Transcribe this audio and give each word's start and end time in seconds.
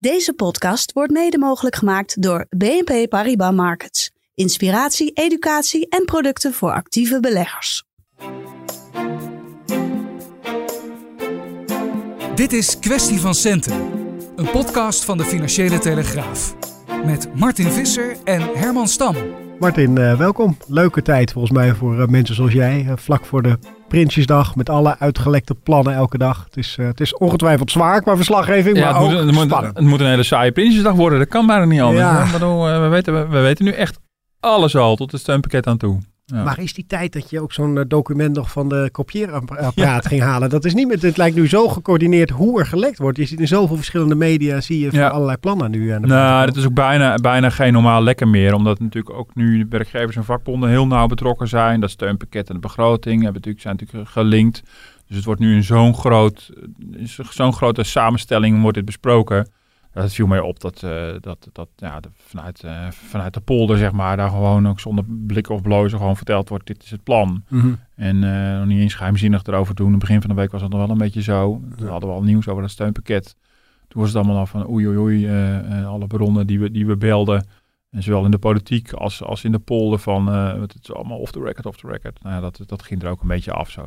Deze 0.00 0.34
podcast 0.34 0.92
wordt 0.92 1.12
mede 1.12 1.38
mogelijk 1.38 1.76
gemaakt 1.76 2.22
door 2.22 2.46
BNP 2.48 3.08
Paribas 3.08 3.54
Markets. 3.54 4.10
Inspiratie, 4.34 5.12
educatie 5.12 5.88
en 5.88 6.04
producten 6.04 6.52
voor 6.52 6.72
actieve 6.72 7.20
beleggers. 7.20 7.84
Dit 12.34 12.52
is 12.52 12.78
Kwestie 12.78 13.20
van 13.20 13.34
Centen, 13.34 13.80
een 14.36 14.50
podcast 14.50 15.04
van 15.04 15.18
de 15.18 15.24
Financiële 15.24 15.78
Telegraaf. 15.78 16.54
Met 17.04 17.34
Martin 17.34 17.70
Visser 17.70 18.16
en 18.24 18.40
Herman 18.54 18.88
Stam. 18.88 19.16
Martin, 19.58 19.96
uh, 19.96 20.18
welkom. 20.18 20.56
Leuke 20.66 21.02
tijd 21.02 21.32
volgens 21.32 21.52
mij 21.52 21.74
voor 21.74 22.00
uh, 22.00 22.06
mensen 22.06 22.34
zoals 22.34 22.52
jij. 22.52 22.84
Uh, 22.84 22.92
vlak 22.96 23.24
voor 23.24 23.42
de 23.42 23.58
Prinsjesdag 23.90 24.56
met 24.56 24.68
alle 24.68 24.98
uitgelekte 24.98 25.54
plannen 25.54 25.94
elke 25.94 26.18
dag. 26.18 26.44
Het 26.44 26.56
is, 26.56 26.76
het 26.80 27.00
is 27.00 27.14
ongetwijfeld 27.16 27.70
zwaar 27.70 28.02
qua 28.02 28.16
verslaggeving, 28.16 28.76
ja, 28.76 28.82
maar 28.82 28.94
het 28.94 29.02
ook 29.02 29.10
moet, 29.10 29.34
het 29.34 29.34
spannend. 29.34 29.72
Moet, 29.72 29.82
het 29.82 29.84
moet 29.84 30.00
een 30.00 30.06
hele 30.06 30.22
saaie 30.22 30.52
Prinsjesdag 30.52 30.94
worden. 30.94 31.18
Dat 31.18 31.28
kan 31.28 31.46
bijna 31.46 31.64
niet 31.64 31.80
anders. 31.80 32.00
Ja. 32.00 32.30
Bedoel, 32.32 32.64
we, 32.80 32.88
weten, 32.88 33.14
we, 33.14 33.28
we 33.28 33.40
weten 33.40 33.64
nu 33.64 33.70
echt 33.70 33.98
alles 34.40 34.76
al 34.76 34.96
tot 34.96 35.12
het 35.12 35.20
steunpakket 35.20 35.66
aan 35.66 35.76
toe. 35.76 35.98
Ja. 36.34 36.42
Maar 36.42 36.58
is 36.58 36.72
die 36.74 36.84
tijd 36.86 37.12
dat 37.12 37.30
je 37.30 37.40
ook 37.40 37.52
zo'n 37.52 37.76
uh, 37.76 37.82
document 37.88 38.36
nog 38.36 38.50
van 38.50 38.68
de 38.68 38.88
kopieerapparaat 38.92 40.06
ging 40.12 40.22
halen? 40.22 40.50
Dat 40.50 40.64
is 40.64 40.74
niet 40.74 40.86
meer. 40.88 40.98
Het 41.00 41.16
lijkt 41.16 41.36
nu 41.36 41.48
zo 41.48 41.68
gecoördineerd 41.68 42.30
hoe 42.30 42.58
er 42.60 42.66
gelekt 42.66 42.98
wordt. 42.98 43.18
Je 43.18 43.24
ziet 43.24 43.40
in 43.40 43.48
zoveel 43.48 43.76
verschillende 43.76 44.14
media 44.14 44.60
zie 44.60 44.80
je 44.80 44.88
Ja. 44.92 45.08
allerlei 45.08 45.36
plannen 45.36 45.70
nu. 45.70 45.90
Aan 45.90 46.02
de 46.02 46.08
Nou, 46.08 46.46
dat 46.46 46.56
is 46.56 46.64
ook 46.64 46.74
bijna, 46.74 47.14
bijna 47.14 47.50
geen 47.50 47.72
normaal 47.72 48.02
lekker 48.02 48.28
meer. 48.28 48.54
Omdat 48.54 48.80
natuurlijk 48.80 49.16
ook 49.16 49.34
nu 49.34 49.58
de 49.58 49.66
werkgevers 49.68 50.16
en 50.16 50.24
vakbonden 50.24 50.68
heel 50.70 50.86
nauw 50.86 51.06
betrokken 51.06 51.48
zijn. 51.48 51.80
Dat 51.80 51.90
steunpakket 51.90 52.48
en 52.48 52.54
de 52.54 52.60
begroting 52.60 53.14
hebben 53.22 53.34
natuurlijk, 53.34 53.62
zijn 53.62 53.76
natuurlijk 53.80 54.10
gelinkt. 54.10 54.62
Dus 55.06 55.16
het 55.16 55.24
wordt 55.24 55.40
nu 55.40 55.54
in 55.54 55.64
zo'n 55.64 55.94
groot, 55.94 56.50
in 56.96 57.08
zo'n 57.30 57.52
grote 57.52 57.82
samenstelling 57.82 58.60
wordt 58.60 58.76
dit 58.76 58.84
besproken. 58.86 59.48
Ja, 59.94 60.00
Het 60.02 60.12
viel 60.14 60.26
mij 60.26 60.40
op 60.40 60.60
dat, 60.60 60.82
eh, 60.82 61.08
dat, 61.20 61.48
dat 61.52 61.68
ja, 61.76 62.00
de- 62.00 62.08
vanuit, 62.14 62.62
eh, 62.64 62.90
vanuit 62.90 63.34
de 63.34 63.40
polder, 63.40 63.78
zeg 63.78 63.92
maar, 63.92 64.16
daar 64.16 64.30
gewoon 64.30 64.68
ook 64.68 64.80
zonder 64.80 65.04
blikken 65.08 65.54
of 65.54 65.62
blozen 65.62 65.98
gewoon 65.98 66.16
verteld 66.16 66.48
wordt, 66.48 66.66
dit 66.66 66.82
is 66.82 66.90
het 66.90 67.02
plan. 67.02 67.44
Mhm. 67.48 67.72
En 67.96 68.24
eh, 68.24 68.58
nog 68.58 68.66
niet 68.66 68.80
eens 68.80 68.94
geheimzinnig 68.94 69.42
erover 69.44 69.74
doen. 69.74 69.86
In 69.86 69.92
het 69.92 70.00
begin 70.00 70.20
van 70.20 70.30
de 70.30 70.36
week 70.36 70.50
was 70.52 70.62
het 70.62 70.70
nog 70.70 70.80
wel 70.80 70.90
een 70.90 70.98
beetje 70.98 71.22
zo. 71.22 71.60
Toen 71.76 71.88
hadden 71.88 72.08
we 72.08 72.14
al 72.14 72.22
nieuws 72.22 72.48
over 72.48 72.62
dat 72.62 72.70
steunpakket. 72.70 73.36
Toen 73.88 74.00
was 74.00 74.10
het 74.10 74.18
allemaal 74.18 74.38
al 74.38 74.46
van 74.46 74.68
oei 74.68 74.86
oei 74.86 74.98
oei. 74.98 75.28
alle 75.84 76.06
bronnen 76.06 76.46
die 76.46 76.60
we, 76.60 76.70
die 76.70 76.86
we 76.86 76.96
belden. 76.96 77.46
En 77.90 78.02
zowel 78.02 78.24
in 78.24 78.30
de 78.30 78.38
politiek 78.38 78.92
als, 78.92 79.22
als 79.22 79.44
in 79.44 79.52
de 79.52 79.58
polder 79.58 79.98
van 79.98 80.26
het 80.26 80.74
is 80.82 80.92
allemaal 80.92 81.18
off 81.18 81.32
the 81.32 81.40
record, 81.42 81.66
off 81.66 81.76
the 81.78 81.86
record. 81.88 82.22
Nou 82.22 82.34
ja, 82.34 82.40
dat, 82.40 82.60
dat 82.66 82.82
ging 82.82 83.02
er 83.02 83.08
ook 83.10 83.22
een 83.22 83.28
beetje 83.28 83.52
af 83.52 83.70
zo. 83.70 83.86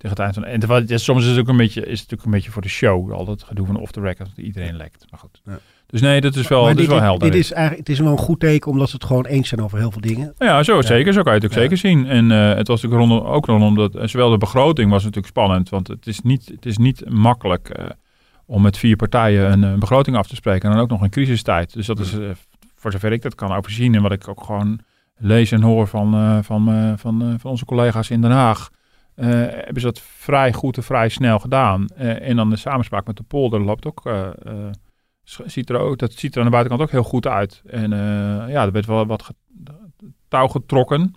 Tegen 0.00 0.16
het 0.16 0.18
eind 0.18 0.34
van, 0.34 0.44
en 0.44 0.60
terwijl 0.60 0.98
soms 0.98 1.22
is 1.22 1.30
het 1.30 1.38
ook 1.38 1.48
een 1.48 1.56
beetje, 1.56 1.80
is 1.80 2.00
het 2.00 2.10
natuurlijk 2.10 2.24
een 2.24 2.30
beetje 2.30 2.50
voor 2.50 2.62
de 2.62 2.68
show. 2.68 3.12
Al 3.12 3.24
dat 3.24 3.42
gedoe 3.42 3.66
van 3.66 3.76
off 3.76 3.92
the 3.92 4.00
record, 4.00 4.28
dat 4.28 4.44
iedereen 4.44 4.76
lekt. 4.76 5.04
Maar 5.10 5.20
goed. 5.20 5.40
Ja. 5.44 5.58
Dus 5.86 6.00
nee, 6.00 6.20
dat 6.20 6.36
is 6.36 6.48
wel, 6.48 6.62
Maar 6.62 6.74
dat 6.74 6.82
is 6.82 6.88
wel 6.88 7.00
helder. 7.00 7.30
Dit 7.30 7.40
is 7.40 7.52
eigenlijk, 7.52 7.88
het 7.88 7.96
is 7.96 8.02
wel 8.02 8.12
een 8.12 8.18
goed 8.18 8.40
teken 8.40 8.70
omdat 8.70 8.88
ze 8.88 8.94
het 8.94 9.04
gewoon 9.04 9.26
eens 9.26 9.48
zijn 9.48 9.62
over 9.62 9.78
heel 9.78 9.90
veel 9.90 10.00
dingen. 10.00 10.34
Ja, 10.38 10.62
zo, 10.62 10.82
zeker. 10.82 11.12
Zo 11.12 11.22
kan 11.22 11.34
je 11.34 11.38
het 11.38 11.48
ook 11.48 11.58
zeker 11.58 11.76
zien. 11.76 12.06
En 12.06 12.30
eh, 12.30 12.54
het 12.54 12.68
was 12.68 12.82
natuurlijk 12.82 13.10
rondom, 13.10 13.32
ook 13.32 13.46
rondom 13.46 13.74
dat, 13.74 14.10
zowel 14.10 14.30
de 14.30 14.38
begroting 14.38 14.90
was 14.90 15.00
natuurlijk 15.00 15.32
spannend, 15.32 15.68
want 15.68 15.88
het 15.88 16.06
is 16.06 16.20
niet, 16.20 16.48
het 16.48 16.66
is 16.66 16.78
niet 16.78 17.10
makkelijk 17.10 17.68
eh, 17.68 17.86
om 18.46 18.62
met 18.62 18.78
vier 18.78 18.96
partijen 18.96 19.52
een, 19.52 19.64
eh, 19.64 19.78
begroting 19.78 20.16
af 20.16 20.26
te 20.26 20.34
spreken 20.34 20.68
en 20.68 20.74
dan 20.74 20.84
ook 20.84 20.90
nog 20.90 21.02
in 21.02 21.10
crisistijd. 21.10 21.72
Dus 21.72 21.86
dat 21.86 21.98
is, 21.98 22.18
eh, 22.18 22.28
voor 22.74 22.92
zover 22.92 23.12
ik 23.12 23.22
dat 23.22 23.34
kan 23.34 23.52
overzien 23.52 23.94
en 23.94 24.02
wat 24.02 24.12
ik 24.12 24.28
ook 24.28 24.44
gewoon 24.44 24.80
lees 25.16 25.52
en 25.52 25.62
hoor 25.62 25.86
van, 25.86 26.44
van, 26.44 26.64
van, 26.98 27.36
van 27.40 27.50
onze 27.50 27.64
collega's 27.64 28.10
in 28.10 28.20
Den 28.20 28.30
Haag, 28.30 28.70
eh, 29.20 29.28
hebben 29.28 29.80
ze 29.80 29.86
dat 29.86 30.00
vrij 30.00 30.52
goed 30.52 30.76
en 30.76 30.82
vrij 30.82 31.08
snel 31.08 31.38
gedaan. 31.38 31.86
Eh, 31.86 32.28
en 32.28 32.36
dan 32.36 32.50
de 32.50 32.56
samenspraak 32.56 33.06
met 33.06 33.16
de 33.16 33.22
polder 33.22 33.60
loopt 33.60 33.86
ook... 33.86 34.06
eh, 34.06 34.28
ziet 35.22 35.70
er 35.70 35.78
ook, 35.78 35.98
dat 35.98 36.12
ziet 36.12 36.32
er 36.32 36.38
aan 36.38 36.44
de 36.44 36.50
buitenkant 36.50 36.88
ook 36.88 36.94
heel 36.94 37.10
goed 37.10 37.26
uit. 37.26 37.62
En 37.66 37.90
ja, 38.48 38.64
er 38.64 38.72
werd 38.72 38.86
wel 38.86 39.06
wat 39.06 39.30
touw 40.28 40.48
getrokken. 40.48 41.14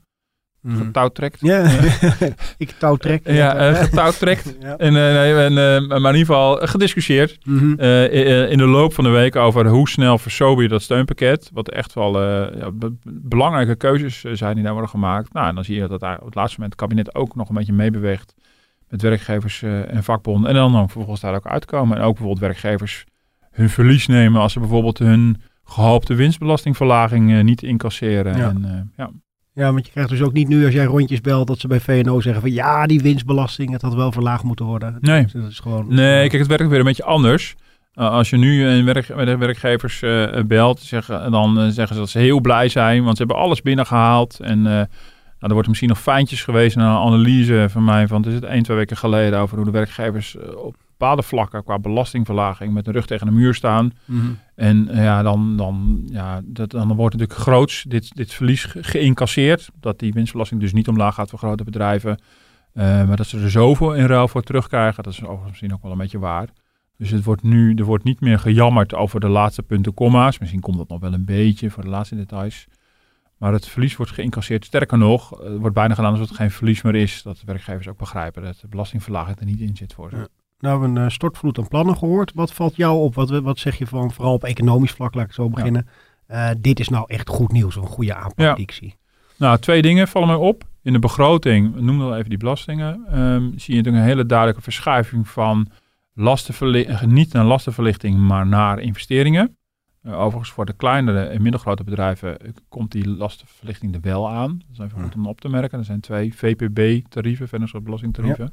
Getouwtrekt. 0.67 1.37
Ja, 1.41 1.65
ik 2.57 2.69
touw 2.79 2.95
trek. 2.95 3.21
Ja, 3.31 3.55
eh, 3.55 3.75
getouwtrekt. 3.75 4.55
Ja. 4.61 4.77
En, 4.77 4.87
eh, 4.95 5.13
nee, 5.13 5.33
en, 5.35 5.57
eh, 5.57 5.87
maar 5.99 6.13
in 6.13 6.17
ieder 6.19 6.35
geval 6.35 6.55
gediscussieerd 6.55 7.37
Mhm. 7.45 7.73
eh, 7.79 8.51
in 8.51 8.57
de 8.57 8.65
loop 8.65 8.93
van 8.93 9.03
de 9.03 9.09
week 9.09 9.35
over 9.35 9.67
hoe 9.67 9.89
snel 9.89 10.17
versober 10.17 10.63
je 10.63 10.69
dat 10.69 10.81
steunpakket. 10.81 11.49
Wat 11.53 11.69
echt 11.69 11.93
wel 11.93 12.21
eh, 12.21 12.59
ja, 12.59 12.71
be- 12.71 12.93
belangrijke 13.03 13.75
keuzes 13.75 14.21
zijn 14.21 14.53
die 14.55 14.63
daar 14.63 14.71
worden 14.71 14.89
gemaakt. 14.89 15.33
Nou, 15.33 15.47
en 15.47 15.55
dan 15.55 15.63
zie 15.63 15.75
je 15.81 15.87
dat 15.87 15.99
daar 15.99 16.19
op 16.19 16.25
het 16.25 16.35
laatste 16.35 16.59
moment 16.59 16.79
het 16.79 16.89
kabinet 16.89 17.15
ook 17.15 17.35
nog 17.35 17.49
een 17.49 17.55
beetje 17.55 17.73
meebeweegt 17.73 18.33
met 18.89 19.01
werkgevers 19.01 19.61
eh, 19.61 19.93
en 19.93 20.03
vakbonden. 20.03 20.49
En 20.49 20.55
dan, 20.55 20.71
dan 20.71 20.89
vervolgens 20.89 21.21
daar 21.21 21.35
ook 21.35 21.47
uitkomen. 21.47 21.97
En 21.97 22.03
ook 22.03 22.09
bijvoorbeeld 22.15 22.39
werkgevers 22.45 23.05
hun 23.51 23.69
verlies 23.69 24.07
nemen 24.07 24.41
als 24.41 24.53
ze 24.53 24.59
bijvoorbeeld 24.59 24.97
hun 24.99 25.41
gehoopte 25.63 26.13
winstbelastingverlaging 26.15 27.31
eh, 27.33 27.43
niet 27.43 27.63
incasseren. 27.63 28.37
Ja. 28.37 28.49
En, 28.49 28.65
eh, 28.65 29.05
ja. 29.05 29.09
Ja, 29.53 29.71
want 29.73 29.85
je 29.85 29.91
krijgt 29.91 30.09
dus 30.09 30.21
ook 30.21 30.33
niet 30.33 30.47
nu 30.47 30.65
als 30.65 30.73
jij 30.73 30.85
rondjes 30.85 31.21
belt 31.21 31.47
dat 31.47 31.59
ze 31.59 31.67
bij 31.67 31.79
VNO 31.79 32.21
zeggen 32.21 32.41
van 32.41 32.51
ja, 32.51 32.85
die 32.85 33.01
winstbelasting, 33.01 33.71
het 33.71 33.81
had 33.81 33.93
wel 33.93 34.11
verlaagd 34.11 34.43
moeten 34.43 34.65
worden. 34.65 34.97
Nee. 35.01 35.23
Dus 35.23 35.31
dat 35.31 35.51
is 35.51 35.59
gewoon. 35.59 35.85
Nee, 35.87 36.29
kijk, 36.29 36.41
het 36.41 36.47
werkt 36.47 36.69
weer 36.69 36.79
een 36.79 36.85
beetje 36.85 37.03
anders. 37.03 37.55
Uh, 37.95 38.09
als 38.09 38.29
je 38.29 38.37
nu 38.37 38.65
een 38.65 38.85
werk, 38.85 39.15
met 39.15 39.25
de 39.25 39.37
werkgevers 39.37 40.01
eh, 40.01 40.41
belt, 40.45 40.79
zeggen, 40.79 41.31
dan 41.31 41.59
eh, 41.59 41.67
zeggen 41.67 41.95
ze 41.95 42.01
dat 42.01 42.09
ze 42.09 42.19
heel 42.19 42.39
blij 42.39 42.69
zijn, 42.69 43.03
want 43.03 43.17
ze 43.17 43.23
hebben 43.23 43.41
alles 43.41 43.61
binnengehaald. 43.61 44.39
En 44.39 44.57
eh, 44.57 44.85
nou, 45.43 45.55
er 45.55 45.61
wordt 45.61 45.67
misschien 45.67 45.89
nog 45.89 46.13
fijntjes 46.13 46.43
geweest 46.43 46.75
naar 46.75 46.89
een 46.95 47.01
analyse 47.01 47.65
van 47.69 47.83
mij 47.83 48.07
van, 48.07 48.17
het 48.17 48.27
is 48.27 48.33
het 48.33 48.43
één, 48.43 48.63
twee 48.63 48.77
weken 48.77 48.97
geleden, 48.97 49.39
over 49.39 49.55
hoe 49.55 49.65
de 49.65 49.71
werkgevers 49.71 50.37
eh, 50.37 50.55
op 50.55 50.75
bepaalde 50.97 51.23
vlakken 51.23 51.63
qua 51.63 51.79
belastingverlaging 51.79 52.73
met 52.73 52.85
de 52.85 52.91
rug 52.91 53.05
tegen 53.05 53.25
de 53.25 53.31
muur 53.33 53.53
staan. 53.53 53.91
Mhm. 54.05 54.31
En 54.55 54.89
eh, 54.89 55.03
ja, 55.03 55.21
dan, 55.21 55.57
dan, 55.57 56.03
ja 56.05 56.41
dat, 56.43 56.71
dan 56.71 56.95
wordt 56.95 57.15
natuurlijk 57.15 57.39
groots 57.39 57.83
dit, 57.87 58.15
dit 58.15 58.33
verlies 58.33 58.63
ge- 58.63 58.83
geïncasseerd. 58.83 59.69
Dat 59.79 59.99
die 59.99 60.13
winstbelasting 60.13 60.61
dus 60.61 60.73
niet 60.73 60.87
omlaag 60.87 61.15
gaat 61.15 61.29
voor 61.29 61.39
grote 61.39 61.63
bedrijven. 61.63 62.21
Eh, 62.73 62.83
maar 63.07 63.15
dat 63.17 63.27
ze 63.27 63.39
er 63.39 63.51
zoveel 63.51 63.93
in 63.95 64.05
ruil 64.05 64.27
voor 64.27 64.41
terugkrijgen, 64.43 65.03
dat 65.03 65.13
is 65.13 65.19
overigens 65.21 65.49
misschien 65.49 65.73
ook 65.73 65.81
wel 65.81 65.91
een 65.91 65.97
beetje 65.97 66.19
waar. 66.19 66.49
Dus 66.97 67.09
het 67.09 67.23
wordt 67.23 67.43
nu, 67.43 67.73
er 67.75 67.83
wordt 67.85 68.03
niet 68.03 68.19
meer 68.19 68.39
gejammerd 68.39 68.93
over 68.93 69.19
de 69.19 69.29
laatste 69.29 69.63
punten, 69.63 69.93
komma's. 69.93 70.39
Misschien 70.39 70.61
komt 70.61 70.77
dat 70.77 70.89
nog 70.89 70.99
wel 70.99 71.13
een 71.13 71.25
beetje 71.25 71.69
voor 71.69 71.83
de 71.83 71.89
laatste 71.89 72.15
details. 72.15 72.67
Maar 73.37 73.53
het 73.53 73.67
verlies 73.67 73.95
wordt 73.95 74.11
geïncasseerd. 74.11 74.65
Sterker 74.65 74.97
nog, 74.97 75.41
er 75.43 75.57
wordt 75.57 75.75
bijna 75.75 75.93
gedaan 75.95 76.11
alsof 76.11 76.27
het 76.27 76.37
geen 76.37 76.51
verlies 76.51 76.81
meer 76.81 76.95
is. 76.95 77.21
Dat 77.23 77.35
de 77.37 77.45
werkgevers 77.45 77.87
ook 77.87 77.97
begrijpen 77.97 78.43
dat 78.43 78.59
de 78.59 78.67
belastingverlaging 78.67 79.39
er 79.39 79.45
niet 79.45 79.59
in 79.59 79.75
zit 79.75 79.93
voor 79.93 80.09
ze. 80.09 80.15
Ja. 80.15 80.27
Nou, 80.63 80.95
een 80.95 81.11
stortvloed 81.11 81.57
aan 81.57 81.67
plannen 81.67 81.97
gehoord. 81.97 82.31
Wat 82.33 82.53
valt 82.53 82.75
jou 82.75 82.97
op? 83.01 83.15
Wat, 83.15 83.29
wat 83.29 83.59
zeg 83.59 83.77
je 83.77 83.87
van, 83.87 84.11
vooral 84.11 84.33
op 84.33 84.43
economisch 84.43 84.91
vlak, 84.91 85.13
laat 85.13 85.25
ik 85.25 85.33
zo 85.33 85.49
beginnen. 85.49 85.87
Eh, 86.25 86.49
dit 86.59 86.79
is 86.79 86.89
nou 86.89 87.05
echt 87.07 87.29
goed 87.29 87.51
nieuws, 87.51 87.75
een 87.75 87.85
goede 87.85 88.15
aanpak 88.15 88.55
die 88.55 88.63
ik 88.65 88.71
zie. 88.71 88.95
Nou, 89.37 89.57
twee 89.57 89.81
dingen 89.81 90.07
vallen 90.07 90.27
mij 90.27 90.37
op. 90.37 90.63
In 90.81 90.93
de 90.93 90.99
begroting, 90.99 91.75
noem 91.75 91.97
wel 91.97 92.15
even 92.17 92.29
die 92.29 92.37
belastingen, 92.37 93.05
ehm, 93.07 93.41
zie 93.41 93.73
je 93.73 93.75
natuurlijk 93.75 93.95
een 93.95 94.09
hele 94.09 94.25
duidelijke 94.25 94.61
verschuiving 94.61 95.27
van 95.27 95.67
lastenverli- 96.13 96.87
niet 97.05 97.33
naar 97.33 97.45
lastenverlichting, 97.45 98.17
maar 98.17 98.47
naar 98.47 98.79
investeringen. 98.79 99.57
Eh, 100.01 100.19
overigens 100.19 100.51
voor 100.51 100.65
de 100.65 100.73
kleinere 100.73 101.23
en 101.23 101.41
middelgrote 101.41 101.83
bedrijven 101.83 102.39
eh, 102.39 102.49
komt 102.69 102.91
die 102.91 103.07
lastenverlichting 103.07 103.93
er 103.93 104.01
wel 104.01 104.29
aan. 104.29 104.49
Dat 104.57 104.67
is 104.71 104.79
even 104.79 105.01
goed 105.03 105.15
om 105.15 105.27
op 105.27 105.41
te 105.41 105.49
merken. 105.49 105.79
Er 105.79 105.85
zijn 105.85 105.99
twee 105.99 106.35
VPB-tarieven, 106.35 107.47
vennootschap 107.47 107.83
belastingtarieven. 107.83 108.51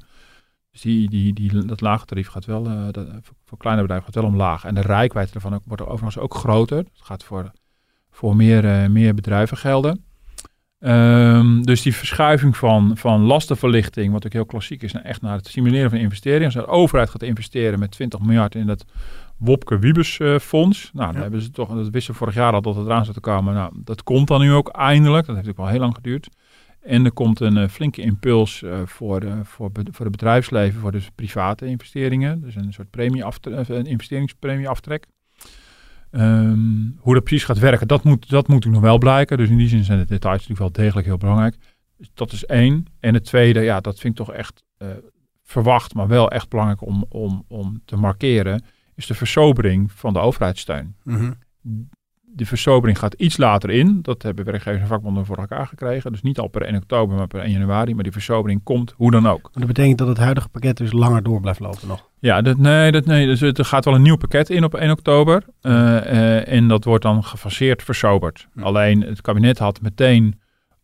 Dus 0.71 0.81
die, 0.81 1.11
die, 1.11 1.33
die, 1.33 1.65
dat 1.65 1.81
lage 1.81 2.05
tarief 2.05 2.29
gaat 2.29 2.45
wel, 2.45 2.67
eh, 2.67 2.87
dat, 2.91 3.09
voor 3.45 3.59
kleine 3.59 3.83
bedrijven 3.83 4.07
gaat 4.13 4.23
wel 4.23 4.31
omlaag. 4.31 4.65
En 4.65 4.75
de 4.75 4.81
rijkwijde 4.81 5.31
ervan 5.35 5.55
ook, 5.55 5.63
wordt 5.65 5.83
overigens 5.83 6.19
ook 6.19 6.35
groter. 6.35 6.79
Het 6.79 6.89
gaat 7.03 7.25
voor, 7.25 7.51
voor 8.11 8.37
meer, 8.37 8.65
eh, 8.65 8.89
meer 8.89 9.15
bedrijven 9.15 9.57
gelden. 9.57 10.05
Ehm, 10.81 11.63
dus 11.63 11.83
die 11.83 11.95
verschuiving 11.95 12.57
van, 12.57 12.97
van 12.97 13.21
lastenverlichting, 13.21 14.13
wat 14.13 14.27
ook 14.27 14.33
heel 14.33 14.47
klassiek 14.47 14.83
is, 14.83 14.93
naar 14.93 15.03
echt 15.03 15.23
naar 15.23 15.37
het 15.37 15.49
stimuleren 15.49 15.91
van 15.91 15.99
investeringen. 15.99 16.45
Als 16.45 16.55
de 16.55 16.67
overheid 16.67 17.11
gaat 17.11 17.23
investeren 17.23 17.79
met 17.79 17.91
20 17.91 18.21
miljard 18.21 18.55
in 18.55 18.69
het 18.69 18.85
Wopke 19.37 19.79
Wiebes 19.79 20.19
eh, 20.19 20.39
fonds. 20.39 20.91
Nou, 20.93 21.13
daar 21.13 21.23
hebben 21.23 21.43
ze 21.43 21.51
toch, 21.51 21.69
dat 21.69 21.89
wisten 21.89 22.13
we 22.13 22.19
vorig 22.19 22.35
jaar 22.35 22.53
al 22.53 22.63
dat 22.63 22.75
het 22.75 22.87
eraan 22.87 23.03
zou 23.03 23.15
te 23.15 23.21
komen. 23.21 23.55
Nou, 23.55 23.73
dat 23.85 24.03
komt 24.03 24.29
dan 24.29 24.41
nu 24.41 24.53
ook 24.53 24.69
eindelijk. 24.69 25.27
Dat 25.27 25.37
heeft 25.37 25.49
ook 25.49 25.57
wel 25.57 25.67
heel 25.67 25.81
lang 25.81 25.95
geduurd. 25.95 26.29
En 26.81 27.05
er 27.05 27.13
komt 27.13 27.41
een 27.41 27.57
eh, 27.57 27.69
flinke 27.69 28.03
impuls 28.03 28.63
eh, 28.63 28.81
voor, 28.85 29.23
voor, 29.43 29.71
voor 29.91 30.05
het 30.05 30.11
bedrijfsleven, 30.11 30.81
voor 30.81 30.93
de 30.93 31.03
private 31.15 31.67
investeringen. 31.67 32.41
Dus 32.41 32.55
een 32.55 32.73
soort 32.73 32.91
premie 32.91 33.25
een 33.45 33.87
investeringspremieaftrek. 33.87 35.07
Ehm, 36.11 36.89
hoe 36.97 37.15
dat 37.15 37.25
precies 37.25 37.45
gaat 37.45 37.59
werken, 37.59 37.89
dat 37.89 38.05
moet, 38.05 38.29
dat 38.29 38.49
moet 38.49 38.65
nog 38.65 38.81
wel 38.81 38.99
blijken. 38.99 39.37
Dus 39.37 39.49
in 39.49 39.57
die 39.57 39.69
zin 39.69 39.85
zijn 39.85 39.99
de 39.99 40.05
details 40.05 40.39
natuurlijk 40.39 40.77
wel 40.77 40.85
degelijk 40.85 41.07
heel 41.07 41.17
belangrijk. 41.17 41.57
Dus 41.97 42.11
dat 42.15 42.33
is 42.33 42.45
één. 42.45 42.87
En 43.01 43.15
het 43.15 43.25
tweede, 43.25 43.61
ja, 43.61 43.81
dat 43.81 43.99
vind 43.99 44.19
ik 44.19 44.27
toch 44.27 44.35
echt 44.35 44.65
verwacht, 45.51 45.95
maar 45.95 46.09
wel 46.09 46.31
echt 46.31 46.49
belangrijk 46.49 46.83
om, 46.83 47.05
om, 47.09 47.45
om 47.49 47.83
te 47.85 47.97
markeren, 47.97 48.63
is 48.95 49.07
de 49.07 49.15
versobering 49.15 49.93
van 49.93 50.13
de 50.13 50.19
overheidssteun. 50.19 50.95
Mhm. 51.05 51.33
De 52.35 52.47
versobering 52.47 52.99
gaat 52.99 53.15
iets 53.15 53.37
later 53.37 53.71
in. 53.71 53.99
Dat 54.03 54.23
hebben 54.23 54.45
werkgevers 54.45 54.83
en 54.83 54.89
vakbonden 54.89 55.27
voor 55.27 55.37
elkaar 55.37 55.67
gekregen. 55.67 56.13
Dus 56.13 56.23
niet 56.23 56.39
al 56.39 56.49
per 56.49 56.63
1 56.63 56.77
oktober, 56.77 57.17
maar 57.17 57.27
per 57.27 57.41
1 57.41 57.51
januari. 57.51 57.95
Maar 57.95 58.03
die 58.03 58.13
versobering 58.13 58.63
komt 58.63 58.95
hoe 58.97 59.11
dan 59.11 59.29
ook. 59.29 59.51
Dat 59.53 59.67
betekent 59.67 59.99
dat 59.99 60.09
het 60.09 60.19
huidige 60.19 60.49
pakket 60.49 60.77
dus 60.77 60.93
langer 60.93 61.23
door 61.23 61.41
blijft 61.41 61.61
lopen 61.61 61.89
nog? 61.89 62.09
Ja, 62.19 62.43
dat, 62.43 62.59
nee, 62.59 62.93
dat, 62.93 63.05
nee 63.05 63.27
dus 63.27 63.41
er 63.41 63.65
gaat 63.65 63.85
wel 63.85 63.95
een 63.95 64.03
nieuw 64.03 64.17
pakket 64.17 64.51
in 64.51 64.65
op 64.65 64.75
1 64.75 64.91
oktober. 64.91 65.43
Uh, 65.63 65.73
uh, 65.73 66.49
en 66.49 66.69
dat 66.69 66.85
wordt 66.85 67.03
dan 67.03 67.25
gefaseerd 67.25 67.83
versoberd. 67.83 68.49
Hm. 68.53 68.63
Alleen 68.63 69.01
het 69.01 69.21
kabinet 69.21 69.59
had 69.59 69.81
meteen 69.81 70.41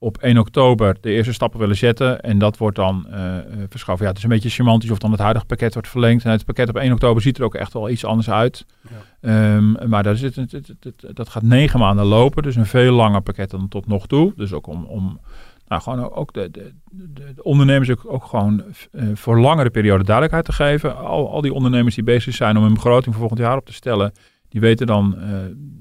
op 0.06 0.18
1 0.18 0.38
oktober 0.38 0.96
de 1.00 1.10
eerste 1.10 1.32
stappen 1.32 1.60
willen 1.60 1.76
zetten. 1.76 2.20
En 2.20 2.38
dat 2.38 2.56
wordt 2.56 2.76
dan 2.76 3.06
uh, 3.10 3.36
verschoven. 3.68 4.02
Ja, 4.02 4.08
het 4.08 4.18
is 4.18 4.24
een 4.24 4.30
beetje 4.30 4.48
semantisch 4.48 4.90
of 4.90 4.98
dan 4.98 5.10
het 5.10 5.20
huidige 5.20 5.46
pakket 5.46 5.72
wordt 5.72 5.88
verlengd. 5.88 6.24
En 6.24 6.30
het 6.30 6.44
pakket 6.44 6.68
op 6.68 6.76
1 6.76 6.92
oktober 6.92 7.22
ziet 7.22 7.38
er 7.38 7.44
ook 7.44 7.54
echt 7.54 7.72
wel 7.72 7.90
iets 7.90 8.04
anders 8.04 8.30
uit. 8.30 8.66
Ja. 9.20 9.56
Um, 9.56 9.76
maar 9.88 10.02
daar 10.02 10.16
zit, 10.16 10.36
het, 10.36 10.52
het, 10.52 10.74
het, 10.80 11.06
dat 11.12 11.28
gaat 11.28 11.42
negen 11.42 11.78
maanden 11.78 12.04
lopen. 12.04 12.42
Dus 12.42 12.56
een 12.56 12.66
veel 12.66 12.92
langer 12.92 13.20
pakket 13.20 13.50
dan 13.50 13.68
tot 13.68 13.86
nog 13.86 14.06
toe. 14.06 14.32
Dus 14.36 14.52
ook 14.52 14.66
om, 14.66 14.84
om 14.84 15.20
nou, 15.68 15.82
gewoon 15.82 16.12
ook 16.12 16.32
de, 16.32 16.50
de, 16.50 16.72
de, 16.90 17.34
de 17.34 17.42
ondernemers 17.42 17.90
ook, 17.90 18.02
ook 18.06 18.24
gewoon 18.24 18.64
uh, 18.92 19.08
voor 19.14 19.40
langere 19.40 19.70
periode 19.70 20.04
duidelijkheid 20.04 20.44
te 20.44 20.52
geven. 20.52 20.96
Al, 20.96 21.30
al 21.30 21.40
die 21.40 21.52
ondernemers 21.52 21.94
die 21.94 22.04
bezig 22.04 22.34
zijn 22.34 22.56
om 22.56 22.62
hun 22.62 22.74
begroting 22.74 23.14
voor 23.14 23.28
volgend 23.28 23.40
jaar 23.40 23.56
op 23.56 23.66
te 23.66 23.72
stellen, 23.72 24.12
die 24.48 24.60
weten 24.60 24.86
dan 24.86 25.14
uh, 25.18 25.22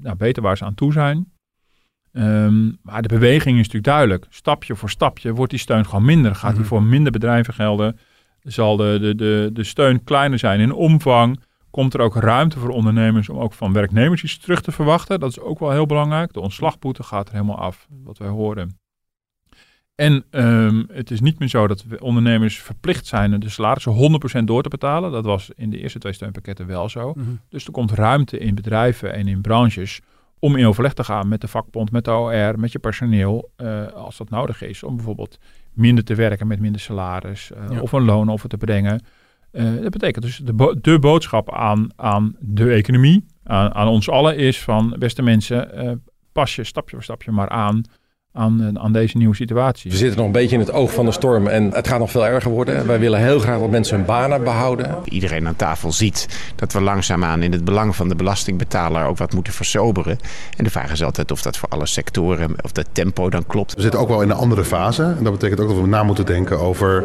nou, 0.01 0.16
beter 0.16 0.44
waar 0.44 0.57
ze 0.57 0.66
aan 0.66 0.75
toe 0.75 0.92
zijn. 0.92 1.33
Um, 2.17 2.77
maar 2.81 3.01
de 3.01 3.07
beweging 3.07 3.53
is 3.59 3.65
natuurlijk 3.65 3.83
duidelijk. 3.83 4.25
Stapje 4.29 4.75
voor 4.75 4.89
stapje 4.89 5.33
wordt 5.33 5.51
die 5.51 5.59
steun 5.59 5.85
gewoon 5.85 6.06
minder. 6.06 6.35
Gaat 6.35 6.50
Mhm. 6.50 6.59
die 6.59 6.67
voor 6.67 6.83
minder 6.83 7.12
bedrijven 7.12 7.53
gelden? 7.53 8.00
Zal 8.41 8.77
de, 8.77 8.97
de, 9.01 9.15
de, 9.15 9.50
de 9.53 9.63
steun 9.63 10.03
kleiner 10.03 10.39
zijn 10.39 10.59
in 10.59 10.73
omvang? 10.73 11.39
Komt 11.69 11.94
er 11.94 12.00
ook 12.00 12.15
ruimte 12.15 12.59
voor 12.59 12.69
ondernemers 12.69 13.29
om 13.29 13.38
ook 13.38 13.53
van 13.53 13.73
werknemers 13.73 14.23
iets 14.23 14.38
terug 14.38 14.62
te 14.62 14.71
verwachten? 14.71 15.19
Dat 15.19 15.29
is 15.29 15.39
ook 15.39 15.59
wel 15.59 15.71
heel 15.71 15.85
belangrijk. 15.85 16.33
De 16.33 16.39
ontslagboete 16.39 17.03
gaat 17.03 17.27
er 17.27 17.33
helemaal 17.33 17.59
af, 17.59 17.88
wat 18.03 18.17
wij 18.17 18.27
horen. 18.27 18.77
En 19.95 20.23
um, 20.31 20.85
het 20.91 21.12
is 21.12 21.19
niet 21.21 21.39
meer 21.39 21.47
zo 21.47 21.67
dat 21.67 21.85
ondernemers 22.00 22.59
verplicht 22.59 23.06
zijn 23.06 23.39
de 23.39 23.50
salarissen 23.50 23.94
100% 24.41 24.44
door 24.44 24.63
te 24.63 24.69
betalen. 24.69 25.12
Dat 25.12 25.25
was 25.25 25.50
in 25.56 25.69
de 25.69 25.79
eerste 25.79 26.00
twee 26.00 26.13
steunpakketten 26.13 26.67
wel 26.67 26.89
zo. 26.89 27.13
Mhm. 27.15 27.27
Dus 27.50 27.65
er 27.65 27.71
komt 27.71 27.91
ruimte 27.91 28.38
in 28.38 28.56
bedrijven 28.56 29.13
en 29.13 29.27
in 29.27 29.41
branches 29.41 30.01
om 30.40 30.56
in 30.56 30.66
overleg 30.66 30.94
te 30.94 31.04
gaan 31.04 31.28
met 31.28 31.42
de 31.42 31.48
vakbond, 31.48 31.92
met 31.92 32.06
de 32.06 32.12
OR, 32.12 32.60
met 32.60 32.72
je 32.72 32.80
personeel, 32.80 33.52
uh, 33.58 33.88
als 33.88 34.18
dat 34.18 34.30
nodig 34.30 34.62
is. 34.62 34.84
Om 34.84 34.96
bijvoorbeeld 34.96 35.40
minder 35.74 36.04
te 36.04 36.16
werken 36.16 36.48
met 36.48 36.60
minder 36.60 36.82
salaris 36.82 37.52
uh, 37.52 37.70
Ja. 37.70 37.82
of 37.82 37.92
een 37.92 38.04
loonoffer 38.06 38.50
te 38.50 38.58
brengen. 38.58 39.02
Uh, 39.52 39.82
dat 39.82 39.92
betekent 39.92 40.26
dus 40.26 40.38
de, 40.38 40.54
bo 40.54 40.80
de 40.82 41.00
boodschap 41.00 41.54
aan, 41.54 41.88
aan 41.96 42.36
de 42.40 42.72
economie, 42.72 43.26
aan, 43.44 43.74
aan 43.74 43.88
ons 43.88 44.10
allen 44.10 44.38
is 44.38 44.62
van 44.62 44.96
beste 45.00 45.22
mensen, 45.22 46.04
pas 46.32 46.56
je 46.56 46.64
stapje 46.64 46.96
voor 46.96 47.04
stapje 47.04 47.32
maar 47.32 47.50
aan 47.50 47.84
aan, 48.36 48.80
aan 48.80 48.92
deze 48.92 49.18
nieuwe 49.18 49.36
situatie. 49.36 49.92
We 49.92 49.98
zitten 49.98 50.18
nog 50.18 50.26
een 50.26 50.32
beetje 50.32 50.56
in 50.56 50.62
het 50.62 50.72
oog 50.72 50.94
van 50.94 51.06
de 51.06 51.12
storm 51.12 51.48
en 51.48 51.72
het 51.72 51.88
gaat 51.88 52.00
nog 52.00 52.12
veel 52.12 52.28
erger 52.28 52.52
worden. 52.52 52.88
Wij 52.88 53.00
willen 53.00 53.20
heel 53.20 53.40
graag 53.40 53.60
dat 53.60 53.70
mensen 53.70 53.96
hun 53.98 54.06
banen 54.06 54.44
behouden. 54.44 54.96
Iedereen 55.04 55.48
aan 55.48 55.56
tafel 55.56 55.92
ziet 55.92 56.28
dat 56.56 56.74
we 56.74 56.82
langzaamaan 56.82 57.44
in 57.44 57.52
het 57.52 57.66
belang 57.66 57.96
van 57.96 58.10
de 58.10 58.16
belastingbetaler 58.16 59.06
ook 59.06 59.18
wat 59.18 59.34
moeten 59.34 59.54
versoberen. 59.54 60.18
En 60.58 60.64
de 60.64 60.70
vraag 60.70 60.92
is 60.92 61.04
altijd 61.04 61.32
of 61.32 61.42
dat 61.42 61.58
voor 61.58 61.70
alle 61.70 61.86
sectoren, 61.86 62.56
of 62.62 62.72
dat 62.72 62.88
tempo 62.92 63.30
dan 63.30 63.46
klopt. 63.48 63.76
We 63.76 63.82
zitten 63.82 64.00
ook 64.00 64.08
wel 64.08 64.22
in 64.22 64.30
een 64.30 64.36
andere 64.36 64.64
fase. 64.64 65.04
En 65.04 65.24
dat 65.24 65.34
betekent 65.34 65.60
ook 65.60 65.68
dat 65.68 65.82
we 65.82 65.88
na 65.88 66.04
moeten 66.04 66.26
denken 66.26 66.60
over 66.60 67.04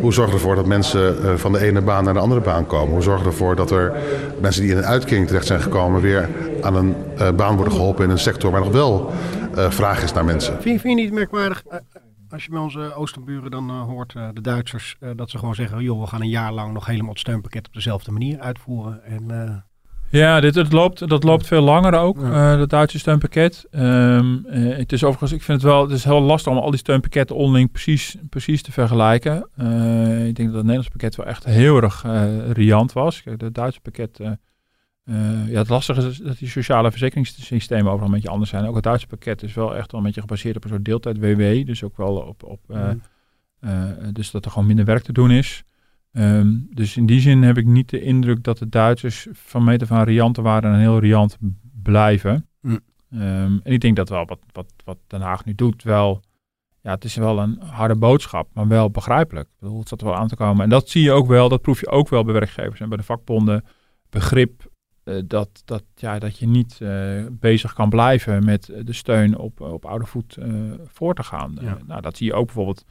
hoe 0.00 0.12
zorgen 0.12 0.34
we 0.34 0.40
ervoor 0.40 0.56
dat 0.56 0.66
mensen 0.66 1.38
van 1.38 1.52
de 1.52 1.60
ene 1.60 1.80
baan 1.80 2.04
naar 2.04 2.14
de 2.14 2.20
andere 2.20 2.40
baan 2.40 2.66
komen. 2.66 2.92
Hoe 2.92 3.02
zorgen 3.02 3.24
we 3.24 3.30
ervoor 3.30 3.56
dat 3.56 3.70
er 3.70 3.92
mensen 4.40 4.62
die 4.62 4.70
in 4.70 4.76
een 4.76 4.86
uitkering 4.86 5.26
terecht 5.26 5.46
zijn 5.46 5.60
gekomen 5.60 6.00
weer 6.00 6.28
aan 6.60 6.76
een 6.76 6.94
uh, 7.18 7.30
baan 7.30 7.56
worden 7.56 7.74
geholpen 7.74 8.04
in 8.04 8.10
een 8.10 8.18
sector 8.18 8.50
waar 8.50 8.60
nog 8.60 8.72
wel 8.72 9.12
uh, 9.56 9.70
vraag 9.70 10.02
is 10.02 10.12
naar 10.12 10.24
mensen. 10.24 10.62
Vind, 10.62 10.80
vind 10.80 10.98
je 10.98 11.04
niet 11.04 11.12
merkwaardig 11.12 11.62
uh, 11.66 11.78
als 12.30 12.44
je 12.44 12.50
bij 12.50 12.60
onze 12.60 12.94
oosterburen 12.94 13.50
dan 13.50 13.70
uh, 13.70 13.82
hoort, 13.82 14.12
de 14.12 14.40
Duitsers, 14.40 14.96
dat 15.16 15.30
ze 15.30 15.38
gewoon 15.38 15.54
zeggen: 15.54 15.82
joh, 15.82 16.00
we 16.00 16.06
gaan 16.06 16.20
een 16.20 16.28
jaar 16.28 16.52
lang 16.52 16.72
nog 16.72 16.86
helemaal 16.86 17.10
het 17.10 17.18
steunpakket 17.18 17.66
op 17.66 17.74
dezelfde 17.74 18.10
manier 18.10 18.40
uitvoeren. 18.40 19.04
En, 19.04 19.64
ja, 20.10 20.40
dit, 20.40 20.54
het 20.54 20.72
loopt, 20.72 21.08
dat 21.08 21.24
loopt 21.24 21.46
veel 21.46 21.62
langer 21.62 21.94
ook, 21.94 22.20
ja. 22.20 22.58
het 22.58 22.70
Duitse 22.70 22.98
steunpakket. 22.98 23.66
Um, 23.70 24.44
het 24.50 24.92
is 24.92 25.04
overigens, 25.04 25.32
ik 25.32 25.42
vind 25.42 25.62
het 25.62 25.70
wel, 25.70 25.82
het 25.82 25.90
is 25.90 26.04
heel 26.04 26.20
lastig 26.20 26.52
om 26.52 26.58
al 26.58 26.70
die 26.70 26.78
steunpakketten 26.78 27.36
onderling 27.36 27.70
precies, 27.70 28.16
precies 28.28 28.62
te 28.62 28.72
vergelijken. 28.72 29.36
ik 30.26 30.34
denk 30.34 30.36
dat 30.36 30.36
het 30.36 30.52
Nederlandse 30.52 30.90
pakket 30.90 31.16
wel 31.16 31.26
echt 31.26 31.44
heel 31.44 31.82
erg 31.82 32.04
riant 32.52 32.92
was. 32.92 33.22
Kijk, 33.22 33.40
het 33.40 33.54
Duitse 33.54 33.80
pakket. 33.80 34.20
Uh, 35.04 35.48
ja, 35.48 35.58
het 35.58 35.68
lastige 35.68 36.08
is 36.08 36.18
dat 36.18 36.38
die 36.38 36.48
sociale 36.48 36.90
verzekeringssystemen 36.90 37.86
overal 37.86 38.06
een 38.06 38.14
beetje 38.14 38.28
anders 38.28 38.50
zijn. 38.50 38.66
Ook 38.66 38.74
het 38.74 38.84
Duitse 38.84 39.06
pakket 39.06 39.42
is 39.42 39.54
wel 39.54 39.76
echt 39.76 39.90
wel 39.90 40.00
een 40.00 40.06
beetje 40.06 40.20
gebaseerd 40.20 40.56
op 40.56 40.64
een 40.64 40.70
soort 40.70 40.84
deeltijd 40.84 41.18
WW. 41.18 41.66
Dus 41.66 41.84
ook 41.84 41.96
wel 41.96 42.16
op, 42.16 42.42
op 42.42 42.60
uh, 42.68 42.90
mm. 42.90 43.00
uh, 43.60 43.90
dus 44.12 44.30
dat 44.30 44.44
er 44.44 44.50
gewoon 44.50 44.66
minder 44.66 44.84
werk 44.84 45.02
te 45.02 45.12
doen 45.12 45.30
is. 45.30 45.62
Um, 46.12 46.68
dus 46.70 46.96
in 46.96 47.06
die 47.06 47.20
zin 47.20 47.42
heb 47.42 47.58
ik 47.58 47.66
niet 47.66 47.88
de 47.88 48.02
indruk 48.02 48.42
dat 48.42 48.58
de 48.58 48.68
Duitsers 48.68 49.26
van 49.32 49.64
meter 49.64 49.86
van 49.86 50.02
rianten 50.02 50.42
waren 50.42 50.72
en 50.72 50.78
heel 50.78 50.98
riant 50.98 51.38
blijven. 51.82 52.48
Mm. 52.60 52.80
Um, 53.12 53.60
en 53.62 53.72
ik 53.72 53.80
denk 53.80 53.96
dat 53.96 54.08
wel 54.08 54.26
wat, 54.26 54.40
wat, 54.52 54.72
wat 54.84 54.98
Den 55.06 55.20
Haag 55.20 55.44
nu 55.44 55.54
doet 55.54 55.82
wel... 55.82 56.22
Ja, 56.80 56.90
het 56.90 57.04
is 57.04 57.14
wel 57.14 57.38
een 57.38 57.60
harde 57.60 57.96
boodschap, 57.96 58.48
maar 58.52 58.68
wel 58.68 58.90
begrijpelijk. 58.90 59.48
Ik 59.48 59.60
bedoel, 59.60 59.78
het 59.78 59.88
zat 59.88 60.00
er 60.00 60.06
wel 60.06 60.16
aan 60.16 60.28
te 60.28 60.36
komen. 60.36 60.62
En 60.62 60.68
dat 60.68 60.88
zie 60.88 61.02
je 61.02 61.12
ook 61.12 61.26
wel, 61.26 61.48
dat 61.48 61.62
proef 61.62 61.80
je 61.80 61.88
ook 61.88 62.08
wel 62.08 62.24
bij 62.24 62.34
werkgevers 62.34 62.80
en 62.80 62.88
bij 62.88 62.98
de 62.98 63.04
vakbonden. 63.04 63.64
Begrip 64.10 64.71
dat, 65.24 65.62
dat, 65.64 65.84
ja, 65.94 66.18
dat 66.18 66.38
je 66.38 66.46
niet 66.46 66.78
uh, 66.82 67.26
bezig 67.30 67.72
kan 67.72 67.88
blijven 67.88 68.44
met 68.44 68.72
de 68.84 68.92
steun 68.92 69.38
op, 69.38 69.60
op 69.60 69.84
oude 69.84 70.06
voet 70.06 70.38
voor 70.86 71.14
te 71.14 71.22
gaan. 71.22 71.58
Ja. 71.60 71.78
nou, 71.86 72.00
dat 72.00 72.16
zie 72.16 72.26
je 72.26 72.34
ook 72.34 72.46
bijvoorbeeld 72.46 72.84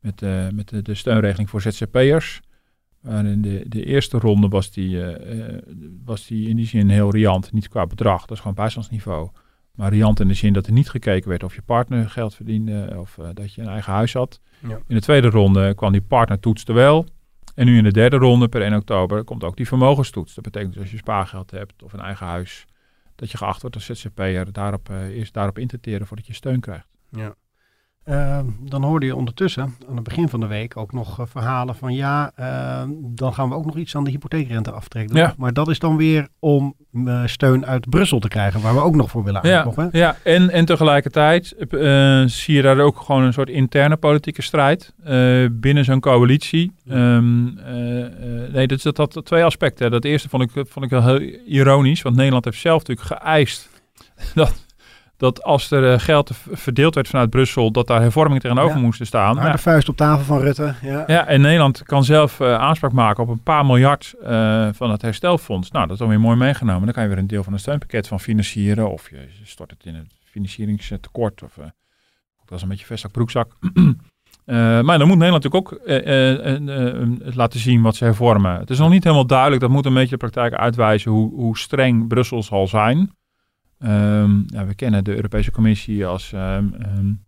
met, 0.00 0.20
met 0.52 0.68
de, 0.68 0.82
de, 0.82 0.94
steunregeling 0.94 1.50
voor 1.50 1.60
ZZP'ers. 1.60 2.40
in 3.04 3.42
de, 3.42 3.64
de 3.68 3.84
eerste 3.84 4.18
ronde 4.18 4.48
was 4.48 4.70
die, 4.70 5.04
was 6.04 6.26
die 6.26 6.48
in 6.48 6.56
die 6.56 6.66
zin 6.66 6.88
heel 6.88 7.10
riant, 7.10 7.52
niet 7.52 7.68
qua 7.68 7.86
bedrag, 7.86 8.20
dat 8.20 8.30
is 8.30 8.38
gewoon 8.38 8.54
bijstandsniveau. 8.54 9.30
Maar 9.74 9.90
riant 9.90 10.20
in 10.20 10.28
de 10.28 10.34
zin 10.34 10.52
dat 10.52 10.66
er 10.66 10.72
niet 10.72 10.90
gekeken 10.90 11.28
werd 11.28 11.42
of 11.42 11.54
je 11.54 11.62
partner 11.62 12.10
geld 12.10 12.34
verdiende 12.34 12.94
of 12.96 13.18
dat 13.34 13.54
je 13.54 13.62
een 13.62 13.68
eigen 13.68 13.92
huis 13.92 14.12
had. 14.12 14.40
Ja. 14.58 14.80
In 14.86 14.94
de 14.94 15.00
tweede 15.00 15.28
ronde 15.28 15.74
kwam 15.74 15.92
die 15.92 16.00
partner 16.00 16.40
toetste 16.40 16.72
wel. 16.72 17.06
En 17.54 17.66
nu 17.66 17.76
in 17.76 17.84
de 17.84 17.92
derde 17.92 18.16
ronde, 18.16 18.48
per 18.48 18.62
1 18.62 18.74
oktober, 18.74 19.24
komt 19.24 19.44
ook 19.44 19.56
die 19.56 19.66
vermogenstoets. 19.66 20.34
Dat 20.34 20.44
betekent 20.44 20.72
dus 20.72 20.82
als 20.82 20.90
je 20.90 20.96
spaargeld 20.96 21.50
hebt 21.50 21.82
of 21.82 21.92
een 21.92 22.00
eigen 22.00 22.26
huis, 22.26 22.66
dat 23.14 23.30
je 23.30 23.36
geacht 23.36 23.60
wordt 23.60 23.76
als 23.76 23.84
ZZP'er 23.84 24.52
daarop, 24.52 24.88
uh, 24.90 25.08
eerst 25.08 25.34
daarop 25.34 25.58
in 25.58 25.66
te 25.66 25.80
teren 25.80 26.06
voordat 26.06 26.26
je 26.26 26.34
steun 26.34 26.60
krijgt. 26.60 26.88
Ja. 27.08 27.34
Uh, 28.08 28.38
dan 28.60 28.84
hoorde 28.84 29.06
je 29.06 29.16
ondertussen 29.16 29.62
aan 29.88 29.94
het 29.94 30.04
begin 30.04 30.28
van 30.28 30.40
de 30.40 30.46
week 30.46 30.76
ook 30.76 30.92
nog 30.92 31.20
uh, 31.20 31.26
verhalen 31.28 31.74
van 31.74 31.94
ja, 31.94 32.32
uh, 32.40 32.82
dan 32.98 33.34
gaan 33.34 33.48
we 33.48 33.54
ook 33.54 33.64
nog 33.64 33.76
iets 33.76 33.96
aan 33.96 34.04
de 34.04 34.10
hypotheekrente 34.10 34.70
aftrekken. 34.70 35.16
Ja. 35.16 35.34
Maar 35.38 35.52
dat 35.52 35.68
is 35.68 35.78
dan 35.78 35.96
weer 35.96 36.28
om 36.38 36.74
eh, 37.04 37.26
steun 37.26 37.66
uit 37.66 37.90
Brussel 37.90 38.18
te 38.18 38.28
krijgen, 38.28 38.60
waar 38.60 38.74
we 38.74 38.80
ook 38.80 38.94
nog 38.94 39.10
voor 39.10 39.24
willen 39.24 39.48
ja, 39.48 39.56
aankloppen. 39.56 39.88
Ja, 39.92 40.16
en, 40.22 40.50
en 40.50 40.64
tegelijkertijd 40.64 41.54
uh, 41.70 42.22
zie 42.26 42.54
je 42.54 42.62
daar 42.62 42.78
ook 42.78 43.00
gewoon 43.00 43.22
een 43.22 43.32
soort 43.32 43.48
interne 43.48 43.96
politieke 43.96 44.42
strijd 44.42 44.94
binnen 45.52 45.84
zo'n 45.84 46.00
coalitie. 46.00 46.72
Um, 46.88 47.58
uh, 47.58 47.64
nee, 48.52 48.66
dat, 48.66 48.82
dat 48.82 48.96
had 48.96 49.20
twee 49.24 49.44
aspecten. 49.44 49.90
Dat 49.90 50.04
eerste 50.04 50.28
vond 50.28 50.42
ik, 50.42 50.50
vond 50.68 50.84
ik 50.84 50.90
wel 50.90 51.04
heel 51.04 51.20
ironisch, 51.46 52.02
want 52.02 52.16
Nederland 52.16 52.44
heeft 52.44 52.60
zelf 52.60 52.86
natuurlijk 52.86 53.22
geëist 53.22 53.68
dat, 54.34 54.66
dat 55.20 55.42
als 55.42 55.70
er 55.70 55.92
uh, 55.92 55.98
geld 55.98 56.30
verdeeld 56.50 56.94
werd 56.94 57.08
vanuit 57.08 57.30
Brussel, 57.30 57.70
dat 57.70 57.86
daar 57.86 58.00
hervormingen 58.00 58.40
tegenover 58.42 58.76
Ja. 58.76 58.82
moesten 58.82 59.06
staan. 59.06 59.36
Harde 59.36 59.50
Ja. 59.50 59.58
vuist 59.58 59.88
op 59.88 59.96
tafel 59.96 60.24
van 60.24 60.40
Rutte. 60.40 60.74
Ja. 60.82 61.04
Ja, 61.06 61.26
en 61.26 61.40
Nederland 61.40 61.82
kan 61.82 62.04
zelf 62.04 62.40
uh, 62.40 62.54
aanspraak 62.54 62.92
maken 62.92 63.22
op 63.22 63.28
een 63.28 63.42
paar 63.42 63.66
miljard 63.66 64.14
uh, 64.22 64.68
van 64.72 64.90
het 64.90 65.02
herstelfonds. 65.02 65.70
Nou, 65.70 65.84
dat 65.84 65.92
is 65.92 65.98
dan 65.98 66.08
weer 66.08 66.20
mooi 66.20 66.36
meegenomen. 66.36 66.84
Dan 66.84 66.92
kan 66.92 67.02
je 67.02 67.08
weer 67.08 67.18
een 67.18 67.26
deel 67.26 67.42
van 67.42 67.52
het 67.52 67.62
steunpakket 67.62 68.08
van 68.08 68.20
financieren. 68.20 68.90
Of 68.90 69.10
je 69.10 69.28
stort 69.44 69.70
het 69.70 69.84
in 69.84 69.94
het 69.94 70.12
financieringstekort. 70.24 71.42
Of 71.42 71.56
uh, 71.56 71.64
dat 72.44 72.56
is 72.56 72.62
een 72.62 72.68
beetje 72.68 72.86
vestzak 72.86 73.12
broekzak. 73.12 73.52
Maar 74.84 74.98
dan 74.98 75.08
moet 75.08 75.18
Nederland 75.18 75.44
natuurlijk 75.44 75.54
ook 75.54 77.34
laten 77.34 77.60
zien 77.60 77.82
wat 77.82 77.96
ze 77.96 78.04
hervormen. 78.04 78.58
Het 78.58 78.70
is 78.70 78.78
nog 78.78 78.90
niet 78.90 79.04
helemaal 79.04 79.26
duidelijk. 79.26 79.60
Dat 79.60 79.70
moet 79.70 79.86
een 79.86 79.94
beetje 79.94 80.10
de 80.10 80.16
praktijk 80.16 80.54
uitwijzen 80.54 81.10
hoe, 81.10 81.34
hoe 81.34 81.58
streng 81.58 82.08
Brussel 82.08 82.42
zal 82.42 82.66
zijn. 82.66 83.10
Um, 83.84 84.44
ja, 84.46 84.66
we 84.66 84.74
kennen 84.74 85.04
de 85.04 85.14
Europese 85.14 85.50
Commissie 85.50 86.06
als 86.06 86.32
um, 86.32 86.74
um, 86.98 87.24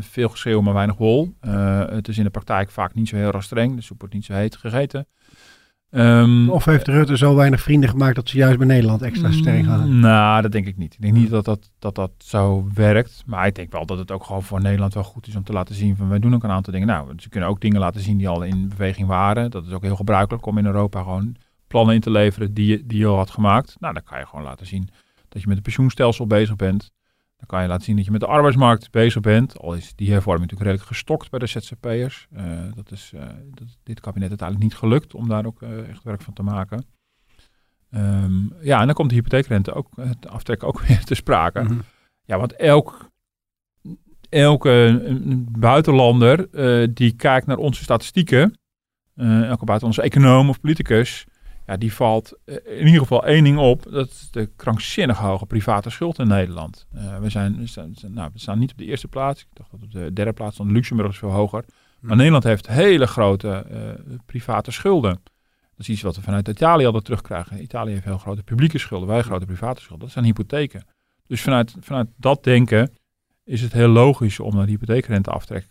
veel 0.00 0.28
geschreeuw, 0.28 0.60
maar 0.60 0.74
weinig 0.74 0.96
wol. 0.96 1.34
Uh, 1.42 1.88
het 1.88 2.08
is 2.08 2.18
in 2.18 2.24
de 2.24 2.30
praktijk 2.30 2.70
vaak 2.70 2.94
niet 2.94 3.08
zo 3.08 3.16
heel 3.16 3.32
erg 3.32 3.42
streng. 3.42 3.76
De 3.76 3.82
soep 3.82 3.98
wordt 3.98 4.14
niet 4.14 4.24
zo 4.24 4.32
heet 4.32 4.56
gegeten. 4.56 5.06
Ehm, 5.90 6.48
Of 6.48 6.64
heeft 6.64 6.88
Rutte 6.88 7.16
zo 7.16 7.34
weinig 7.34 7.60
vrienden 7.60 7.88
gemaakt 7.88 8.14
dat 8.14 8.28
ze 8.28 8.36
juist 8.36 8.58
bij 8.58 8.66
Nederland 8.66 9.02
extra 9.02 9.32
sterk 9.32 9.64
gaan? 9.64 9.92
Mm, 9.92 10.00
Nou, 10.00 10.42
dat 10.42 10.52
denk 10.52 10.66
ik 10.66 10.76
niet. 10.76 10.94
Ik 10.94 11.00
denk 11.00 11.14
niet 11.14 11.30
dat 11.30 11.44
dat, 11.44 11.70
dat 11.78 11.94
dat 11.94 12.10
zo 12.18 12.68
werkt. 12.74 13.22
Maar 13.26 13.46
ik 13.46 13.54
denk 13.54 13.72
wel 13.72 13.86
dat 13.86 13.98
het 13.98 14.10
ook 14.10 14.24
gewoon 14.24 14.42
voor 14.42 14.60
Nederland 14.60 14.94
wel 14.94 15.04
goed 15.04 15.26
is 15.26 15.36
om 15.36 15.44
te 15.44 15.52
laten 15.52 15.74
zien 15.74 15.96
van 15.96 16.08
wij 16.08 16.18
doen 16.18 16.34
ook 16.34 16.42
een 16.44 16.50
aantal 16.50 16.72
dingen. 16.72 16.88
Nou, 16.88 17.12
ze 17.16 17.28
kunnen 17.28 17.48
ook 17.48 17.60
dingen 17.60 17.80
laten 17.80 18.00
zien 18.00 18.18
die 18.18 18.28
al 18.28 18.42
in 18.42 18.68
beweging 18.68 19.08
waren. 19.08 19.50
Dat 19.50 19.66
is 19.66 19.72
ook 19.72 19.82
heel 19.82 19.96
gebruikelijk 19.96 20.46
om 20.46 20.58
in 20.58 20.66
Europa 20.66 21.02
gewoon 21.02 21.36
plannen 21.66 21.94
in 21.94 22.00
te 22.00 22.10
leveren 22.10 22.54
die 22.54 22.66
je, 22.66 22.86
die 22.86 22.98
je 22.98 23.06
al 23.06 23.16
had 23.16 23.30
gemaakt. 23.30 23.76
Nou, 23.78 23.94
dan 23.94 24.02
kan 24.02 24.18
je 24.18 24.26
gewoon 24.26 24.44
laten 24.44 24.66
zien 24.66 24.88
dat 25.30 25.40
je 25.40 25.46
met 25.46 25.56
het 25.56 25.64
pensioenstelsel 25.64 26.26
bezig 26.26 26.56
bent. 26.56 26.92
Dan 27.36 27.46
kan 27.46 27.62
je 27.62 27.68
laten 27.68 27.84
zien 27.84 27.96
dat 27.96 28.04
je 28.04 28.10
met 28.10 28.20
de 28.20 28.26
arbeidsmarkt 28.26 28.90
bezig 28.90 29.20
bent. 29.20 29.58
Al 29.58 29.74
is 29.74 29.94
die 29.94 30.10
hervorming 30.10 30.50
natuurlijk 30.50 30.70
redelijk 30.70 30.96
gestokt 30.96 31.30
bij 31.30 31.38
de 31.38 31.46
ZZP'ers. 31.46 32.26
Eh 32.32 32.72
dat 32.74 32.90
is 32.90 33.12
eh, 33.14 33.22
dat 33.54 33.78
dit 33.82 34.00
kabinet 34.00 34.28
uiteindelijk 34.28 34.68
niet 34.70 34.78
gelukt 34.78 35.14
om 35.14 35.28
daar 35.28 35.46
ook 35.46 35.62
eh, 35.62 35.88
echt 35.88 36.02
werk 36.02 36.22
van 36.22 36.32
te 36.32 36.42
maken. 36.42 36.84
Ehm, 37.90 38.46
ja, 38.60 38.80
en 38.80 38.86
dan 38.86 38.94
komt 38.94 39.08
de 39.08 39.14
hypotheekrente 39.14 39.72
ook, 39.72 39.88
het 39.96 40.28
aftrek 40.28 40.62
ook 40.62 40.80
weer 40.86 41.04
te 41.04 41.14
sprake. 41.14 41.62
Mhm. 41.62 41.78
Ja, 42.24 42.38
want 42.38 42.52
elk, 42.56 43.10
elke 44.28 45.02
buitenlander 45.58 46.48
die 46.94 47.12
kijkt 47.12 47.46
naar 47.46 47.56
onze 47.56 47.82
statistieken, 47.82 48.58
elke 49.16 49.64
buitenlandse 49.64 50.02
econoom 50.02 50.48
of 50.48 50.60
politicus, 50.60 51.26
ja, 51.70 51.76
die 51.76 51.92
valt 51.92 52.32
eh, 52.44 52.56
in 52.78 52.86
ieder 52.86 53.00
geval 53.00 53.26
één 53.26 53.44
ding 53.44 53.58
op. 53.58 53.82
Dat 53.90 54.08
is 54.08 54.28
de 54.30 54.50
krankzinnig 54.56 55.18
hoge 55.18 55.46
private 55.46 55.90
schuld 55.90 56.18
in 56.18 56.28
Nederland. 56.28 56.86
Eh, 56.92 57.18
we, 57.18 57.30
zijn, 57.30 57.56
we, 57.58 57.66
staan, 57.66 57.94
nou, 58.06 58.30
we 58.32 58.38
staan 58.38 58.58
niet 58.58 58.70
op 58.70 58.78
de 58.78 58.84
eerste 58.84 59.08
plaats. 59.08 59.40
Ik 59.40 59.46
dacht 59.52 59.70
dat 59.70 59.82
op 59.82 59.92
de 59.92 60.12
derde 60.12 60.32
plaats 60.32 60.54
stond. 60.54 60.70
Luxemburg 60.70 61.10
is 61.10 61.18
veel 61.18 61.30
hoger. 61.30 61.64
Maar 62.00 62.16
Nederland 62.16 62.44
heeft 62.44 62.66
hele 62.66 63.06
grote 63.06 63.48
eh, 63.48 64.18
private 64.26 64.70
schulden. 64.70 65.20
Dat 65.70 65.88
is 65.88 65.88
iets 65.88 66.02
wat 66.02 66.16
we 66.16 66.22
vanuit 66.22 66.48
Italië 66.48 66.84
hadden 66.84 67.02
terugkrijgen. 67.02 67.62
Italië 67.62 67.92
heeft 67.92 68.04
heel 68.04 68.18
grote 68.18 68.42
publieke 68.42 68.78
schulden, 68.78 69.08
wij 69.08 69.22
grote 69.22 69.46
private 69.46 69.80
schulden. 69.80 70.04
Dat 70.04 70.12
zijn 70.14 70.24
hypotheken. 70.24 70.84
Dus 71.26 71.42
vanuit, 71.42 71.74
vanuit 71.80 72.08
dat 72.16 72.44
denken 72.44 72.92
is 73.44 73.62
het 73.62 73.72
heel 73.72 73.88
logisch 73.88 74.40
om 74.40 74.54
naar 74.54 74.66
de 74.66 74.70
hypotheekrenteaftrek 74.70 75.66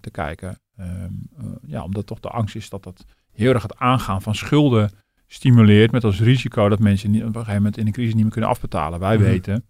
te 0.00 0.10
kijken. 0.10 0.58
Ehm, 0.78 1.12
eh, 1.36 1.44
ja, 1.66 1.82
omdat 1.82 2.06
toch 2.06 2.20
de 2.20 2.28
angst 2.28 2.56
is 2.56 2.68
dat 2.68 2.82
dat 2.82 3.04
heel 3.32 3.52
erg 3.52 3.62
het 3.62 3.76
aangaan 3.76 4.22
van 4.22 4.34
schulden 4.34 4.90
stimuleert. 5.28 5.92
Met 5.92 6.04
als 6.04 6.20
risico 6.20 6.68
dat 6.68 6.78
mensen 6.78 7.10
niet, 7.10 7.20
op 7.22 7.26
een 7.28 7.34
gegeven 7.34 7.54
moment 7.56 7.76
in 7.78 7.86
een 7.86 7.92
crisis 7.92 8.14
niet 8.14 8.22
meer 8.22 8.32
kunnen 8.32 8.50
afbetalen. 8.50 9.00
Wij 9.00 9.14
Mhm. 9.16 9.24
weten 9.24 9.64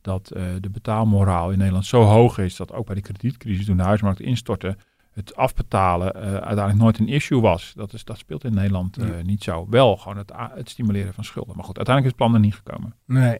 dat 0.00 0.30
eh, 0.30 0.42
de 0.60 0.70
betaalmoraal 0.70 1.50
in 1.50 1.58
Nederland 1.58 1.86
zo 1.86 2.02
hoog 2.02 2.38
is 2.38 2.56
dat 2.56 2.72
ook 2.72 2.86
bij 2.86 2.94
de 2.94 3.00
kredietcrisis 3.00 3.66
toen 3.66 3.76
de 3.76 3.82
huismarkt 3.82 4.20
instortte, 4.20 4.76
het 5.12 5.36
afbetalen 5.36 6.14
eh, 6.14 6.22
uiteindelijk 6.32 6.78
nooit 6.78 6.98
een 6.98 7.08
issue 7.08 7.40
was. 7.40 7.72
Dat, 7.76 7.92
is, 7.92 8.04
dat 8.04 8.18
speelt 8.18 8.44
in 8.44 8.54
Nederland 8.54 8.96
eh, 8.96 9.08
Ja. 9.08 9.22
niet 9.24 9.42
zo. 9.42 9.66
Wel 9.70 9.96
gewoon 9.96 10.16
het, 10.16 10.32
het 10.54 10.70
stimuleren 10.70 11.14
van 11.14 11.24
schulden. 11.24 11.56
Maar 11.56 11.64
goed, 11.64 11.76
uiteindelijk 11.76 12.14
is 12.16 12.20
het 12.24 12.30
plan 12.30 12.42
er 12.42 12.46
niet 12.48 12.62
gekomen. 12.64 12.94
Nee. 13.06 13.38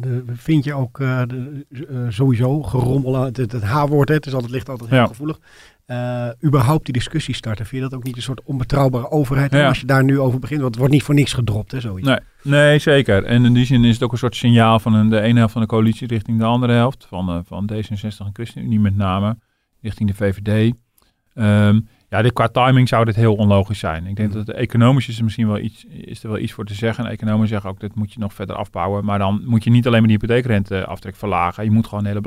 De- 0.00 0.22
vind 0.26 0.64
je 0.64 0.74
ook 0.74 0.98
de, 0.98 1.66
sowieso 2.08 2.62
gerommel 2.62 3.16
aan 3.16 3.24
het, 3.24 3.36
het 3.36 3.62
H-woord, 3.62 4.08
het, 4.08 4.26
is 4.26 4.32
altijd, 4.34 4.52
ligt 4.52 4.68
altijd 4.68 4.90
heel 4.90 4.98
Ja. 4.98 5.06
gevoelig. 5.06 5.38
Eh, 5.86 6.28
überhaupt 6.44 6.84
die 6.84 6.92
discussie 6.94 7.34
starten, 7.34 7.66
vind 7.66 7.82
je 7.82 7.88
dat 7.88 7.98
ook 7.98 8.04
niet 8.04 8.16
een 8.16 8.22
soort 8.22 8.42
onbetrouwbare 8.44 9.10
overheid 9.10 9.52
Ja. 9.52 9.68
als 9.68 9.80
je 9.80 9.86
daar 9.86 10.04
nu 10.04 10.20
over 10.20 10.38
begint? 10.38 10.60
Want 10.60 10.70
het 10.70 10.78
wordt 10.78 10.92
niet 10.94 11.02
voor 11.02 11.14
niks 11.14 11.32
gedropt, 11.32 11.72
hè, 11.72 11.80
zoiets. 11.80 12.08
Nee, 12.08 12.18
nee, 12.42 12.78
zeker. 12.78 13.24
En 13.24 13.44
in 13.44 13.52
die 13.54 13.64
zin 13.64 13.84
is 13.84 13.94
het 13.94 14.02
ook 14.02 14.12
een 14.12 14.18
soort 14.18 14.36
signaal 14.36 14.78
van 14.78 14.94
een, 14.94 15.08
de 15.08 15.20
ene 15.20 15.38
helft 15.38 15.52
van 15.52 15.62
de 15.62 15.68
coalitie 15.68 16.06
richting 16.08 16.38
de 16.38 16.44
andere 16.44 16.72
helft. 16.72 17.06
Van, 17.08 17.28
eh, 17.28 17.38
van 17.44 17.70
D66 17.72 18.26
en 18.26 18.30
ChristenUnie 18.32 18.80
met 18.80 18.96
name, 18.96 19.36
richting 19.80 20.08
de 20.08 20.14
VVD. 20.16 20.72
Ehm, 21.34 21.80
ja, 22.08 22.22
dit, 22.22 22.32
qua 22.32 22.48
timing 22.48 22.88
zou 22.88 23.04
dit 23.04 23.16
heel 23.16 23.34
onlogisch 23.34 23.78
zijn. 23.78 24.06
Ik 24.06 24.16
denk 24.16 24.32
dat 24.32 24.46
het 24.46 24.56
economisch 24.56 25.08
is 25.08 25.18
er 25.18 25.24
misschien 25.24 25.46
wel 25.46 25.58
iets, 25.58 25.84
is 25.84 26.22
er 26.22 26.28
wel 26.28 26.38
iets 26.38 26.52
voor 26.52 26.64
te 26.64 26.74
zeggen. 26.74 27.04
En 27.04 27.10
economen 27.10 27.48
zeggen 27.48 27.70
ook, 27.70 27.80
dat 27.80 27.94
moet 27.94 28.12
je 28.12 28.18
nog 28.18 28.34
verder 28.34 28.56
afbouwen. 28.56 29.04
Maar 29.04 29.18
dan 29.18 29.42
moet 29.44 29.64
je 29.64 29.70
niet 29.70 29.86
alleen 29.86 29.98
maar 29.98 30.08
die 30.08 30.18
hypotheekrenteaftrek 30.20 31.16
verlagen. 31.16 31.64
Je 31.64 31.70
moet 31.70 31.84
gewoon 31.86 32.04
het 32.04 32.08
hele 32.08 32.20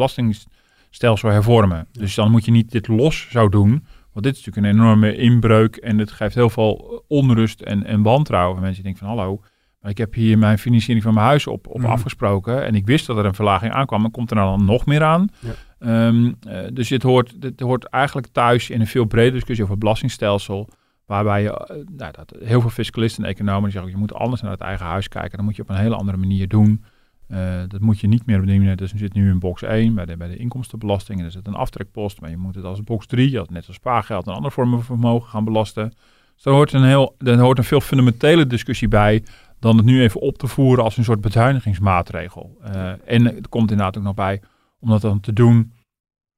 belastingstelsel 0.89 1.29
hervormen. 1.29 1.87
Dus 1.91 2.15
dan 2.15 2.31
moet 2.31 2.45
je 2.45 2.51
niet 2.51 2.71
dit 2.71 2.87
los 2.87 3.27
zo 3.29 3.49
doen. 3.49 3.69
Want 4.13 4.25
dit 4.25 4.37
is 4.37 4.45
natuurlijk 4.45 4.75
een 4.75 4.81
enorme 4.81 5.15
inbreuk. 5.15 5.75
En 5.75 5.97
het 5.97 6.11
geeft 6.11 6.35
heel 6.35 6.49
veel 6.49 7.03
onrust 7.07 7.61
en, 7.61 7.83
en 7.85 8.01
wantrouwen. 8.01 8.61
Mensen 8.61 8.83
denken 8.83 9.05
van, 9.05 9.17
hallo, 9.17 9.41
maar 9.79 9.91
ik 9.91 9.97
heb 9.97 10.13
hier 10.13 10.37
mijn 10.37 10.57
financiering 10.57 11.03
van 11.03 11.13
mijn 11.13 11.25
huis 11.25 11.47
op, 11.47 11.67
op 11.67 11.77
Mhm. 11.81 11.91
afgesproken. 11.91 12.65
En 12.65 12.75
ik 12.75 12.85
wist 12.85 13.05
dat 13.07 13.17
er 13.17 13.25
een 13.25 13.33
verlaging 13.33 13.73
aankwam. 13.73 14.05
En 14.05 14.11
komt 14.11 14.29
er 14.29 14.35
nou 14.35 14.57
dan 14.57 14.65
nog 14.65 14.85
meer 14.85 15.03
aan? 15.03 15.29
Ja. 15.39 15.51
Ehm, 15.79 16.33
eh, 16.47 16.59
dus 16.73 16.87
dit 16.87 17.03
hoort, 17.03 17.41
dit 17.41 17.59
hoort 17.59 17.85
eigenlijk 17.85 18.27
thuis 18.31 18.69
in 18.69 18.79
een 18.79 18.87
veel 18.87 19.05
bredere 19.05 19.33
discussie 19.33 19.61
over 19.63 19.75
het 19.75 19.83
belastingstelsel. 19.83 20.69
Waarbij 21.05 21.41
je, 21.41 21.49
eh, 21.57 21.75
nou, 21.97 22.11
dat, 22.11 22.33
heel 22.43 22.61
veel 22.61 22.69
fiscalisten 22.69 23.23
en 23.23 23.29
economen 23.29 23.63
die 23.63 23.71
zeggen, 23.71 23.91
je 23.91 23.97
moet 23.97 24.13
anders 24.13 24.41
naar 24.41 24.51
het 24.51 24.61
eigen 24.61 24.85
huis 24.85 25.07
kijken. 25.07 25.37
Dat 25.37 25.45
moet 25.45 25.55
je 25.55 25.61
op 25.61 25.69
een 25.69 25.75
hele 25.75 25.95
andere 25.95 26.17
manier 26.17 26.47
doen. 26.47 26.83
Eh, 27.27 27.61
dat 27.67 27.81
moet 27.81 27.99
je 27.99 28.07
niet 28.07 28.25
meer 28.25 28.39
manier. 28.39 28.75
Dus 28.75 28.91
er 28.91 28.97
zit 28.97 29.13
nu 29.13 29.29
in 29.29 29.39
box 29.39 29.61
1 29.61 29.95
bij 29.95 30.05
de, 30.05 30.17
bij 30.17 30.27
de 30.27 30.37
inkomstenbelasting. 30.37 31.19
En 31.19 31.25
er 31.25 31.31
zit 31.31 31.47
een 31.47 31.55
aftrekpost. 31.55 32.21
Maar 32.21 32.29
je 32.29 32.37
moet 32.37 32.55
het 32.55 32.63
als 32.63 32.83
box 32.83 33.05
3, 33.05 33.39
als, 33.39 33.49
net 33.49 33.67
als 33.67 33.75
spaargeld 33.75 34.27
en 34.27 34.33
andere 34.33 34.53
vormen 34.53 34.77
van 34.77 34.85
vermogen 34.85 35.29
gaan 35.29 35.43
belasten. 35.43 35.89
Dus 36.33 36.43
daar 36.43 36.53
hoort, 36.53 36.73
een 36.73 36.83
heel, 36.83 37.15
daar 37.17 37.37
hoort 37.37 37.57
een 37.57 37.63
veel 37.63 37.81
fundamentele 37.81 38.47
discussie 38.47 38.87
bij 38.87 39.23
dan 39.59 39.77
het 39.77 39.85
nu 39.85 40.01
even 40.01 40.21
op 40.21 40.37
te 40.37 40.47
voeren 40.47 40.83
als 40.83 40.97
een 40.97 41.03
soort 41.03 41.21
bezuinigingsmaatregel. 41.21 42.57
Eh, 42.61 42.91
en 43.05 43.25
het 43.25 43.49
komt 43.49 43.71
inderdaad 43.71 43.97
ook 43.97 44.03
nog 44.03 44.13
bij 44.13 44.41
om 44.79 44.89
dat 44.89 45.01
dan 45.01 45.19
te 45.19 45.33
doen, 45.33 45.73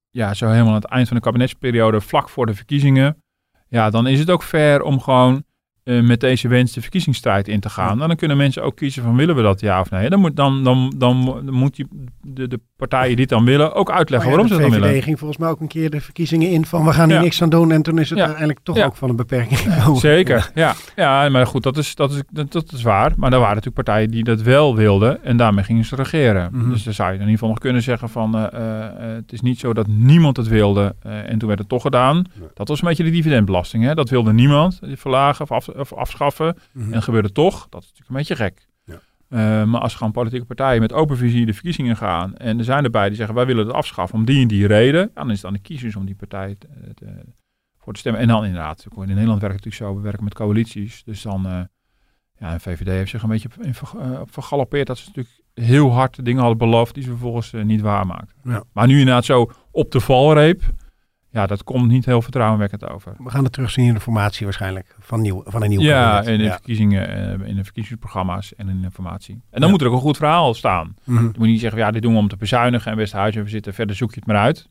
ja, 0.09 0.33
zo 0.33 0.47
helemaal 0.47 0.67
aan 0.67 0.81
het 0.81 0.85
eind 0.85 1.07
van 1.07 1.17
de 1.17 1.23
kabinetsperiode, 1.23 2.01
vlak 2.01 2.29
voor 2.29 2.45
de 2.45 2.53
verkiezingen. 2.53 3.23
Ja, 3.67 3.89
dan 3.89 4.07
is 4.07 4.19
het 4.19 4.29
ook 4.29 4.43
fair 4.43 4.81
om 4.81 4.99
gewoon 4.99 5.43
eh, 5.89 6.01
met 6.01 6.19
deze 6.19 6.47
wens 6.47 6.73
de 6.73 6.81
verkiezingsstrijd 6.81 7.47
in 7.47 7.59
te 7.59 7.69
gaan. 7.69 8.01
En 8.01 8.07
dan 8.07 8.15
kunnen 8.15 8.37
mensen 8.37 8.63
ook 8.63 8.75
kiezen 8.75 9.03
van 9.03 9.15
willen 9.15 9.35
we 9.35 9.41
dat 9.41 9.59
ja 9.59 9.79
of 9.79 9.89
nee. 9.89 10.09
Dan 10.09 10.19
moet, 10.19 10.35
dan, 10.35 10.63
dan, 10.63 10.93
dan, 10.97 11.41
moet 11.51 11.75
die, 11.75 11.87
de, 12.21 12.47
de 12.47 12.59
partijen 12.77 13.09
die 13.09 13.19
het 13.19 13.29
dan 13.29 13.45
willen 13.45 13.73
ook 13.73 13.91
uitleggen 13.91 14.29
ja, 14.29 14.35
waarom 14.35 14.51
ze 14.51 14.57
de 14.57 14.69
dat 14.69 14.79
willen. 14.79 15.03
ging 15.03 15.19
volgens 15.19 15.39
mij 15.39 15.49
ook 15.49 15.59
een 15.59 15.67
keer 15.67 15.89
de 15.89 16.01
verkiezingen 16.01 16.49
in 16.49 16.65
van 16.65 16.85
we 16.85 16.93
gaan 16.93 17.07
hier 17.07 17.15
Ja. 17.15 17.21
niks 17.21 17.41
aan 17.41 17.49
doen. 17.49 17.71
En 17.71 17.81
toen 17.81 17.99
is 17.99 18.09
het 18.09 18.19
uiteindelijk 18.19 18.59
toch 18.63 18.83
ook 18.83 18.95
van 18.95 19.09
een 19.09 19.15
beperking. 19.15 19.59
Zeker, 19.97 20.51
ja. 20.55 20.75
ja. 20.95 21.29
maar 21.29 21.47
goed, 21.47 21.63
dat 21.63 21.77
is, 21.77 21.95
dat, 21.95 22.11
is, 22.11 22.21
dat, 22.31 22.51
dat 22.51 22.71
is 22.71 22.81
waar. 22.81 23.13
Maar 23.17 23.31
er 23.33 23.39
waren 23.39 23.55
natuurlijk 23.55 23.85
partijen 23.85 24.11
die 24.11 24.23
dat 24.23 24.41
wel 24.41 24.75
wilden 24.75 25.23
en 25.23 25.37
daarmee 25.37 25.63
gingen 25.63 25.85
ze 25.85 25.95
regeren. 25.95 26.49
Mhm. 26.51 26.69
Dus 26.69 26.83
dan 26.83 26.93
zou 26.93 27.07
je 27.07 27.13
in 27.13 27.19
ieder 27.19 27.33
geval 27.33 27.49
nog 27.49 27.59
kunnen 27.59 27.81
zeggen 27.81 28.09
van 28.09 28.35
eh, 28.37 28.43
eh, 28.43 29.15
het 29.15 29.31
is 29.31 29.41
niet 29.41 29.59
zo 29.59 29.73
dat 29.73 29.87
niemand 29.87 30.37
het 30.37 30.47
wilde 30.47 30.95
en 31.01 31.37
toen 31.37 31.47
werd 31.47 31.59
het 31.59 31.69
toch 31.69 31.81
gedaan. 31.81 32.25
Dat 32.53 32.67
was 32.67 32.81
een 32.81 32.87
beetje 32.87 33.03
de 33.03 33.09
dividendbelasting. 33.09 33.83
Hè? 33.83 33.93
Dat 33.93 34.09
wilde 34.09 34.33
niemand, 34.33 34.79
die 34.81 34.97
verlagen 34.97 35.49
of, 35.49 35.51
af, 35.51 35.67
of 35.79 35.93
afschaffen. 35.93 36.57
Mhm. 36.71 36.85
En 36.87 36.93
het 36.93 37.03
gebeurde 37.03 37.31
toch. 37.31 37.67
Dat 37.69 37.81
is 37.81 37.87
natuurlijk 37.87 38.09
een 38.09 38.15
beetje 38.15 38.35
gek. 38.35 38.67
Ja. 38.83 38.99
Eh, 39.29 39.67
maar 39.67 39.81
als 39.81 39.95
gewoon 39.95 40.11
politieke 40.11 40.45
partijen 40.45 40.81
met 40.81 40.93
open 40.93 41.17
visie 41.17 41.45
de 41.45 41.53
verkiezingen 41.53 41.97
gaan 41.97 42.35
en 42.35 42.57
er 42.57 42.63
zijn 42.63 42.83
erbij 42.83 43.07
die 43.07 43.17
zeggen 43.17 43.35
wij 43.35 43.45
willen 43.45 43.65
het 43.65 43.75
afschaffen 43.75 44.17
om 44.17 44.25
die 44.25 44.41
en 44.41 44.47
die 44.47 44.67
reden, 44.67 45.01
ja, 45.01 45.21
dan 45.21 45.31
is 45.31 45.37
het 45.37 45.45
aan 45.45 45.53
de 45.53 45.59
kiezers 45.59 45.95
om 45.95 46.05
die 46.05 46.15
partij 46.15 46.55
te, 46.59 46.67
te- 46.93 47.25
voor 47.77 47.93
te 47.93 47.99
stemmen. 47.99 48.21
En 48.21 48.27
dan 48.27 48.45
inderdaad, 48.45 48.85
in 48.95 49.07
Nederland 49.07 49.41
werkt 49.41 49.55
het 49.55 49.65
natuurlijk 49.65 49.75
zo, 49.75 49.95
we 49.95 50.01
werken 50.01 50.23
met 50.23 50.33
coalities, 50.33 51.03
dus 51.03 51.21
dan, 51.21 51.45
eh 51.45 51.61
ja, 52.37 52.53
de 52.53 52.59
VVD 52.59 52.87
heeft 52.87 53.09
zich 53.09 53.23
een 53.23 53.29
beetje 53.29 53.49
in 53.61 53.73
eh, 53.99 54.21
vergalopeerd 54.25 54.87
dat 54.87 54.97
ze 54.97 55.07
natuurlijk 55.07 55.41
heel 55.53 55.91
hard 55.91 56.25
dingen 56.25 56.39
hadden 56.39 56.57
beloofd 56.57 56.93
die 56.93 57.03
ze 57.03 57.09
vervolgens 57.09 57.51
niet 57.51 57.81
waarmaakten. 57.81 58.35
Ja. 58.43 58.63
Maar 58.73 58.87
nu 58.87 58.99
inderdaad 58.99 59.25
zo 59.25 59.51
op 59.71 59.91
de 59.91 59.99
valreep, 59.99 60.61
ja, 61.31 61.45
dat 61.47 61.63
komt 61.63 61.87
niet 61.87 62.05
heel 62.05 62.21
vertrouwenwekkend 62.21 62.89
over. 62.89 63.13
We 63.17 63.29
gaan 63.29 63.43
het 63.43 63.53
terugzien 63.53 63.85
in 63.87 63.93
de 63.93 63.99
formatie 63.99 64.45
waarschijnlijk 64.45 64.95
van, 64.99 65.21
nieuw, 65.21 65.43
van 65.45 65.63
een 65.63 65.69
nieuw 65.69 65.81
Ja, 65.81 66.09
kabinet. 66.11 66.27
in 66.33 66.37
de 66.37 66.43
Ja. 66.43 66.51
verkiezingen, 66.51 67.09
eh, 67.41 67.47
in 67.49 67.55
de 67.55 67.63
verkiezingsprogramma's 67.63 68.55
en 68.55 68.69
in 68.69 68.83
informatie. 68.83 69.33
En 69.33 69.41
dan 69.51 69.61
Ja. 69.61 69.69
moet 69.69 69.81
er 69.81 69.87
ook 69.87 69.93
een 69.93 69.99
goed 69.99 70.17
verhaal 70.17 70.53
staan. 70.53 70.95
Mhm. 71.03 71.15
Dan 71.15 71.25
moet 71.25 71.35
je 71.45 71.51
niet 71.51 71.59
zeggen, 71.59 71.79
ja, 71.79 71.91
dit 71.91 72.01
doen 72.01 72.13
we 72.13 72.19
om 72.19 72.27
te 72.27 72.37
bezuinigen 72.37 72.91
en 72.91 72.97
Westhuizen, 72.97 73.43
we 73.43 73.49
zitten 73.49 73.73
verder, 73.73 73.95
zoek 73.95 74.09
je 74.09 74.19
het 74.19 74.27
maar 74.27 74.37
uit. 74.37 74.69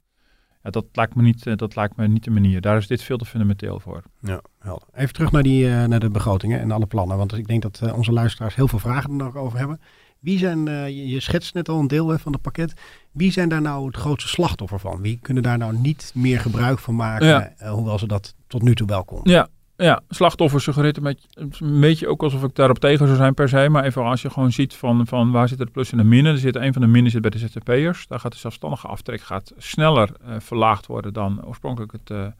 Ja, 0.62 0.70
dat, 0.70 0.84
lijkt 0.92 1.14
me 1.14 1.22
niet, 1.22 1.46
eh, 1.46 1.56
dat 1.56 1.76
lijkt 1.76 1.96
me 1.96 2.08
niet 2.08 2.24
de 2.24 2.30
manier. 2.30 2.60
Daar 2.60 2.76
is 2.76 2.86
dit 2.86 3.02
veel 3.02 3.16
te 3.16 3.24
fundamenteel 3.24 3.80
voor. 3.80 4.02
Ja, 4.20 4.40
helder. 4.58 4.88
Even 4.94 5.12
terug 5.14 5.32
naar, 5.32 5.42
die, 5.42 5.70
eh, 5.70 5.84
naar 5.84 6.00
de 6.00 6.10
begrotingen 6.10 6.60
en 6.60 6.70
alle 6.70 6.86
plannen. 6.86 7.16
Want 7.16 7.36
ik 7.36 7.46
denk 7.46 7.62
dat 7.62 7.92
onze 7.92 8.12
luisteraars 8.12 8.54
heel 8.54 8.68
veel 8.68 8.78
vragen 8.78 9.10
er 9.10 9.16
nog 9.16 9.36
over 9.36 9.58
hebben. 9.58 9.80
Wie 10.18 10.38
zijn, 10.38 10.68
eh, 10.68 10.86
je, 10.86 11.08
je 11.08 11.20
schetst 11.20 11.54
net 11.54 11.68
al 11.68 11.78
een 11.78 11.86
deel 11.86 12.08
hè, 12.08 12.18
van 12.18 12.32
het 12.32 12.42
pakket. 12.42 12.74
Wie 13.12 13.32
zijn 13.32 13.48
daar 13.48 13.60
nou 13.60 13.86
het 13.86 13.96
grootste 13.96 14.28
slachtoffer 14.28 14.80
van? 14.80 15.00
Wie 15.00 15.18
kunnen 15.22 15.42
daar 15.42 15.58
nou 15.58 15.76
niet 15.76 16.12
meer 16.14 16.40
gebruik 16.40 16.78
van 16.78 16.96
maken? 16.96 17.26
Ja. 17.26 17.52
eh, 17.56 17.70
hoewel 17.70 17.98
ze 17.98 18.06
dat 18.06 18.34
tot 18.46 18.62
nu 18.62 18.74
toe 18.74 18.86
wel 18.86 19.04
kon. 19.04 19.20
Ja, 19.22 19.48
ja 19.76 20.02
slachtoffers 20.08 20.64
suggereert 20.64 20.96
een 20.96 21.02
beetje, 21.02 21.28
een 21.30 21.80
beetje 21.80 22.08
ook 22.08 22.22
alsof 22.22 22.42
ik 22.42 22.54
daarop 22.54 22.78
tegen 22.78 23.06
zou 23.06 23.18
zijn 23.18 23.34
per 23.34 23.48
se. 23.48 23.68
Maar 23.68 23.84
even 23.84 24.04
als 24.04 24.22
je 24.22 24.30
gewoon 24.30 24.52
ziet 24.52 24.74
van, 24.74 25.06
van 25.06 25.30
waar 25.30 25.48
zitten 25.48 25.66
de 25.66 25.72
plus 25.72 25.92
en 25.92 25.98
de 25.98 26.04
minnen. 26.04 26.32
Er 26.32 26.38
zit 26.38 26.56
een 26.56 26.72
van 26.72 26.82
de 26.82 26.88
minnen 26.88 27.12
zit 27.12 27.20
bij 27.20 27.30
de 27.30 27.38
ZZP'ers. 27.38 28.06
Daar 28.06 28.20
gaat 28.20 28.32
de 28.32 28.38
zelfstandige 28.38 28.86
aftrek 28.86 29.20
gaat 29.20 29.52
sneller 29.56 30.10
eh, 30.24 30.34
verlaagd 30.38 30.86
worden 30.86 31.12
dan 31.12 31.46
oorspronkelijk 31.46 31.92
het, 31.92 32.32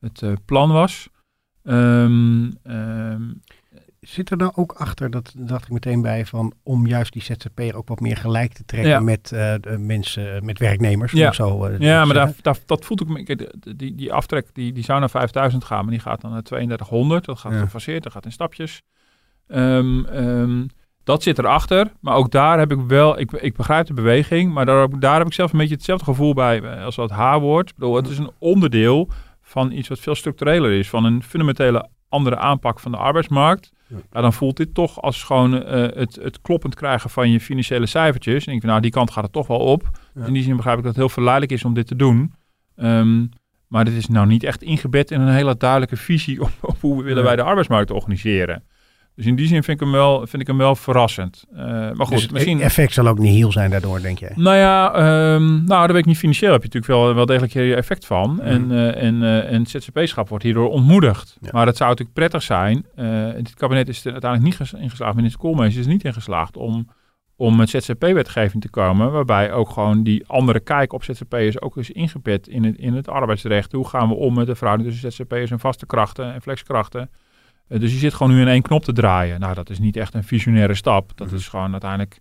het 0.00 0.44
plan 0.44 0.72
was. 0.72 1.08
Ehm, 1.62 2.50
Zit 4.06 4.30
er 4.30 4.36
nou 4.36 4.52
ook 4.54 4.72
achter, 4.72 5.10
dat 5.10 5.32
dacht 5.36 5.64
ik 5.64 5.70
meteen 5.72 6.02
bij, 6.02 6.26
van 6.26 6.52
om 6.62 6.86
juist 6.86 7.12
die 7.12 7.22
ZZP'er 7.22 7.76
ook 7.76 7.88
wat 7.88 8.00
meer 8.00 8.16
gelijk 8.16 8.52
te 8.52 8.64
trekken 8.64 8.90
Ja. 8.90 9.00
met 9.00 9.32
eh, 9.32 9.54
mensen, 9.78 10.44
met 10.44 10.58
werknemers? 10.58 11.12
Ja. 11.12 11.32
Zo, 11.32 11.64
eh, 11.64 11.78
Ja, 11.78 12.04
maar 12.04 12.14
daar, 12.14 12.32
daar, 12.42 12.56
dat 12.66 12.84
voelt 12.84 13.02
ook... 13.02 13.24
kijk, 13.24 13.52
Die, 13.76 13.94
die 13.94 14.12
aftrek 14.12 14.46
die, 14.52 14.72
die 14.72 14.84
zou 14.84 15.00
naar 15.00 15.10
5000 15.10 15.64
gaan, 15.64 15.82
maar 15.82 15.90
die 15.92 16.00
gaat 16.02 16.20
dan 16.20 16.30
naar 16.30 16.42
3200. 16.42 17.24
Dat 17.24 17.38
gaat 17.38 17.52
Ja. 17.52 17.58
gefaseerd, 17.58 18.02
dat 18.02 18.12
gaat 18.12 18.24
in 18.24 18.32
stapjes. 18.32 18.82
Ehm, 19.48 20.04
ehm, 20.04 20.66
dat 21.04 21.22
zit 21.22 21.38
erachter. 21.38 21.92
Maar 22.00 22.14
ook 22.14 22.30
daar 22.30 22.58
heb 22.58 22.72
ik 22.72 22.80
wel... 22.80 23.18
Ik, 23.18 23.32
ik 23.32 23.56
begrijp 23.56 23.86
de 23.86 23.94
beweging, 23.94 24.52
maar 24.52 24.66
daar, 24.66 24.80
heb- 24.80 25.00
daar 25.00 25.18
heb 25.18 25.26
ik 25.26 25.32
zelf 25.32 25.52
een 25.52 25.58
beetje 25.58 25.74
hetzelfde 25.74 26.04
gevoel 26.04 26.34
bij 26.34 26.60
eh, 26.62 26.84
als 26.84 26.96
dat 26.96 27.10
H-woord. 27.10 27.68
Ik 27.70 27.74
bedoel, 27.76 27.96
het 27.96 28.08
is 28.08 28.18
een 28.18 28.30
onderdeel 28.38 29.08
van 29.42 29.72
iets 29.72 29.88
wat 29.88 29.98
veel 30.00 30.14
structureler 30.14 30.72
is. 30.72 30.88
Van 30.88 31.04
een 31.04 31.22
fundamentele 31.22 31.88
andere 32.16 32.36
aanpak 32.36 32.80
van 32.80 32.92
de 32.92 32.98
arbeidsmarkt. 32.98 33.72
Ja. 33.88 34.20
Dan 34.20 34.32
voelt 34.32 34.56
dit 34.56 34.74
toch 34.74 35.02
als 35.02 35.22
gewoon 35.22 35.62
eh, 35.62 35.96
het, 35.96 36.18
het 36.22 36.40
kloppend 36.40 36.74
krijgen 36.74 37.10
van 37.10 37.30
je 37.30 37.40
financiële 37.40 37.86
cijfertjes. 37.86 38.46
En 38.46 38.52
ik 38.52 38.60
denk, 38.60 38.62
nou, 38.62 38.80
die 38.80 38.90
kant 38.90 39.10
gaat 39.10 39.24
het 39.24 39.32
toch 39.32 39.46
wel 39.46 39.58
op. 39.58 39.90
Ja. 40.14 40.24
In 40.24 40.32
die 40.32 40.42
zin 40.42 40.56
begrijp 40.56 40.76
ik 40.76 40.82
dat 40.82 40.92
het 40.92 41.00
heel 41.02 41.12
verleidelijk 41.12 41.52
is 41.52 41.64
om 41.64 41.74
dit 41.74 41.86
te 41.86 41.96
doen. 41.96 42.34
Ehm, 42.76 43.26
maar 43.68 43.84
dit 43.84 43.94
is 43.94 44.08
nou 44.08 44.26
niet 44.26 44.44
echt 44.44 44.62
ingebed 44.62 45.10
in 45.10 45.20
een 45.20 45.34
hele 45.34 45.56
duidelijke 45.56 45.96
visie 45.96 46.40
op, 46.46 46.50
op 46.60 46.80
hoe 46.80 47.02
willen 47.02 47.24
wij 47.24 47.36
de 47.36 47.42
arbeidsmarkt 47.42 47.90
organiseren. 47.90 48.62
Dus 49.16 49.26
in 49.26 49.36
die 49.36 49.46
zin 49.46 49.62
vind 49.62 49.80
ik 49.80 49.86
hem 49.86 49.94
wel, 49.94 50.26
vind 50.26 50.42
ik 50.42 50.46
hem 50.46 50.56
wel 50.56 50.76
verrassend. 50.76 51.44
Eh, 51.52 51.64
maar 51.64 51.94
goed, 51.96 52.08
Dus 52.08 52.22
het 52.22 52.30
misschien... 52.32 52.60
effect 52.60 52.92
zal 52.92 53.06
ook 53.06 53.18
niet 53.18 53.34
heel 53.34 53.52
zijn 53.52 53.70
daardoor, 53.70 54.00
denk 54.00 54.18
jij? 54.18 54.32
Nou 54.34 54.56
ja, 54.56 54.94
ehm, 54.94 55.64
nou, 55.64 55.80
dat 55.80 55.90
weet 55.90 55.96
ik 55.98 56.04
niet. 56.04 56.16
Financieel 56.16 56.52
heb 56.52 56.62
je 56.62 56.68
natuurlijk 56.72 57.00
wel, 57.00 57.14
wel 57.14 57.26
degelijk 57.26 57.52
je 57.52 57.74
effect 57.74 58.06
van. 58.06 58.40
En, 58.40 58.72
eh, 58.72 59.02
en, 59.02 59.22
eh, 59.22 59.52
en 59.52 59.66
ZZP-schap 59.66 60.28
wordt 60.28 60.44
hierdoor 60.44 60.68
ontmoedigd. 60.70 61.36
Ja. 61.40 61.48
Maar 61.52 61.66
het 61.66 61.76
zou 61.76 61.88
natuurlijk 61.90 62.18
prettig 62.18 62.42
zijn. 62.42 62.86
dit 63.36 63.54
kabinet 63.54 63.88
is 63.88 64.04
er 64.04 64.12
uiteindelijk 64.12 64.50
niet 64.50 64.68
ges- 64.68 64.80
ingeslaagd. 64.80 65.14
Minister 65.14 65.40
Koolmees 65.40 65.76
is 65.76 65.84
er 65.84 65.92
niet 65.92 66.04
ingeslaagd 66.04 66.56
om, 66.56 66.88
om 67.36 67.56
met 67.56 67.70
ZZP-wetgeving 67.70 68.62
te 68.62 68.70
komen. 68.70 69.12
Waarbij 69.12 69.52
ook 69.52 69.70
gewoon 69.70 70.02
die 70.02 70.24
andere 70.26 70.60
kijk 70.60 70.92
op 70.92 71.04
ZZP'ers 71.04 71.60
ook 71.60 71.76
is 71.76 71.90
ingebed 71.90 72.48
in 72.48 72.64
het, 72.64 72.76
in 72.76 72.94
het 72.94 73.08
arbeidsrecht. 73.08 73.72
Hoe 73.72 73.88
gaan 73.88 74.08
we 74.08 74.14
om 74.14 74.34
met 74.34 74.46
de 74.46 74.54
verhouding 74.54 74.90
tussen 74.90 75.12
ZZP'ers 75.12 75.50
en 75.50 75.58
vaste 75.60 75.86
krachten 75.86 76.34
en 76.34 76.42
flexkrachten? 76.42 77.10
Eh, 77.68 77.80
dus 77.80 77.92
je 77.92 77.98
zit 77.98 78.14
gewoon 78.14 78.32
nu 78.32 78.40
in 78.40 78.48
één 78.48 78.62
knop 78.62 78.84
te 78.84 78.92
draaien. 78.92 79.40
Nou, 79.40 79.54
dat 79.54 79.70
is 79.70 79.78
niet 79.78 79.96
echt 79.96 80.14
een 80.14 80.24
visionaire 80.24 80.74
stap. 80.74 81.12
Dat 81.14 81.32
is 81.32 81.48
gewoon 81.48 81.72
uiteindelijk 81.72 82.20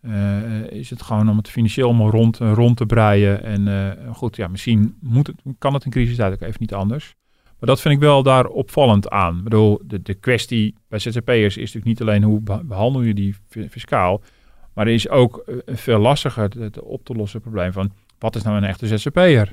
eh, 0.00 0.66
is 0.70 0.90
het 0.90 1.02
gewoon 1.02 1.28
om 1.30 1.36
het 1.36 1.48
financieel 1.48 1.88
allemaal 1.88 2.10
rond, 2.10 2.36
rond 2.36 2.76
te 2.76 2.86
breien. 2.86 3.42
En 3.42 3.68
eh, 3.68 4.14
goed, 4.14 4.36
ja, 4.36 4.48
misschien 4.48 4.96
moet 5.00 5.26
het, 5.26 5.36
kan 5.58 5.74
het 5.74 5.84
in 5.84 5.90
crisistijd 5.90 6.32
ook 6.32 6.40
even 6.40 6.60
niet 6.60 6.74
anders. 6.74 7.14
Maar 7.58 7.68
dat 7.70 7.80
vind 7.80 7.94
ik 7.94 8.00
wel 8.00 8.22
daar 8.22 8.46
opvallend 8.46 9.10
aan. 9.10 9.36
Ik 9.38 9.44
bedoel, 9.44 9.80
de, 9.84 10.02
de 10.02 10.14
kwestie 10.14 10.74
bij 10.88 10.98
ZZP'ers 10.98 11.56
is 11.56 11.56
natuurlijk 11.56 11.84
niet 11.84 12.00
alleen 12.00 12.22
hoe 12.22 12.40
be- 12.40 12.64
behandel 12.64 13.02
je 13.02 13.14
die 13.14 13.34
fi- 13.48 13.68
fiscaal. 13.68 14.22
Maar 14.74 14.86
er 14.86 14.92
is 14.92 15.08
ook 15.08 15.42
een 15.64 15.76
veel 15.76 15.98
lastiger 15.98 16.50
het, 16.58 16.80
op 16.80 17.04
te 17.04 17.14
lossen 17.14 17.40
probleem 17.40 17.72
van... 17.72 17.92
wat 18.18 18.36
is 18.36 18.42
nou 18.42 18.56
een 18.56 18.64
echte 18.64 18.86
ZZP'er? 18.86 19.52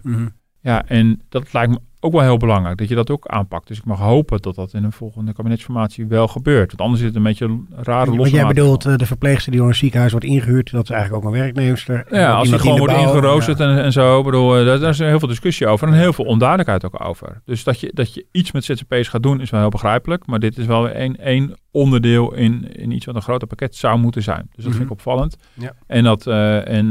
Ja, 0.62 0.86
en 0.86 1.22
dat 1.30 1.54
lijkt 1.54 1.72
me 1.72 1.80
ook 2.00 2.12
wel 2.12 2.22
heel 2.22 2.38
belangrijk, 2.38 2.78
dat 2.78 2.88
je 2.88 2.96
dat 2.96 3.10
ook 3.10 3.28
aanpakt. 3.28 3.68
Dus 3.68 3.78
ik 3.78 3.86
mag 3.86 4.00
hopen 4.00 4.42
dat 4.42 4.56
dat 4.56 4.74
in 4.74 4.84
een 4.84 4.92
volgende 4.92 5.34
kabinetsformatie 5.34 6.08
wel 6.08 6.28
gebeurt. 6.28 6.68
Want 6.68 6.82
anders 6.82 7.00
is 7.00 7.08
het 7.08 7.16
een 7.16 7.24
beetje 7.24 7.46
een 7.46 7.68
rare 7.76 8.10
Wat 8.10 8.16
losse 8.16 8.36
jij 8.36 8.46
bedoelt, 8.46 8.86
eh, 8.86 8.96
de 8.96 9.06
verpleegster 9.06 9.52
die 9.52 9.60
door 9.60 9.70
een 9.70 9.76
ziekenhuis 9.76 10.12
wordt 10.12 10.28
ingehuurd, 10.28 10.72
dat 10.72 10.84
is 10.84 10.90
eigenlijk 10.90 11.26
ook 11.26 11.34
een 11.34 11.40
werknemster. 11.40 12.06
Ja, 12.12 12.34
als 12.34 12.50
die 12.50 12.60
gewoon 12.60 12.74
in 12.74 12.80
wordt 12.80 12.94
ingeroosterd 12.94 13.58
ja. 13.58 13.70
en, 13.70 13.84
en 13.84 13.92
zo. 13.92 14.24
Bedoel, 14.24 14.58
eh, 14.58 14.66
daar, 14.66 14.80
daar 14.80 14.90
is 14.90 14.98
heel 15.00 15.20
veel 15.20 15.28
discussie 15.28 15.68
over 15.68 15.88
en 15.88 15.94
heel 15.94 16.14
veel 16.14 16.26
onduidelijkheid 16.26 16.86
ook 16.86 17.06
over. 17.08 17.42
Dus 17.46 17.64
dat 17.64 17.80
je, 17.80 17.92
dat 17.94 18.14
je 18.14 18.26
iets 18.32 18.52
met 18.52 18.64
ZZP's 18.64 19.08
gaat 19.08 19.24
doen 19.24 19.42
is 19.42 19.50
wel 19.50 19.60
heel 19.60 19.70
begrijpelijk. 19.70 20.26
Maar 20.26 20.40
dit 20.40 20.58
is 20.58 20.66
wel 20.66 20.84
weer 20.84 20.94
één, 20.94 21.18
één 21.18 21.56
onderdeel 21.72 22.34
in, 22.34 22.76
in 22.76 22.92
iets 22.92 23.06
wat 23.06 23.16
een 23.16 23.22
groter 23.22 23.48
pakket 23.48 23.76
zou 23.76 24.00
moeten 24.00 24.24
zijn. 24.24 24.50
Dus 24.56 24.64
dat 24.64 24.74
vind 24.74 24.76
ik 24.76 24.82
Mhm. 24.84 24.92
opvallend. 24.92 25.38
Ja. 25.54 25.74
En, 25.88 26.04
dat, 26.04 26.28
eh, 26.28 26.68
en, 26.68 26.90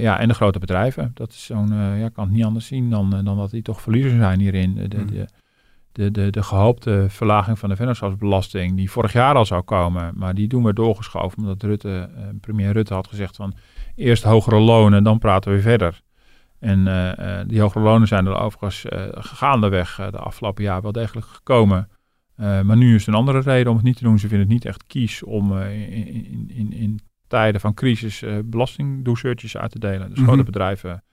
ja, 0.00 0.18
en 0.18 0.28
de 0.28 0.34
grote 0.34 0.58
bedrijven. 0.58 1.10
Dat 1.14 1.30
is 1.30 1.44
zo'n, 1.44 1.72
eh, 1.72 2.00
ja, 2.00 2.08
kan 2.08 2.24
het 2.24 2.32
niet 2.32 2.44
anders 2.44 2.66
zien 2.66 2.90
dan, 2.90 3.10
dan 3.24 3.36
dat 3.36 3.50
die 3.50 3.62
toch 3.62 3.80
verliezers 3.80 4.14
zijn 4.14 4.29
hierin. 4.38 4.74
De, 4.74 4.88
de, 4.88 5.26
de, 5.92 6.10
de, 6.10 6.30
de, 6.30 6.42
gehoopte 6.42 7.06
verlaging 7.08 7.58
van 7.58 7.68
de 7.68 7.76
vennootschapsbelasting, 7.76 8.76
die 8.76 8.90
vorig 8.90 9.12
jaar 9.12 9.34
al 9.34 9.44
zou 9.44 9.62
komen, 9.62 10.12
maar 10.16 10.34
die 10.34 10.48
doen 10.48 10.64
we 10.64 10.72
doorgeschoven, 10.72 11.38
omdat 11.38 11.62
Rutte, 11.62 12.10
eh, 12.16 12.22
premier 12.40 12.72
Rutte 12.72 12.94
had 12.94 13.08
gezegd 13.08 13.36
van 13.36 13.54
eerst 13.94 14.22
hogere 14.22 14.58
lonen, 14.58 15.02
dan 15.04 15.18
praten 15.18 15.52
we 15.52 15.60
verder. 15.60 16.00
En 16.60 16.86
eh, 16.86 17.40
eh, 17.40 17.48
die 17.48 17.60
hogere 17.60 17.84
lonen 17.84 18.08
zijn 18.08 18.26
er 18.26 18.40
overigens 18.40 18.84
uh, 18.84 19.02
gaandeweg 19.10 20.00
uh, 20.00 20.10
de 20.10 20.18
afgelopen 20.18 20.64
jaar 20.64 20.82
wel 20.82 20.92
degelijk 20.92 21.26
gekomen. 21.26 21.88
Maar 22.36 22.76
nu 22.76 22.94
is 22.94 23.06
het 23.06 23.14
een 23.14 23.20
andere 23.20 23.40
reden 23.40 23.70
om 23.70 23.76
het 23.76 23.84
niet 23.84 23.96
te 23.96 24.04
doen. 24.04 24.18
Ze 24.18 24.28
vinden 24.28 24.46
het 24.46 24.54
niet 24.54 24.64
echt 24.64 24.86
kies 24.86 25.22
om 25.22 25.58
in, 25.58 26.48
in, 26.48 26.72
in, 26.72 27.00
tijden 27.28 27.60
van 27.60 27.74
crisis 27.74 28.24
belastingdoucheurtjes 28.44 29.56
uit 29.56 29.70
te 29.70 29.78
delen. 29.78 30.08
Dus 30.08 30.18
Mhm. 30.18 30.26
grote 30.26 30.42
bedrijven 30.42 31.04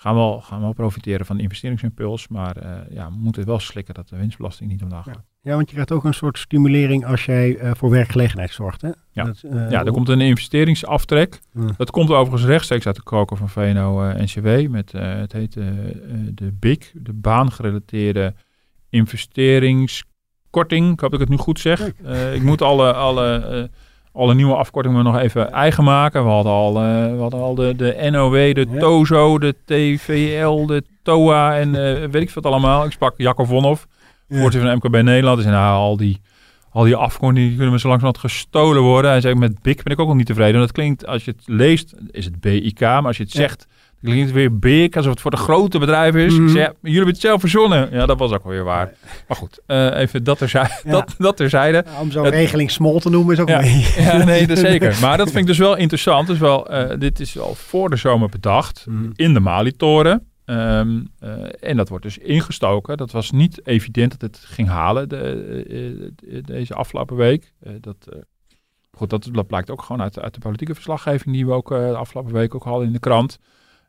gaan 0.00 0.14
wel, 0.14 0.40
gaan 0.40 0.60
wel 0.60 0.72
profiteren 0.72 1.26
van 1.26 1.36
de 1.36 1.42
investeringsimpuls. 1.42 2.28
Maar 2.28 2.56
uh, 2.62 2.70
ja, 2.90 3.08
we 3.08 3.16
moeten 3.16 3.46
wel 3.46 3.58
slikken 3.58 3.94
dat 3.94 4.08
de 4.08 4.16
winstbelasting 4.16 4.70
niet 4.70 4.82
omlaag 4.82 5.04
gaat. 5.04 5.14
Ja. 5.14 5.50
ja, 5.50 5.54
want 5.54 5.66
je 5.66 5.72
krijgt 5.72 5.92
ook 5.92 6.04
een 6.04 6.14
soort 6.14 6.38
stimulering 6.38 7.06
als 7.06 7.24
jij 7.24 7.62
uh, 7.62 7.70
voor 7.74 7.90
werkgelegenheid 7.90 8.50
zorgt. 8.50 8.82
Hè? 8.82 8.90
Ja. 9.10 9.24
Dat, 9.24 9.42
uh, 9.44 9.70
ja, 9.70 9.84
er 9.84 9.92
komt 9.92 10.08
een 10.08 10.20
investeringsaftrek. 10.20 11.40
Dat 11.76 11.90
komt 11.90 12.10
overigens 12.10 12.44
rechtstreeks 12.44 12.86
uit 12.86 12.96
de 12.96 13.02
koker 13.02 13.36
van 13.36 13.48
VNO-NCW. 13.48 14.68
met 14.68 14.92
het 14.92 15.32
heet 15.32 15.52
de 16.34 16.52
BIC, 16.58 16.92
de 16.94 17.12
baangerelateerde 17.12 18.34
investeringskorting. 18.88 20.92
Ik 20.92 21.00
hoop 21.00 21.10
dat 21.10 21.20
ik 21.20 21.28
het 21.28 21.28
nu 21.28 21.36
goed 21.36 21.60
zeg. 21.60 21.86
Ik 22.34 22.42
moet 22.42 22.62
alle, 22.62 22.92
alle, 22.92 23.70
alle 24.20 24.34
nieuwe 24.34 24.54
afkortingen 24.54 25.04
nog 25.04 25.18
even 25.18 25.52
eigen 25.52 25.84
maken. 25.84 26.24
We 26.24 26.30
hadden 26.30 26.52
al, 26.52 26.82
uh, 26.82 27.12
we 27.12 27.20
hadden 27.20 27.40
al 27.40 27.54
de, 27.54 27.76
de 27.76 28.08
NOW, 28.10 28.54
de 28.54 28.66
ja. 28.70 28.78
TOZO, 28.78 29.38
de 29.38 29.54
TVL, 29.64 30.66
de 30.66 30.82
TOA 31.02 31.58
en 31.58 31.68
uh, 31.68 32.06
weet 32.12 32.22
ik 32.22 32.30
wat 32.30 32.46
allemaal. 32.46 32.84
Ik 32.84 32.92
sprak 32.92 33.14
Jacco 33.16 33.44
Vonhoff, 33.44 33.86
voorzitter 34.28 34.70
ja. 34.70 34.78
van 34.78 34.90
MKB 34.90 35.02
Nederland. 35.04 35.40
Zei, 35.40 35.54
nou, 35.54 35.74
al 35.74 35.96
die, 35.96 36.20
al 36.70 36.84
die 36.84 36.96
afkortingen 36.96 37.48
die 37.48 37.56
kunnen 37.56 37.72
me 37.72 37.78
zo 37.78 37.88
langzamerhand 37.88 38.32
gestolen 38.32 38.82
worden. 38.82 39.10
Hij 39.10 39.20
zei, 39.20 39.34
met 39.34 39.62
BIC 39.62 39.82
ben 39.82 39.92
ik 39.92 39.98
ook 39.98 40.08
nog 40.08 40.16
niet 40.16 40.26
tevreden. 40.26 40.54
En 40.54 40.60
dat 40.60 40.72
klinkt, 40.72 41.06
als 41.06 41.24
je 41.24 41.30
het 41.30 41.42
leest, 41.46 41.94
is 42.10 42.24
het 42.24 42.40
BIK. 42.40 42.80
Maar 42.80 43.06
als 43.06 43.16
je 43.16 43.22
het 43.22 43.32
zegt, 43.32 43.66
klinkt 44.02 44.32
weer 44.32 44.58
big, 44.58 44.96
alsof 44.96 45.10
het 45.10 45.20
voor 45.20 45.30
de 45.30 45.36
grote 45.36 45.78
bedrijven 45.78 46.20
is. 46.20 46.38
Mm. 46.38 46.44
Ik 46.44 46.50
zei, 46.50 46.62
ja, 46.62 46.72
jullie 46.80 46.96
hebben 46.96 47.12
het 47.12 47.22
zelf 47.22 47.40
verzonnen. 47.40 47.88
Ja, 47.92 48.06
dat 48.06 48.18
was 48.18 48.32
ook 48.32 48.42
wel 48.42 48.52
weer 48.52 48.64
waar. 48.64 48.92
Maar 49.28 49.36
goed, 49.36 49.60
uh, 49.66 49.96
even 49.96 50.24
dat 50.24 50.38
terzijde. 50.38 50.80
Ja. 50.84 50.90
Dat, 50.90 51.14
dat 51.18 51.36
terzijde. 51.36 51.84
Ja, 51.86 52.00
om 52.00 52.10
zo'n 52.10 52.24
het, 52.24 52.34
regeling 52.34 52.70
small 52.70 52.98
te 52.98 53.10
noemen 53.10 53.34
is 53.34 53.40
ook 53.40 53.48
ja, 53.48 53.60
mee. 53.60 53.86
Ja, 53.96 54.24
nee, 54.24 54.46
dat 54.46 54.58
zeker. 54.70 54.98
Maar 55.00 55.16
dat 55.16 55.26
vind 55.26 55.40
ik 55.40 55.46
dus 55.46 55.58
wel 55.58 55.76
interessant. 55.76 56.26
Dus 56.26 56.38
wel, 56.38 56.72
uh, 56.72 56.98
dit 56.98 57.20
is 57.20 57.38
al 57.38 57.54
voor 57.54 57.90
de 57.90 57.96
zomer 57.96 58.28
bedacht 58.28 58.86
mm. 58.88 59.12
in 59.14 59.34
de 59.34 59.40
Malitoren. 59.40 60.28
Um, 60.44 61.10
uh, 61.20 61.30
en 61.60 61.76
dat 61.76 61.88
wordt 61.88 62.04
dus 62.04 62.18
ingestoken. 62.18 62.96
Dat 62.96 63.10
was 63.10 63.30
niet 63.30 63.66
evident 63.66 64.10
dat 64.10 64.20
het 64.20 64.40
ging 64.44 64.68
halen 64.68 65.08
de, 65.08 66.12
deze 66.44 66.74
afgelopen 66.74 67.16
week. 67.16 67.52
Dat, 67.80 68.08
goed, 68.90 69.10
dat, 69.10 69.28
dat, 69.32 69.46
blijkt 69.46 69.70
ook 69.70 69.82
gewoon 69.82 70.02
uit, 70.02 70.18
uit, 70.18 70.34
de 70.34 70.40
politieke 70.40 70.74
verslaggeving 70.74 71.34
die 71.34 71.46
we 71.46 71.52
ook 71.52 71.68
de 71.68 71.96
afgelopen 71.96 72.32
week 72.32 72.54
ook 72.54 72.64
hadden 72.64 72.86
in 72.86 72.92
de 72.92 72.98
krant. 72.98 73.38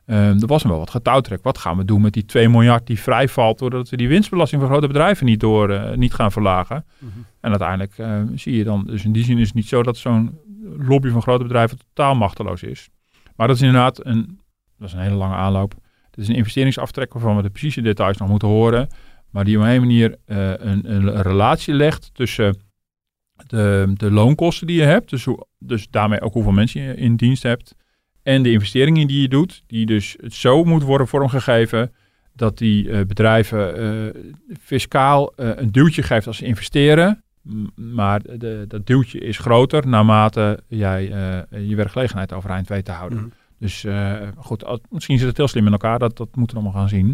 Um, 0.06 0.40
er 0.40 0.46
was 0.46 0.62
nog 0.62 0.70
wel 0.70 0.80
wat 0.80 0.90
getouwtrek. 0.90 1.42
Wat 1.42 1.58
gaan 1.58 1.76
we 1.76 1.84
doen 1.84 2.00
met 2.00 2.12
die 2.12 2.24
2 2.24 2.48
miljard 2.48 2.86
die 2.86 3.00
vrijvalt 3.00 3.58
doordat 3.58 3.88
we 3.88 3.96
die 3.96 4.08
winstbelasting 4.08 4.60
van 4.60 4.70
grote 4.70 4.86
bedrijven 4.86 5.26
niet, 5.26 5.40
door, 5.40 5.98
niet 5.98 6.14
gaan 6.14 6.32
verlagen? 6.32 6.84
Mm-hmm. 6.98 7.26
En 7.40 7.50
uiteindelijk 7.50 7.94
zie 8.34 8.56
je 8.56 8.64
dan, 8.64 8.84
dus 8.86 9.04
in 9.04 9.12
die 9.12 9.24
zin 9.24 9.38
is 9.38 9.46
het 9.46 9.54
niet 9.54 9.68
zo 9.68 9.82
dat 9.82 9.96
zo'n 9.96 10.38
lobby 10.78 11.08
van 11.08 11.22
grote 11.22 11.42
bedrijven 11.42 11.78
totaal 11.78 12.14
machteloos 12.14 12.62
is. 12.62 12.88
Maar 13.36 13.46
dat 13.46 13.56
is 13.56 13.62
inderdaad 13.62 14.06
een, 14.06 14.38
dat 14.78 14.88
is 14.88 14.94
een 14.94 15.00
hele 15.00 15.14
lange 15.14 15.34
aanloop. 15.34 15.74
Het 16.10 16.20
is 16.20 16.28
een 16.28 16.34
investeringsaftrek 16.34 17.12
waarvan 17.12 17.36
we 17.36 17.42
de 17.42 17.50
precieze 17.50 17.80
details 17.80 18.16
nog 18.16 18.28
moeten 18.28 18.48
horen. 18.48 18.88
Maar 19.30 19.44
die 19.44 19.58
op 19.58 19.64
een 19.64 19.80
manier 19.80 20.10
uh, 20.26 20.50
een, 20.50 20.92
een, 20.92 21.22
relatie 21.22 21.74
legt 21.74 22.10
tussen 22.14 22.56
de, 23.46 23.92
de 23.94 24.10
loonkosten 24.10 24.66
die 24.66 24.76
je 24.76 24.84
hebt. 24.84 25.10
Dus, 25.10 25.24
hoe, 25.24 25.46
dus 25.58 25.88
daarmee 25.90 26.20
ook 26.20 26.32
hoeveel 26.32 26.52
mensen 26.52 26.82
je 26.82 26.94
in 26.94 27.16
dienst 27.16 27.42
hebt. 27.42 27.74
En 28.22 28.42
de 28.42 28.50
investeringen 28.50 29.06
die 29.06 29.20
je 29.20 29.28
doet. 29.28 29.62
Die 29.66 29.86
dus 29.86 30.16
zo 30.16 30.64
moet 30.64 30.82
worden 30.82 31.08
vormgegeven 31.08 31.92
dat 32.34 32.58
die 32.58 32.84
uh, 32.84 33.00
bedrijven 33.00 33.80
uh, 33.80 34.22
fiscaal 34.60 35.32
een 35.36 35.72
duwtje 35.72 36.02
geeft 36.02 36.26
als 36.26 36.36
ze 36.36 36.44
investeren. 36.44 37.22
Maar 37.74 38.22
de, 38.22 38.64
dat 38.68 38.86
duwtje 38.86 39.18
is 39.18 39.38
groter 39.38 39.88
naarmate 39.88 40.62
jij 40.68 41.04
je 41.50 41.76
werkgelegenheid 41.76 42.32
overeind 42.32 42.68
weet 42.68 42.84
te 42.84 42.92
houden. 42.92 43.18
Mm. 43.18 43.32
Dus 43.58 43.86
goed, 44.36 44.64
als, 44.64 44.80
misschien 44.90 45.18
zit 45.18 45.28
het 45.28 45.36
heel 45.36 45.48
slim 45.48 45.66
in 45.66 45.72
elkaar, 45.72 45.98
dat, 45.98 46.16
dat 46.16 46.36
moeten 46.36 46.56
we 46.56 46.62
allemaal 46.62 46.80
gaan 46.80 46.90
zien. 46.90 47.06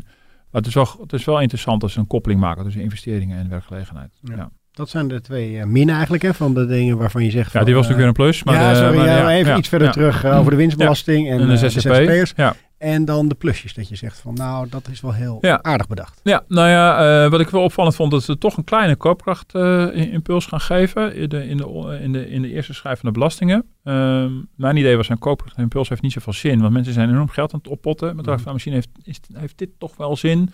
Maar 0.50 0.60
het 0.60 0.66
is, 0.66 0.74
wel, 0.74 0.86
het 1.00 1.12
is 1.12 1.24
wel 1.24 1.40
interessant 1.40 1.82
als 1.82 1.92
ze 1.92 1.98
een 1.98 2.06
koppeling 2.06 2.40
maken 2.40 2.64
tussen 2.64 2.82
investeringen 2.82 3.38
en 3.38 3.48
werkgelegenheid. 3.48 4.10
Ja. 4.22 4.36
ja. 4.36 4.50
Dat 4.78 4.88
zijn 4.88 5.08
de 5.08 5.20
twee 5.20 5.52
uh, 5.52 5.64
minnen 5.64 5.94
eigenlijk, 5.94 6.22
hè, 6.22 6.34
van 6.34 6.54
de 6.54 6.66
dingen 6.66 6.96
waarvan 6.96 7.24
je 7.24 7.30
zegt... 7.30 7.52
Ja, 7.52 7.64
die 7.64 7.74
was 7.74 7.88
natuurlijk 7.88 7.98
weer 7.98 8.06
een 8.06 8.30
plus. 8.30 8.44
Maar 8.44 8.54
ja, 8.54 8.70
de, 8.70 8.76
sorry, 8.76 8.96
maar, 8.96 9.06
ja, 9.06 9.16
ja, 9.16 9.30
even 9.30 9.58
iets 9.58 9.68
verder 9.68 9.92
terug 9.92 10.24
over 10.24 10.50
de 10.50 10.56
winstbelasting 10.56 11.30
en, 11.30 11.40
en 11.40 11.48
de 11.48 11.56
ZZP. 11.56 11.74
de 11.74 11.80
ZZP'ers. 11.80 12.32
Ja. 12.36 12.54
En 12.78 13.04
dan 13.04 13.28
de 13.28 13.34
plusjes 13.34 13.74
dat 13.74 13.88
je 13.88 13.96
zegt 13.96 14.18
van 14.18 14.34
nou, 14.34 14.68
dat 14.68 14.88
is 14.88 15.00
wel 15.00 15.12
heel 15.12 15.38
Ja. 15.40 15.62
aardig 15.62 15.86
bedacht. 15.86 16.20
Ja, 16.22 16.44
nou 16.48 16.68
ja, 16.68 17.24
eh, 17.24 17.30
wat 17.30 17.40
ik 17.40 17.48
wel 17.48 17.62
opvallend 17.62 17.94
vond, 17.94 18.10
dat 18.10 18.22
ze 18.22 18.38
toch 18.38 18.56
een 18.56 18.64
kleine 18.64 18.96
koopkrachtimpuls 18.96 20.46
gaan 20.46 20.60
geven 20.60 21.14
in 21.14 21.28
de, 21.28 21.48
in, 21.48 21.56
de, 21.56 21.98
in, 22.02 22.12
de, 22.12 22.30
in 22.30 22.42
de 22.42 22.52
eerste 22.52 22.74
schijf 22.74 23.00
van 23.00 23.08
de 23.08 23.14
belastingen. 23.18 23.64
Ehm, 23.84 24.32
mijn 24.56 24.76
idee 24.76 24.96
was, 24.96 25.08
een 25.08 25.18
koopkrachtimpuls 25.18 25.88
heeft 25.88 26.02
niet 26.02 26.12
zoveel 26.12 26.32
zin, 26.32 26.60
want 26.60 26.72
mensen 26.72 26.92
zijn 26.92 27.08
enorm 27.08 27.28
geld 27.28 27.52
aan 27.52 27.58
het 27.62 27.68
oppotten. 27.68 28.14
Maar 28.14 28.24
dacht 28.24 28.38
ik 28.38 28.44
van, 28.44 28.52
misschien 28.52 28.74
heeft, 28.74 28.88
is, 29.02 29.20
heeft 29.32 29.58
dit 29.58 29.70
toch 29.78 29.96
wel 29.96 30.16
zin, 30.16 30.50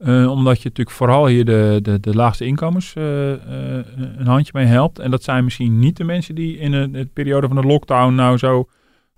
Eh, 0.00 0.30
omdat 0.30 0.62
je 0.62 0.68
natuurlijk 0.68 0.96
vooral 0.96 1.26
hier 1.26 1.44
de, 1.44 1.78
de, 1.82 2.00
de 2.00 2.14
laagste 2.14 2.44
inkomens 2.44 2.94
eh, 2.94 3.32
eh, 3.32 3.38
een 4.16 4.26
handje 4.26 4.52
mee 4.54 4.66
helpt. 4.66 4.98
En 4.98 5.10
dat 5.10 5.22
zijn 5.22 5.44
misschien 5.44 5.78
niet 5.78 5.96
de 5.96 6.04
mensen 6.04 6.34
die 6.34 6.58
in 6.58 6.70
de, 6.70 6.90
de 6.90 7.08
periode 7.12 7.46
van 7.46 7.56
de 7.56 7.66
lockdown 7.66 8.14
nou 8.14 8.38
zo 8.38 8.68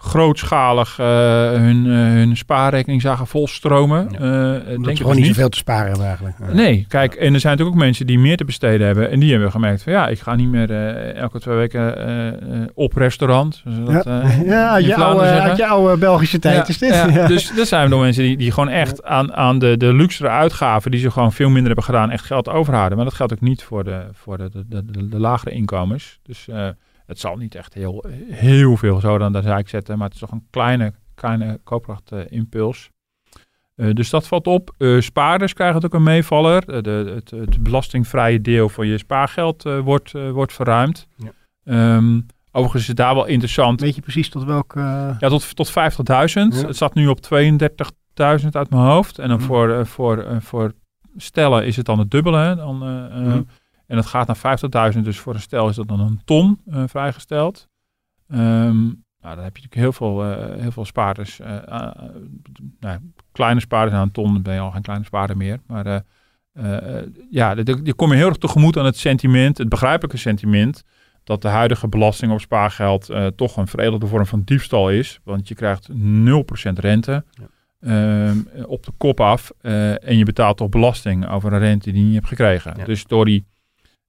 grootschalig 0.02 0.98
eh, 0.98 1.06
hun, 1.50 1.86
eh, 1.86 1.92
hun 1.92 2.36
spaarrekening 2.36 3.02
zagen 3.02 3.26
volstromen. 3.26 4.08
Ja. 4.10 4.18
Eh, 4.18 4.66
denk 4.66 4.84
we 4.84 4.90
ik 4.90 4.96
gewoon 4.96 5.16
niet 5.16 5.26
zoveel 5.26 5.48
te 5.48 5.56
sparen 5.56 5.88
hebben 5.88 6.06
eigenlijk. 6.06 6.36
Ja. 6.38 6.52
Nee, 6.52 6.84
kijk, 6.88 7.14
en 7.14 7.34
er 7.34 7.40
zijn 7.40 7.52
natuurlijk 7.52 7.76
ook 7.76 7.84
mensen 7.84 8.06
die 8.06 8.18
meer 8.18 8.36
te 8.36 8.44
besteden 8.44 8.86
hebben. 8.86 9.10
En 9.10 9.20
die 9.20 9.30
hebben 9.30 9.50
gemerkt 9.50 9.82
van 9.82 9.92
ja, 9.92 10.08
ik 10.08 10.20
ga 10.20 10.34
niet 10.34 10.48
meer 10.48 10.70
elke 11.14 11.40
twee 11.40 11.56
weken 11.56 11.94
op 12.74 12.92
restaurant. 12.96 13.62
dat, 13.84 14.06
eh, 14.06 14.44
ja, 14.52 14.70
uit 14.70 14.84
je, 14.84 14.94
oude, 14.94 15.52
je 15.56 15.66
oude 15.66 15.96
Belgische 15.96 16.38
tijd 16.38 16.56
Ja, 16.56 16.66
is 16.66 16.78
dit. 16.78 16.94
ja, 16.94 17.08
Ja. 17.22 17.26
Dus 17.26 17.58
er 17.58 17.66
zijn 17.66 17.90
nog 17.90 18.00
mensen 18.00 18.22
die, 18.22 18.36
die 18.36 18.52
gewoon 18.52 18.68
echt 18.68 19.04
aan, 19.04 19.34
aan 19.34 19.58
de, 19.58 19.76
de 19.76 19.94
luxere 19.94 20.28
uitgaven, 20.28 20.90
die 20.90 21.00
ze 21.00 21.10
gewoon 21.10 21.32
veel 21.32 21.48
minder 21.48 21.66
hebben 21.66 21.84
gedaan, 21.84 22.10
echt 22.10 22.24
geld 22.24 22.48
overhouden. 22.48 22.96
Maar 22.96 23.06
dat 23.06 23.14
geldt 23.14 23.32
ook 23.32 23.40
niet 23.40 23.62
voor 23.62 23.84
de, 23.84 24.00
voor 24.12 24.38
de, 24.38 24.50
de, 24.52 24.64
de, 24.68 24.84
de, 24.84 25.08
de 25.08 25.18
lagere 25.18 25.50
inkomens. 25.50 26.18
Dus 26.22 26.48
het 27.06 27.18
zal 27.18 27.36
niet 27.36 27.54
echt 27.54 27.74
heel, 27.74 28.04
heel 28.30 28.76
veel 28.76 29.00
zo 29.00 29.18
dan 29.18 29.32
daar 29.32 29.58
ik 29.58 29.68
zetten, 29.68 29.96
maar 29.98 30.06
het 30.06 30.14
is 30.14 30.20
toch 30.20 30.30
een 30.32 30.46
kleine, 30.50 30.92
kleine 31.14 31.60
koopkrachtimpuls. 31.64 32.90
Eh, 33.74 33.90
dus 33.94 34.10
dat 34.10 34.26
valt 34.28 34.46
op. 34.46 34.74
Eh, 34.78 35.00
spaarders 35.00 35.52
krijgen 35.52 35.76
het 35.76 35.84
ook 35.84 35.94
een 35.94 36.02
meevaller. 36.02 36.68
Eh, 36.68 36.82
de, 36.82 37.12
het, 37.14 37.30
het 37.30 37.62
belastingvrije 37.62 38.40
deel 38.40 38.68
van 38.68 38.86
je 38.86 38.98
spaargeld 38.98 39.66
eh, 39.66 39.78
wordt, 39.78 40.14
eh, 40.14 40.30
wordt 40.30 40.52
verruimd. 40.52 41.06
Ja. 41.16 41.32
Ehm, 41.64 42.20
overigens 42.50 42.82
is 42.82 42.88
het 42.88 42.96
daar 42.96 43.14
wel 43.14 43.26
interessant. 43.26 43.80
Weet 43.80 43.94
je 43.94 44.00
precies 44.00 44.28
tot 44.28 44.44
welke... 44.44 44.78
eh, 44.80 45.16
Ja, 45.18 45.28
tot, 45.28 45.56
tot 45.56 45.68
50.000. 45.70 45.74
Ja. 45.74 46.66
Het 46.66 46.76
staat 46.76 46.94
nu 46.94 47.06
op 47.06 47.18
32.000 47.20 48.56
uit 48.56 48.70
mijn 48.70 48.82
hoofd. 48.82 49.18
En 49.18 49.28
dan 49.28 49.40
voor, 49.40 49.70
eh, 49.70 49.84
voor, 49.84 50.18
eh, 50.18 50.36
voor 50.40 50.72
stellen 51.16 51.66
is 51.66 51.76
het 51.76 51.86
dan 51.86 51.98
het 51.98 52.10
dubbele. 52.10 52.38
Hè? 52.38 52.56
Dan, 52.56 52.82
eh, 52.82 53.04
eh, 53.04 53.26
Mhm. 53.26 53.42
En 53.92 53.98
dat 53.98 54.06
gaat 54.06 54.26
naar 54.26 54.92
50.000. 54.94 55.00
Dus 55.00 55.18
voor 55.18 55.34
een 55.34 55.40
stel 55.40 55.68
is 55.68 55.76
dat 55.76 55.88
dan 55.88 56.00
een 56.00 56.20
ton 56.24 56.60
eh, 56.66 56.82
vrijgesteld. 56.86 57.68
Ehm, 58.28 58.82
nou, 59.20 59.34
dan 59.34 59.44
heb 59.44 59.56
je 59.56 59.62
natuurlijk 59.62 59.74
heel 59.74 59.92
veel, 59.92 60.24
eh, 60.24 60.60
heel 60.60 60.70
veel 60.70 60.84
spaarders. 60.84 61.40
eh, 61.40 61.90
nou, 62.80 62.98
kleine 63.32 63.60
spaarders 63.60 63.96
aan 63.96 64.02
een 64.02 64.12
ton 64.12 64.42
ben 64.42 64.54
je 64.54 64.60
al 64.60 64.70
geen 64.70 64.82
kleine 64.82 65.04
spaarder 65.04 65.36
meer. 65.36 65.60
Maar 65.66 66.02
ja, 67.30 67.54
die 67.54 67.94
kom 67.94 68.10
je 68.10 68.16
heel 68.16 68.28
erg 68.28 68.36
tegemoet 68.36 68.76
aan 68.76 68.84
het 68.84 68.96
sentiment, 68.96 69.58
het 69.58 69.68
begrijpelijke 69.68 70.16
sentiment 70.16 70.82
dat 71.24 71.42
de 71.42 71.48
huidige 71.48 71.88
belasting 71.88 72.32
op 72.32 72.40
spaargeld 72.40 73.10
toch 73.36 73.56
een 73.56 73.68
veredelde 73.68 74.06
vorm 74.06 74.26
van 74.26 74.42
diefstal 74.44 74.90
is. 74.90 75.20
Want 75.24 75.48
je 75.48 75.54
krijgt 75.54 75.88
0% 75.92 76.78
rente 76.78 77.24
ehm, 77.80 78.38
op 78.66 78.84
de 78.84 78.92
kop 78.96 79.20
af. 79.20 79.50
en 79.60 80.16
je 80.16 80.24
betaalt 80.24 80.56
toch 80.56 80.68
belasting 80.68 81.28
over 81.28 81.52
een 81.52 81.58
rente 81.58 81.90
die 81.90 82.00
je 82.00 82.06
niet 82.06 82.14
hebt 82.14 82.28
gekregen. 82.28 82.74
Ja. 82.76 82.84
Dus 82.84 83.04
door 83.04 83.24
die, 83.24 83.46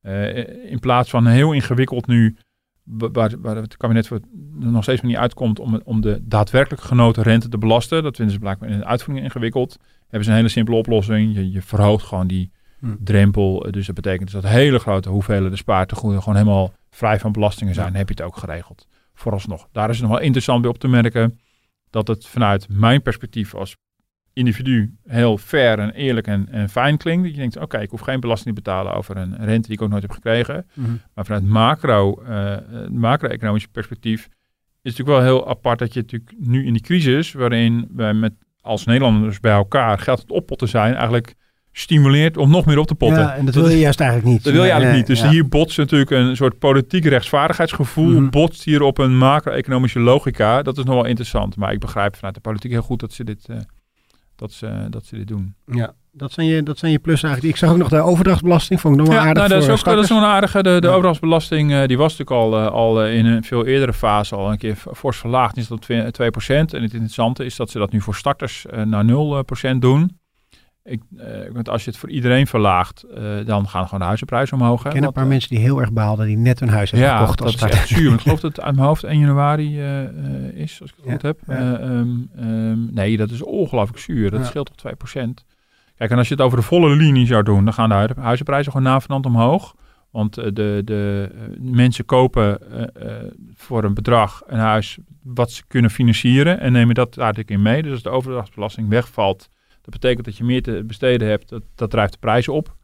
eh, 0.04 0.72
in 0.72 0.80
plaats 0.80 1.10
van 1.10 1.28
heel 1.28 1.52
ingewikkeld 1.52 2.08
nu, 2.08 2.38
wa- 2.84 3.12
waar, 3.12 3.32
waar 3.42 3.56
het 3.56 3.78
kabinet 3.78 4.08
voor 4.08 4.20
er 4.62 4.72
nog 4.72 4.84
steeds 4.84 5.02
niet 5.02 5.16
uitkomt 5.18 5.60
om, 5.60 5.82
om 5.84 6.02
de 6.02 6.20
daadwerkelijk 6.22 6.82
genoten 6.84 7.24
rente 7.24 7.50
te 7.50 7.58
belasten. 7.58 8.04
Dat 8.04 8.16
vinden 8.16 8.34
ze 8.34 8.40
blijkbaar 8.40 8.70
in 8.70 8.78
de 8.78 8.86
uitvoering 8.86 9.26
ingewikkeld. 9.26 9.78
Hebben 10.02 10.24
ze 10.24 10.30
een 10.30 10.36
hele 10.36 10.50
simpele 10.50 10.78
oplossing. 10.78 11.36
Je, 11.36 11.52
je 11.52 11.62
verhoogt 11.62 12.06
gewoon 12.06 12.28
die 12.28 12.52
Hm. 12.80 12.96
drempel. 13.00 13.68
Dus 13.72 13.86
dat 13.86 13.96
betekent 13.96 14.32
dus 14.32 14.42
dat 14.42 14.52
hele 14.52 14.80
grote 14.80 15.10
hoeveelheden 15.10 15.52
de 15.52 15.58
spaartegoeden 15.58 16.20
gewoon 16.22 16.38
helemaal 16.38 16.74
vrij 16.90 17.20
van 17.20 17.32
belastingen 17.32 17.74
zijn. 17.74 17.96
Heb 17.96 18.08
je 18.08 18.14
het 18.14 18.24
ook 18.24 18.38
geregeld. 18.38 18.88
Vooralsnog. 19.14 19.68
Daar 19.72 19.90
is 19.90 19.96
het 19.98 20.06
nog 20.06 20.16
wel 20.16 20.26
interessant 20.26 20.62
bij 20.62 20.70
op 20.70 20.78
te 20.78 20.88
merken 20.88 21.40
dat 21.90 22.08
het 22.08 22.28
vanuit 22.28 22.68
mijn 22.70 23.02
perspectief 23.02 23.56
als 23.56 23.76
individu 24.34 24.96
heel 25.08 25.38
fair 25.38 25.80
en 25.80 25.92
eerlijk 25.92 26.28
en, 26.28 26.48
en 26.52 26.70
fijn 26.70 26.98
klinkt. 26.98 27.24
Dat 27.24 27.32
je 27.32 27.38
denkt, 27.40 27.58
oké, 27.58 27.78
ik 27.80 27.90
hoef 27.90 28.00
geen 28.02 28.20
belasting 28.20 28.56
te 28.56 28.62
betalen 28.62 28.94
over 28.94 29.18
een 29.18 29.36
rente 29.46 29.68
die 29.68 29.78
ik 29.78 29.82
ook 29.82 29.90
nooit 29.90 30.02
heb 30.02 30.12
gekregen. 30.12 30.66
mhm. 30.74 30.92
Maar 31.14 31.26
vanuit 31.26 31.44
macro, 31.46 32.22
eh, 32.28 32.54
eh, 32.54 32.60
macro-economisch 32.90 33.68
perspectief 33.68 34.20
is 34.82 34.92
het 34.92 34.98
natuurlijk 34.98 35.10
wel 35.18 35.22
heel 35.38 35.50
apart 35.50 35.80
dat 35.80 35.94
je 35.94 36.00
natuurlijk 36.02 36.34
nu 36.40 36.66
in 36.66 36.74
die 36.74 36.82
crisis, 36.82 37.34
waarin 37.34 37.88
wij 37.96 38.14
met 38.14 38.34
als 38.62 38.86
Nederlanders 38.86 39.40
bij 39.40 39.52
elkaar 39.52 40.00
geld 40.00 40.18
aan 40.20 40.24
het 40.28 40.36
oppotten 40.36 40.68
zijn, 40.68 40.94
eigenlijk 40.94 41.36
stimuleert 41.72 42.38
om 42.38 42.50
nog 42.52 42.66
meer 42.66 42.78
op 42.78 42.88
te 42.88 42.96
potten. 42.96 43.22
Ja, 43.22 43.36
en 43.36 43.46
dat 43.46 43.54
wil 43.56 43.70
je 43.70 43.80
juist 43.80 44.00
eigenlijk 44.00 44.32
niet. 44.32 44.44
Dat 44.44 44.54
wil 44.54 44.64
je 44.64 44.70
eigenlijk 44.70 44.98
niet. 45.00 45.08
Dus 45.08 45.22
Ja. 45.22 45.30
hier 45.30 45.48
botst 45.48 45.78
natuurlijk 45.78 46.12
een 46.12 46.36
soort 46.36 46.60
politiek 46.60 47.06
rechtsvaardigheidsgevoel, 47.06 48.10
Mhm. 48.22 48.30
botst 48.30 48.64
hier 48.64 48.82
op 48.82 48.98
een 48.98 49.18
macro-economische 49.18 50.00
logica. 50.00 50.62
Dat 50.62 50.78
is 50.78 50.84
nog 50.84 50.96
wel 50.96 51.06
interessant. 51.06 51.56
Maar 51.56 51.72
ik 51.74 51.80
begrijp 51.80 52.16
vanuit 52.16 52.36
de 52.36 52.42
politiek 52.42 52.72
heel 52.72 52.82
goed 52.82 53.00
dat 53.00 53.14
ze 53.14 53.24
dit, 53.24 53.46
eh, 53.50 53.58
dat 54.44 54.52
ze, 54.52 54.88
dat 54.90 55.06
ze 55.06 55.16
dit 55.16 55.28
doen. 55.28 55.56
Ja, 55.66 55.94
dat 56.12 56.32
zijn 56.32 56.48
je, 56.48 56.64
dat 56.64 56.78
zijn 56.78 56.92
je 56.92 57.00
plussen 57.00 57.28
eigenlijk. 57.30 57.58
Ik 57.58 57.64
zag 57.64 57.74
ook 57.74 57.82
nog 57.82 57.90
de 57.90 58.02
overdrachtsbelasting, 58.02 58.82
vond 58.82 58.94
ik 58.94 59.00
nog 59.00 59.10
wel 59.10 59.18
Ja, 59.18 59.24
aardig 59.28 59.38
nou, 59.48 59.50
dat, 59.54 59.70
is 59.70 59.80
ook, 59.80 59.86
dat 59.96 60.04
is 60.04 60.10
nog 60.10 60.20
een 60.22 60.28
aardige. 60.28 60.64
De, 60.64 60.80
de 60.80 60.88
Ja. 60.88 60.90
overdrachtsbelasting 60.90 61.72
eh, 61.72 61.86
die 61.88 61.98
was 61.98 62.18
natuurlijk 62.18 62.54
al, 62.54 62.60
eh, 62.60 62.72
al 62.72 63.04
eh, 63.04 63.18
in 63.18 63.26
een 63.26 63.44
veel 63.44 63.66
eerdere 63.66 63.94
fase 63.94 64.36
al 64.36 64.52
een 64.52 64.58
keer 64.58 64.76
fors 64.94 65.18
verlaagd. 65.18 65.58
Is 65.58 65.68
dat 65.68 65.82
2, 65.82 66.02
2%. 66.02 66.74
En 66.74 66.82
het 66.82 66.94
interessante 66.94 67.46
is 67.46 67.56
dat 67.56 67.70
ze 67.70 67.78
dat 67.78 67.92
nu 67.92 68.02
voor 68.02 68.16
starters 68.16 68.66
naar 68.86 69.06
0% 69.06 69.82
doen. 69.82 70.18
Ik, 70.86 71.02
eh, 71.18 71.26
want 71.52 71.70
als 71.70 71.84
je 71.84 71.90
het 71.90 72.00
voor 72.00 72.10
iedereen 72.10 72.48
verlaagt, 72.48 73.04
eh, 73.04 73.24
dan 73.46 73.68
gaan 73.68 73.84
gewoon 73.84 74.00
de 74.00 74.06
huizenprijzen 74.06 74.58
omhoog. 74.60 74.84
Ik 74.86 74.90
ken 74.90 74.98
een 74.98 75.04
Wat, 75.04 75.14
paar 75.14 75.24
eh, 75.24 75.30
mensen 75.30 75.50
die 75.50 75.60
heel 75.60 75.80
erg 75.82 75.92
baalden, 75.92 76.26
die 76.28 76.38
net 76.38 76.60
hun 76.60 76.70
huis 76.70 76.92
hebben 76.92 77.10
ja, 77.10 77.18
gekocht. 77.18 77.38
dat 77.38 77.46
als 77.46 77.56
is 77.56 77.60
starter. 77.62 77.80
echt 77.80 77.88
zuur. 77.88 78.14
Ik 78.14 78.20
geloof 78.22 78.40
dat 78.40 78.56
het 78.56 78.66
uit 78.66 78.76
mijn 78.76 78.88
hoofd 78.88 79.04
1 79.04 79.20
januari 79.20 79.80
is, 80.54 80.82
als 80.82 80.90
ik 80.90 80.96
het 80.96 81.06
Ja, 81.06 81.12
goed 81.12 81.22
heb. 81.22 81.40
ja. 81.48 81.54
Eh, 81.56 81.74
ehm, 82.00 82.10
ehm, 82.36 82.94
nee, 82.94 83.18
dat 83.18 83.32
is 83.32 83.42
ongelooflijk 83.44 84.00
zuur. 84.00 84.32
Dat 84.32 84.46
scheelt 84.46 84.66
toch 84.66 84.76
2%. 84.76 85.46
Kijk, 85.96 86.12
en 86.12 86.18
als 86.18 86.28
je 86.28 86.34
het 86.34 86.44
over 86.44 86.58
de 86.58 86.64
volle 86.64 86.96
linie 86.96 87.26
zou 87.26 87.44
doen, 87.44 87.64
dan 87.64 87.74
gaan 87.74 87.90
de 87.90 87.96
hui- 87.96 88.14
huizenprijzen 88.20 88.72
gewoon 88.72 88.88
navenant 88.88 89.26
omhoog. 89.26 89.76
Want 90.12 90.36
de, 90.36 90.82
de 90.86 91.30
mensen 91.60 92.06
kopen 92.06 92.60
voor 93.56 93.84
een 93.84 93.94
bedrag 93.94 94.42
een 94.48 94.60
huis 94.60 94.98
wat 95.24 95.52
ze 95.52 95.64
kunnen 95.68 95.92
financieren 95.92 96.60
en 96.60 96.72
nemen 96.72 96.96
dat 96.96 97.14
daar 97.14 97.24
natuurlijk 97.26 97.50
in 97.58 97.62
mee. 97.62 97.82
Dus 97.84 97.92
als 97.92 98.02
de 98.04 98.10
overdrachtsbelasting 98.10 98.90
wegvalt, 98.90 99.50
dat 99.84 99.94
betekent 99.94 100.26
dat 100.26 100.38
je 100.38 100.44
meer 100.44 100.62
te 100.62 100.84
besteden 100.88 101.28
hebt. 101.28 101.50
Dat, 101.50 101.64
dat 101.76 101.90
drijft 101.90 102.12
de 102.14 102.20
prijzen 102.20 102.54
op. 102.54 102.76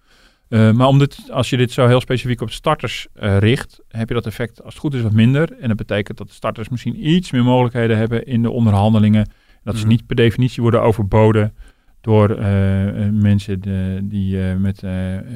Eh, 0.50 0.72
maar 0.72 0.88
om 0.88 1.00
dit, 1.00 1.32
als 1.32 1.50
je 1.50 1.58
dit 1.58 1.72
zo 1.72 1.88
heel 1.88 2.00
specifiek 2.02 2.42
op 2.42 2.52
starters 2.52 3.08
eh, 3.14 3.38
richt, 3.38 3.80
heb 3.88 4.08
je 4.08 4.14
dat 4.14 4.26
effect 4.26 4.64
als 4.64 4.74
het 4.74 4.82
goed 4.82 4.94
is 4.94 5.02
wat 5.02 5.12
minder. 5.12 5.52
En 5.60 5.68
dat 5.68 5.78
betekent 5.78 6.18
dat 6.18 6.32
starters 6.32 6.70
misschien 6.70 7.08
iets 7.10 7.32
meer 7.32 7.44
mogelijkheden 7.44 7.98
hebben 7.98 8.26
in 8.26 8.42
de 8.42 8.50
onderhandelingen. 8.50 9.30
Dat 9.64 9.76
ze 9.76 9.82
Mhm. 9.82 9.90
niet 9.90 10.06
per 10.08 10.16
definitie 10.16 10.62
worden 10.62 10.82
overboden 10.82 11.54
door 12.02 12.30
eh, 12.30 12.46
mensen 13.12 13.62
de- 13.62 14.00
die 14.04 14.38
met, 14.38 14.82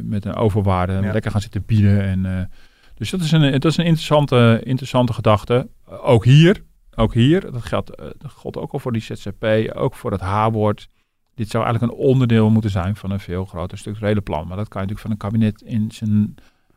met 0.03 0.25
een 0.25 0.35
overwaarde 0.35 0.93
Ja. 0.93 1.11
lekker 1.11 1.31
gaan 1.31 1.41
zitten 1.41 1.63
bieden. 1.65 2.01
En, 2.01 2.49
dus 2.95 3.09
dat 3.09 3.21
is 3.21 3.31
een, 3.31 3.51
dat 3.51 3.65
is 3.65 3.77
een 3.77 3.85
interessante, 3.85 4.61
interessante 4.63 5.13
gedachte. 5.13 5.67
Ook 5.85 6.25
hier, 6.25 6.63
ook 6.95 7.13
hier, 7.13 7.51
dat 7.51 7.65
geldt, 7.65 7.97
dat 7.97 8.31
geldt 8.31 8.57
ook 8.57 8.71
al 8.71 8.79
voor 8.79 8.91
die 8.91 9.01
ZZP, 9.01 9.71
ook 9.73 9.95
voor 9.95 10.11
het 10.11 10.21
H-woord. 10.21 10.87
Dit 11.35 11.49
zou 11.49 11.63
eigenlijk 11.65 11.93
een 11.93 11.99
onderdeel 12.05 12.49
moeten 12.49 12.69
zijn 12.71 12.95
van 12.95 13.11
een 13.11 13.19
veel 13.19 13.45
groter 13.45 13.77
structurele 13.77 14.21
plan. 14.21 14.47
Maar 14.47 14.57
dat 14.57 14.67
kan 14.67 14.81
je 14.81 14.87
natuurlijk 14.87 14.99
van 14.99 15.11
een 15.11 15.17
kabinet 15.17 15.61
in 15.61 15.91
zijn 15.91 16.35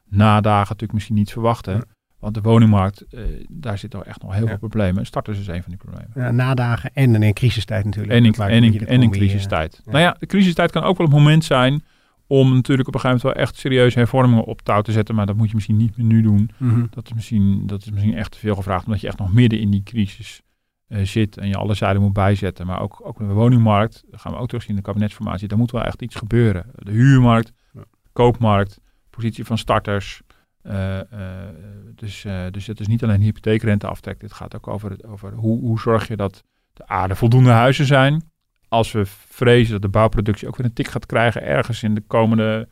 nadagen 0.08 0.60
natuurlijk 0.68 0.92
misschien 0.92 1.14
niet 1.16 1.32
verwachten. 1.32 1.74
Ja. 1.74 1.82
Want 2.18 2.34
de 2.34 2.40
woningmarkt, 2.40 3.02
eh, 3.02 3.22
daar 3.48 3.78
zitten 3.78 4.06
echt 4.06 4.22
nog 4.22 4.32
heel 4.32 4.42
Ja. 4.42 4.48
veel 4.48 4.58
problemen. 4.58 5.06
Starters 5.06 5.38
is 5.38 5.46
een 5.46 5.62
van 5.62 5.70
die 5.72 5.76
problemen. 5.76 6.10
Ja, 6.14 6.30
nadagen 6.30 6.90
en 6.94 7.14
in 7.14 7.22
een 7.22 7.32
crisistijd 7.32 7.84
natuurlijk. 7.84 8.12
En 8.14 8.24
in, 8.24 8.32
en 8.32 8.64
in, 8.64 8.86
en 8.86 9.02
in 9.02 9.10
crisistijd. 9.10 9.80
ja. 9.84 9.90
Nou 9.92 10.02
ja, 10.04 10.16
de 10.18 10.26
crisistijd 10.26 10.70
kan 10.70 10.82
ook 10.82 10.98
wel 10.98 11.06
een 11.06 11.12
moment 11.12 11.44
zijn 11.44 11.84
om 12.26 12.54
natuurlijk 12.54 12.88
op 12.88 12.94
een 12.94 13.00
gegeven 13.00 13.20
moment 13.26 13.36
wel 13.38 13.46
echt 13.46 13.56
serieuze 13.56 13.98
hervormingen 13.98 14.44
op 14.44 14.62
touw 14.62 14.80
te 14.82 14.92
zetten. 14.92 15.14
Maar 15.14 15.26
dat 15.26 15.36
moet 15.36 15.48
je 15.48 15.54
misschien 15.54 15.76
niet 15.76 15.96
meer 15.96 16.06
nu 16.06 16.22
doen. 16.22 16.50
mhm. 16.56 16.84
Dat 16.90 17.06
is 17.06 17.12
misschien, 17.12 17.66
dat 17.66 17.80
is 17.82 17.90
misschien 17.90 18.14
echt 18.16 18.30
te 18.30 18.38
veel 18.38 18.54
gevraagd, 18.54 18.84
omdat 18.86 19.00
je 19.00 19.06
echt 19.06 19.18
nog 19.18 19.32
midden 19.32 19.60
in 19.60 19.70
die 19.70 19.82
crisis 19.82 20.40
zit 20.88 21.36
en 21.38 21.48
je 21.48 21.56
alle 21.56 21.74
zijden 21.74 22.02
moet 22.02 22.12
bijzetten. 22.12 22.66
Maar 22.66 22.80
ook, 22.80 23.00
ook 23.06 23.18
de 23.18 23.24
woningmarkt, 23.24 24.04
dat 24.10 24.20
gaan 24.20 24.32
we 24.32 24.38
ook 24.38 24.46
terugzien 24.46 24.70
in 24.70 24.76
de 24.76 24.82
kabinetsformatie, 24.82 25.48
daar 25.48 25.58
moet 25.58 25.70
wel 25.70 25.82
echt 25.84 26.02
iets 26.02 26.14
gebeuren. 26.14 26.70
De 26.74 26.90
huurmarkt, 26.90 27.52
Ja. 27.72 27.84
koopmarkt, 28.12 28.80
positie 29.10 29.44
van 29.44 29.58
starters. 29.58 30.22
eh, 30.62 30.98
eh, 31.00 31.48
dus, 31.94 32.24
eh, 32.24 32.44
dus 32.50 32.66
het 32.66 32.80
is 32.80 32.86
niet 32.86 33.02
alleen 33.02 33.20
hypotheekrente 33.20 33.86
aftrek, 33.86 34.20
dit 34.20 34.32
gaat 34.32 34.56
ook 34.56 34.68
over, 34.68 34.90
het- 34.90 35.04
over 35.04 35.32
hoe, 35.32 35.60
hoe 35.60 35.80
zorg 35.80 36.08
je 36.08 36.16
dat 36.16 36.42
de 36.72 36.86
aarde 36.86 37.14
voldoende 37.14 37.50
huizen 37.50 37.86
zijn. 37.86 38.22
Als 38.68 38.92
we 38.92 39.02
vrezen 39.06 39.72
dat 39.72 39.82
de 39.82 39.88
bouwproductie 39.88 40.48
ook 40.48 40.56
weer 40.56 40.66
een 40.66 40.72
tik 40.72 40.88
gaat 40.88 41.06
krijgen 41.06 41.42
ergens 41.42 41.82
in 41.82 41.94
de 41.94 42.00
komende 42.00 42.68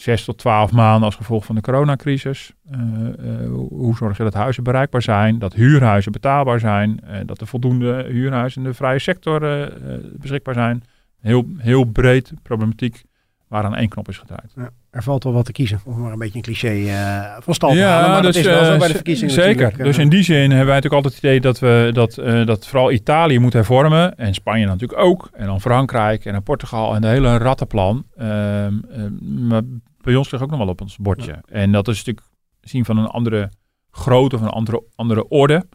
zes 0.00 0.24
tot 0.24 0.38
twaalf 0.38 0.72
maanden 0.72 1.04
als 1.04 1.14
gevolg 1.14 1.44
van 1.44 1.54
de 1.54 1.60
coronacrisis. 1.60 2.52
Uh, 2.70 2.80
uh, 2.80 3.50
hoe 3.68 3.96
zorg 3.96 4.16
je 4.16 4.22
dat 4.22 4.34
huizen 4.34 4.62
bereikbaar 4.62 5.02
zijn, 5.02 5.38
dat 5.38 5.54
huurhuizen 5.54 6.12
betaalbaar 6.12 6.60
zijn, 6.60 7.00
uh, 7.04 7.16
dat 7.26 7.40
er 7.40 7.46
voldoende 7.46 8.06
huurhuizen 8.08 8.62
in 8.62 8.68
de 8.68 8.74
vrije 8.74 8.98
sector 8.98 9.70
beschikbaar 10.12 10.54
zijn. 10.54 10.82
Heel, 11.20 11.46
heel 11.56 11.84
breed 11.84 12.32
problematiek 12.42 13.02
waaraan 13.48 13.76
één 13.76 13.88
knop 13.88 14.08
is 14.08 14.18
gedraaid. 14.18 14.52
Ja, 14.56 14.70
er 14.90 15.02
valt 15.02 15.24
wel 15.24 15.32
wat 15.32 15.44
te 15.44 15.52
kiezen, 15.52 15.80
om 15.84 16.00
maar 16.00 16.12
een 16.12 16.18
beetje 16.18 16.36
een 16.36 16.42
cliché 16.42 16.84
van 17.40 17.54
stal 17.54 17.72
te 17.72 17.82
halen. 17.82 18.10
Maar 18.10 18.22
dus, 18.22 18.34
dat 18.34 18.44
is 18.44 18.50
wel 18.50 18.64
zo 18.64 18.78
bij 18.78 18.88
de 18.88 18.94
verkiezingen 18.94 19.34
Zeker, 19.34 19.76
dus 19.76 19.98
in 19.98 20.08
die 20.08 20.22
zin 20.22 20.50
hebben 20.50 20.66
wij 20.66 20.74
natuurlijk 20.74 21.04
altijd 21.04 21.14
het 21.14 21.22
idee 21.22 21.40
dat, 21.40 21.58
we, 21.58 21.90
dat, 21.92 22.14
dat 22.46 22.66
vooral 22.66 22.92
Italië 22.92 23.38
moet 23.38 23.52
hervormen. 23.52 24.16
En 24.16 24.34
Spanje 24.34 24.66
natuurlijk 24.66 25.00
ook. 25.00 25.30
En 25.32 25.46
dan 25.46 25.60
Frankrijk 25.60 26.24
en 26.24 26.32
dan 26.32 26.42
Portugal 26.42 26.94
en 26.94 27.00
de 27.00 27.08
hele 27.08 27.36
rattenplan. 27.36 28.04
Ehm, 28.16 28.74
maar 29.48 29.62
bij 30.00 30.16
ons 30.16 30.30
ligt 30.30 30.44
ook 30.44 30.50
nog 30.50 30.58
wel 30.58 30.68
op 30.68 30.80
ons 30.80 30.96
bordje. 30.96 31.42
En 31.48 31.72
dat 31.72 31.88
is 31.88 31.96
natuurlijk 31.96 32.26
zien 32.60 32.84
van 32.84 32.98
een 32.98 33.06
andere 33.06 33.50
grootte, 33.90 34.38
van 34.38 34.46
een 34.46 34.52
andere, 34.52 34.82
andere 34.94 35.28
orde. 35.28 35.66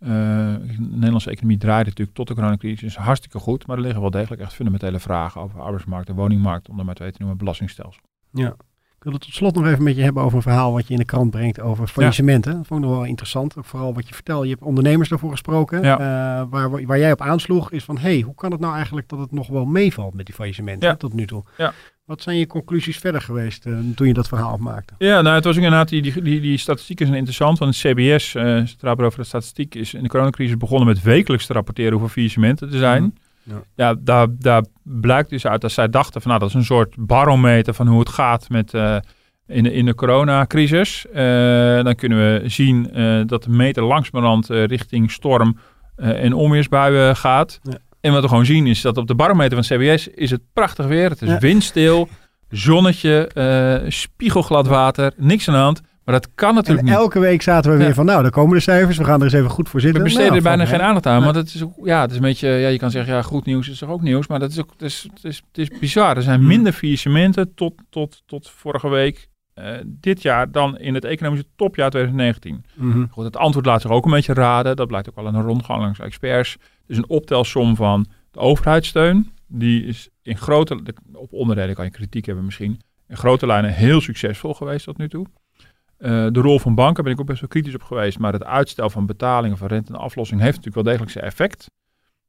Uh, 0.00 0.08
de 0.08 0.76
Nederlandse 0.78 1.30
economie 1.30 1.58
draait 1.58 1.86
natuurlijk 1.86 2.16
tot 2.16 2.28
de 2.28 2.34
coronacrisis 2.34 2.96
hartstikke 2.96 3.38
goed. 3.38 3.66
Maar 3.66 3.76
er 3.76 3.82
liggen 3.82 4.00
wel 4.00 4.10
degelijk 4.10 4.42
echt 4.42 4.54
fundamentele 4.54 4.98
vragen 4.98 5.40
over 5.40 5.60
arbeidsmarkt 5.60 6.08
en 6.08 6.14
woningmarkt. 6.14 6.68
Om 6.68 6.78
er 6.78 6.84
maar 6.84 6.94
twee 6.94 7.10
te 7.10 7.18
noemen, 7.18 7.38
belastingstelsel. 7.38 8.02
Ja. 8.30 8.54
Ik 8.96 9.10
wil 9.10 9.18
het 9.18 9.28
tot 9.28 9.34
slot 9.34 9.54
nog 9.54 9.66
even 9.66 9.82
met 9.82 9.96
je 9.96 10.02
hebben 10.02 10.22
over 10.22 10.36
een 10.36 10.42
verhaal 10.42 10.72
wat 10.72 10.86
je 10.86 10.92
in 10.92 10.98
de 10.98 11.04
krant 11.04 11.30
brengt 11.30 11.60
over 11.60 11.86
faillissementen. 11.86 12.50
Ja. 12.50 12.56
Dat 12.56 12.66
vond 12.66 12.82
ik 12.82 12.86
nog 12.86 12.96
wel 12.96 13.06
interessant. 13.06 13.56
Ook 13.58 13.64
vooral 13.64 13.94
wat 13.94 14.08
je 14.08 14.14
vertelt. 14.14 14.44
Je 14.44 14.50
hebt 14.50 14.62
ondernemers 14.62 15.08
daarvoor 15.08 15.30
gesproken. 15.30 15.82
Ja. 15.82 15.98
Uh, 15.98 16.46
waar, 16.50 16.86
waar 16.86 16.98
jij 16.98 17.12
op 17.12 17.20
aansloeg 17.20 17.70
is 17.70 17.84
van, 17.84 17.98
hey, 17.98 18.20
hoe 18.20 18.34
kan 18.34 18.50
het 18.50 18.60
nou 18.60 18.74
eigenlijk 18.74 19.08
dat 19.08 19.18
het 19.18 19.32
nog 19.32 19.48
wel 19.48 19.64
meevalt 19.64 20.14
met 20.14 20.26
die 20.26 20.34
faillissementen 20.34 20.88
ja. 20.88 20.96
tot 20.96 21.12
nu 21.12 21.26
toe? 21.26 21.44
Ja. 21.56 21.72
Wat 22.04 22.22
zijn 22.22 22.36
je 22.36 22.46
conclusies 22.46 22.98
verder 22.98 23.20
geweest 23.20 23.66
uh, 23.66 23.78
toen 23.94 24.06
je 24.06 24.12
dat 24.12 24.28
verhaal 24.28 24.56
maakte? 24.56 24.94
Ja, 24.98 25.20
nou, 25.20 25.34
het 25.34 25.44
was 25.44 25.56
inderdaad, 25.56 25.88
die, 25.88 26.02
die, 26.02 26.22
die, 26.22 26.40
die 26.40 26.58
statistieken 26.58 27.06
zijn 27.06 27.18
interessant. 27.18 27.58
Want 27.58 27.74
het 27.74 27.92
CBS, 27.92 28.34
uh, 28.34 28.42
het 28.44 28.84
over 28.84 29.18
de 29.18 29.24
statistiek, 29.24 29.74
is 29.74 29.94
in 29.94 30.02
de 30.02 30.08
coronacrisis 30.08 30.56
begonnen 30.56 30.86
met 30.86 31.02
wekelijks 31.02 31.46
te 31.46 31.52
rapporteren 31.52 31.92
hoeveel 31.92 32.08
faillissementen 32.08 32.72
er 32.72 32.78
zijn. 32.78 33.02
Mm. 33.02 33.14
Ja, 33.42 33.62
ja 33.74 33.94
daar, 33.98 34.26
daar 34.30 34.64
blijkt 34.82 35.30
dus 35.30 35.46
uit 35.46 35.60
dat 35.60 35.72
zij 35.72 35.88
dachten 35.88 36.20
van, 36.20 36.30
nou, 36.30 36.42
dat 36.42 36.48
is 36.48 36.54
een 36.54 36.64
soort 36.64 36.94
barometer 36.98 37.74
van 37.74 37.86
hoe 37.86 37.98
het 37.98 38.08
gaat 38.08 38.48
met... 38.48 38.74
Uh, 38.74 38.96
in 39.46 39.62
de, 39.62 39.72
in 39.72 39.84
de 39.84 39.94
coronacrisis. 39.94 41.06
Uh, 41.08 41.14
dan 41.82 41.94
kunnen 41.94 42.18
we 42.18 42.48
zien 42.48 43.00
uh, 43.00 43.22
dat 43.26 43.42
de 43.42 43.50
meter 43.50 43.82
langzamerhand 43.82 44.50
uh, 44.50 44.64
richting 44.64 45.10
storm 45.10 45.58
en 45.96 46.32
onweersbuien 46.32 47.16
gaat. 47.16 47.60
Ja. 47.62 47.78
En 48.04 48.12
wat 48.12 48.22
we 48.22 48.28
gewoon 48.28 48.46
zien 48.46 48.66
is 48.66 48.80
dat 48.80 48.96
op 48.96 49.06
de 49.06 49.14
barometer 49.14 49.64
van 49.64 49.76
CBS 49.76 50.08
is 50.08 50.30
het 50.30 50.40
prachtig 50.52 50.86
weer. 50.86 51.10
Het 51.10 51.22
is 51.22 51.28
ja. 51.28 51.38
windstil, 51.38 52.08
zonnetje, 52.48 53.30
spiegelglad 53.88 54.66
water, 54.66 55.12
niks 55.16 55.48
aan 55.48 55.54
de 55.54 55.60
hand. 55.60 55.80
Maar 56.04 56.14
dat 56.14 56.28
kan 56.34 56.54
natuurlijk 56.54 56.86
en 56.86 56.92
niet. 56.92 57.00
elke 57.00 57.18
week 57.18 57.42
zaten 57.42 57.70
we 57.70 57.76
weer 57.76 57.94
van, 57.94 58.04
nou, 58.04 58.22
daar 58.22 58.30
komen 58.30 58.56
de 58.56 58.62
cijfers. 58.62 58.96
We 58.96 59.04
gaan 59.04 59.18
er 59.18 59.24
eens 59.24 59.32
even 59.32 59.50
goed 59.50 59.68
voor 59.68 59.80
zitten. 59.80 59.98
We 59.98 60.04
besteden 60.04 60.32
nou, 60.32 60.44
er 60.44 60.56
bijna 60.56 60.66
geen 60.66 60.82
aandacht 60.82 61.06
aan. 61.06 61.22
Want 61.24 61.36
het 61.36 61.54
is, 61.54 61.62
ook, 61.62 61.74
ja, 61.82 62.00
het 62.00 62.10
is 62.10 62.16
een 62.16 62.22
beetje, 62.22 62.48
ja, 62.48 62.68
je 62.68 62.78
kan 62.78 62.90
zeggen, 62.90 63.14
ja, 63.14 63.22
goed 63.22 63.44
nieuws 63.44 63.68
is 63.68 63.78
toch 63.78 63.90
ook 63.90 64.02
nieuws. 64.02 64.26
Maar 64.26 64.38
dat 64.38 64.50
is 64.50 64.60
ook, 64.60 64.70
het 64.72 64.82
is, 64.82 65.08
het 65.14 65.24
is, 65.24 65.42
het 65.46 65.58
is 65.58 65.78
bizar. 65.78 66.16
Er 66.16 66.22
zijn 66.22 66.38
hmm. 66.38 66.48
minder 66.48 66.72
faillissementen 66.72 67.54
tot, 67.54 67.74
tot, 67.90 68.22
tot 68.26 68.50
vorige 68.50 68.88
week 68.88 69.28
uh, 69.54 69.74
dit 69.86 70.22
jaar 70.22 70.50
dan 70.50 70.78
in 70.78 70.94
het 70.94 71.04
economische 71.04 71.46
topjaar 71.56 71.90
2019. 71.90 72.64
Mm-hmm. 72.74 73.08
Goed, 73.10 73.24
het 73.24 73.36
antwoord 73.36 73.66
laat 73.66 73.80
zich 73.80 73.90
ook 73.90 74.04
een 74.04 74.10
beetje 74.10 74.34
raden. 74.34 74.76
Dat 74.76 74.88
blijkt 74.88 75.08
ook 75.08 75.14
wel 75.14 75.26
een 75.26 75.42
rondgang 75.42 75.80
langs 75.80 75.98
experts. 75.98 76.56
Dus 76.86 76.96
een 76.96 77.08
optelsom 77.08 77.76
van 77.76 78.06
de 78.30 78.38
overheidssteun. 78.38 79.32
Die 79.46 79.84
is 79.84 80.08
in 80.22 80.36
grote, 80.36 80.82
op 81.12 81.32
onderdelen 81.32 81.74
kan 81.74 81.84
je 81.84 81.90
kritiek 81.90 82.26
hebben 82.26 82.44
misschien, 82.44 82.80
in 83.08 83.16
grote 83.16 83.46
lijnen 83.46 83.72
heel 83.72 84.00
succesvol 84.00 84.54
geweest 84.54 84.84
tot 84.84 84.98
nu 84.98 85.08
toe. 85.08 85.26
Uh, 85.98 86.26
de 86.30 86.40
rol 86.40 86.58
van 86.58 86.74
banken 86.74 87.04
ben 87.04 87.12
ik 87.12 87.20
ook 87.20 87.26
best 87.26 87.40
wel 87.40 87.48
kritisch 87.48 87.74
op 87.74 87.82
geweest. 87.82 88.18
Maar 88.18 88.32
het 88.32 88.44
uitstel 88.44 88.90
van 88.90 89.06
betalingen 89.06 89.56
van 89.56 89.68
rente 89.68 89.92
en 89.92 89.98
aflossing 89.98 90.40
heeft 90.40 90.56
natuurlijk 90.56 90.86
wel 90.86 90.92
degelijk 90.92 91.12
zijn 91.12 91.24
effect 91.24 91.68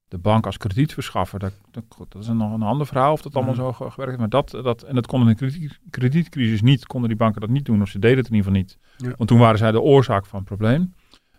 de 0.07 0.17
bank 0.17 0.45
als 0.45 0.57
kredietverschaffer, 0.57 1.39
dat, 1.39 1.53
dat, 1.71 1.83
dat 2.09 2.21
is 2.21 2.27
nog 2.27 2.53
een 2.53 2.61
ander 2.61 2.87
verhaal 2.87 3.11
of 3.11 3.21
dat 3.21 3.35
allemaal 3.35 3.53
zo 3.53 3.71
gewerkt 3.71 3.97
heeft. 3.97 4.17
Maar 4.17 4.29
dat, 4.29 4.49
dat, 4.51 4.81
en 4.81 4.95
dat 4.95 5.07
kon 5.07 5.29
in 5.29 5.35
de 5.35 5.69
kredietcrisis 5.89 6.61
niet, 6.61 6.85
konden 6.85 7.09
die 7.09 7.17
banken 7.17 7.41
dat 7.41 7.49
niet 7.49 7.65
doen, 7.65 7.81
of 7.81 7.89
ze 7.89 7.99
deden 7.99 8.17
het 8.17 8.27
in 8.27 8.35
ieder 8.35 8.51
geval 8.51 8.61
niet. 8.61 8.77
Ja. 8.97 9.13
Want 9.17 9.29
toen 9.29 9.39
waren 9.39 9.57
zij 9.57 9.71
de 9.71 9.81
oorzaak 9.81 10.25
van 10.25 10.39
het 10.39 10.47
probleem. 10.47 10.93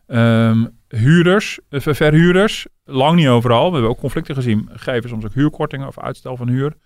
Um, 0.07 0.79
huurders, 0.89 1.59
eh, 1.69 1.81
verhuurders, 1.81 2.67
lang 2.85 3.17
niet 3.17 3.29
overal. 3.29 3.67
We 3.67 3.73
hebben 3.73 3.91
ook 3.91 3.99
conflicten 3.99 4.35
gezien, 4.35 4.69
geven 4.73 5.09
soms 5.09 5.25
ook 5.25 5.35
huurkortingen 5.35 5.87
of 5.87 5.99
uitstel 5.99 6.37
van 6.37 6.49
huur. 6.49 6.77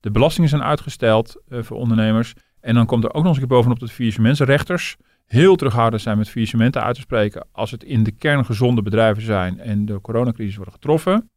De 0.00 0.10
belastingen 0.10 0.48
zijn 0.48 0.62
uitgesteld 0.62 1.42
uh, 1.48 1.62
voor 1.62 1.76
ondernemers. 1.76 2.34
En 2.60 2.74
dan 2.74 2.86
komt 2.86 3.04
er 3.04 3.08
ook 3.08 3.22
nog 3.22 3.26
eens 3.26 3.36
een 3.36 3.48
keer 3.48 3.56
bovenop 3.56 3.78
dat 3.78 3.90
vier 3.90 4.16
mensenrechters 4.20 4.96
heel 5.26 5.56
terughoudend 5.56 6.02
zijn 6.02 6.18
met 6.18 6.30
faillissementen 6.30 6.82
uit 6.82 6.94
te 6.94 7.00
spreken 7.00 7.46
als 7.52 7.70
het 7.70 7.84
in 7.84 8.02
de 8.02 8.12
kern 8.12 8.44
gezonde 8.44 8.82
bedrijven 8.82 9.22
zijn 9.22 9.60
en 9.60 9.84
de 9.84 10.00
coronacrisis 10.00 10.56
worden 10.56 10.74
getroffen. 10.74 11.30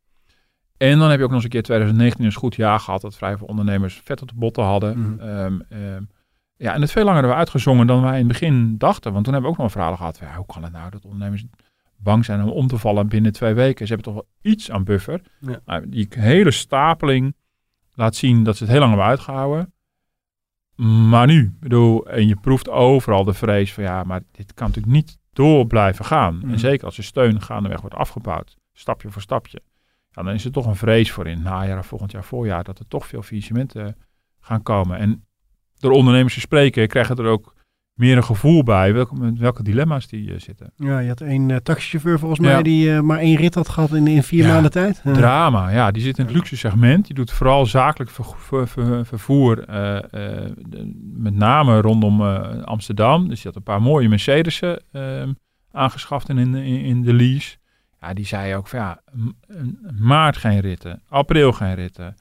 En 0.77 0.99
dan 0.99 1.10
heb 1.10 1.17
je 1.17 1.23
ook 1.23 1.32
nog 1.32 1.36
eens 1.36 1.43
een 1.43 1.49
keer 1.49 1.63
2019 1.63 2.25
een 2.25 2.34
goed 2.34 2.56
jaar 2.56 2.80
gehad 2.80 3.01
dat 3.01 3.15
vrij 3.15 3.38
veel 3.38 3.47
ondernemers 3.47 4.01
vet 4.04 4.21
op 4.21 4.27
de 4.27 4.36
botten 4.36 4.63
hadden. 4.63 4.97
Mm 4.97 5.19
-hmm. 5.19 5.63
um, 5.69 6.10
ja, 6.62 6.74
en 6.74 6.82
het 6.82 6.91
veel 6.91 7.04
langer 7.04 7.19
hebben 7.19 7.38
we 7.38 7.43
uitgezongen 7.43 7.88
dan 7.88 8.02
wij 8.02 8.12
in 8.12 8.17
het 8.17 8.28
begin 8.28 8.78
dachten. 8.78 9.13
Want 9.13 9.24
toen 9.24 9.34
hebben 9.34 9.52
we 9.52 9.58
ook 9.58 9.63
nog 9.63 9.74
een 9.74 9.80
verhaal 9.82 9.97
gehad. 9.97 10.17
Ja, 10.17 10.36
hoe 10.36 10.45
kan 10.45 10.63
het 10.63 10.71
nou 10.71 10.89
dat 10.89 11.04
ondernemers 11.06 11.45
bang 11.97 12.26
zijn 12.26 12.43
om 12.43 12.50
om 12.50 12.67
te 12.67 12.78
vallen 12.78 13.08
binnen 13.08 13.32
twee 13.32 13.54
weken? 13.54 13.88
Ze 13.88 13.93
hebben 13.93 14.13
toch 14.13 14.24
wel 14.24 14.52
iets 14.52 14.71
aan 14.71 14.84
buffer. 14.84 15.21
Ja. 15.39 15.60
Nou, 15.65 15.89
die 15.89 16.08
hele 16.10 16.52
stapeling 16.52 17.36
laat 17.93 18.15
zien 18.15 18.43
dat 18.43 18.58
ze 18.58 18.63
het 18.63 18.71
heel 18.71 18.80
lang 18.82 18.91
hebben 18.91 19.10
uitgehouden. 19.10 19.74
Maar 21.10 21.28
nu, 21.28 21.58
bedoel, 21.60 22.08
en 22.08 22.28
je 22.28 22.36
proeft 22.36 22.69
overal 22.69 23.24
de 23.24 23.34
vrees 23.34 23.74
van 23.74 23.84
ja, 23.84 24.04
maar 24.04 24.21
dit 24.32 24.54
kan 24.54 24.67
natuurlijk 24.67 24.93
niet 24.93 25.17
door 25.34 25.67
blijven 25.67 26.06
gaan. 26.06 26.39
En 26.41 26.47
mhm. 26.47 26.58
zeker 26.58 26.86
als 26.86 26.95
de 26.95 27.02
steun 27.02 27.41
gaandeweg 27.41 27.82
wordt 27.82 27.95
afgebouwd, 27.95 28.58
stapje 28.74 29.10
voor 29.10 29.21
stapje. 29.21 29.62
Ja, 30.12 30.24
dan 30.24 30.34
is 30.34 30.45
er 30.45 30.52
toch 30.52 30.65
een 30.65 30.76
vrees 30.76 31.12
voor 31.12 31.28
in 31.28 31.41
najaar 31.41 31.78
of 31.78 31.86
volgend 31.86 32.12
jaar 32.12 32.24
voorjaar 32.24 32.63
dat 32.63 32.80
er 32.80 32.88
toch 32.88 33.08
veel 33.08 33.21
faillissementen 33.21 33.97
gaan 34.39 34.63
komen. 34.63 34.97
En 34.97 35.26
door 35.82 35.91
ondernemers 35.91 36.34
te 36.34 36.39
spreken 36.39 36.88
krijgen 36.88 37.15
er 37.15 37.26
ook 37.26 37.54
meer 37.94 38.17
een 38.17 38.24
gevoel 38.24 38.63
bij 38.63 38.94
welke, 38.94 39.34
welke 39.38 39.63
dilemma's 39.63 40.08
die 40.08 40.30
uh, 40.30 40.39
zitten. 40.39 40.74
Ja, 40.76 41.00
je 41.00 41.08
had 41.08 41.22
een 41.22 41.50
uh, 41.50 41.58
taxichauffeur 41.58 42.20
volgens 42.20 42.39
mij 42.39 42.63
die 42.63 42.88
uh, 42.88 43.00
maar 43.00 43.17
één 43.17 43.36
rit 43.36 43.56
had 43.56 43.70
gehad 43.70 43.94
in, 43.94 44.08
in 44.08 44.24
vier 44.24 44.46
ja, 44.46 44.54
maanden 44.54 44.72
tijd. 44.72 45.02
Drama, 45.04 45.70
ja. 45.70 45.91
Die 45.91 46.02
zit 46.02 46.17
in 46.17 46.26
het 46.26 46.34
luxe 46.34 46.58
segment. 46.58 47.06
Die 47.06 47.15
doet 47.15 47.32
vooral 47.32 47.65
zakelijk 47.65 48.12
ver, 48.12 48.26
ver, 48.38 48.67
ver, 48.67 49.06
vervoer, 49.06 49.65
met 51.13 51.36
name 51.36 51.82
rondom 51.82 52.22
Amsterdam. 52.62 53.28
Dus 53.28 53.36
die 53.36 53.46
had 53.46 53.56
een 53.56 53.63
paar 53.63 53.82
mooie 53.82 54.10
Mercedes'en 54.10 54.82
aangeschaft 55.72 56.30
in, 56.30 56.38
in, 56.38 56.63
in 56.63 57.02
de 57.02 57.13
lease. 57.13 57.58
Ja, 58.00 58.13
die 58.13 58.26
zei 58.26 58.56
ook 58.56 58.67
van 58.67 58.80
ja, 58.80 59.02
maart 60.00 60.38
geen 60.38 60.60
ritten, 60.60 61.02
april 61.10 61.52
geen 61.52 61.76
ritten, 61.76 62.15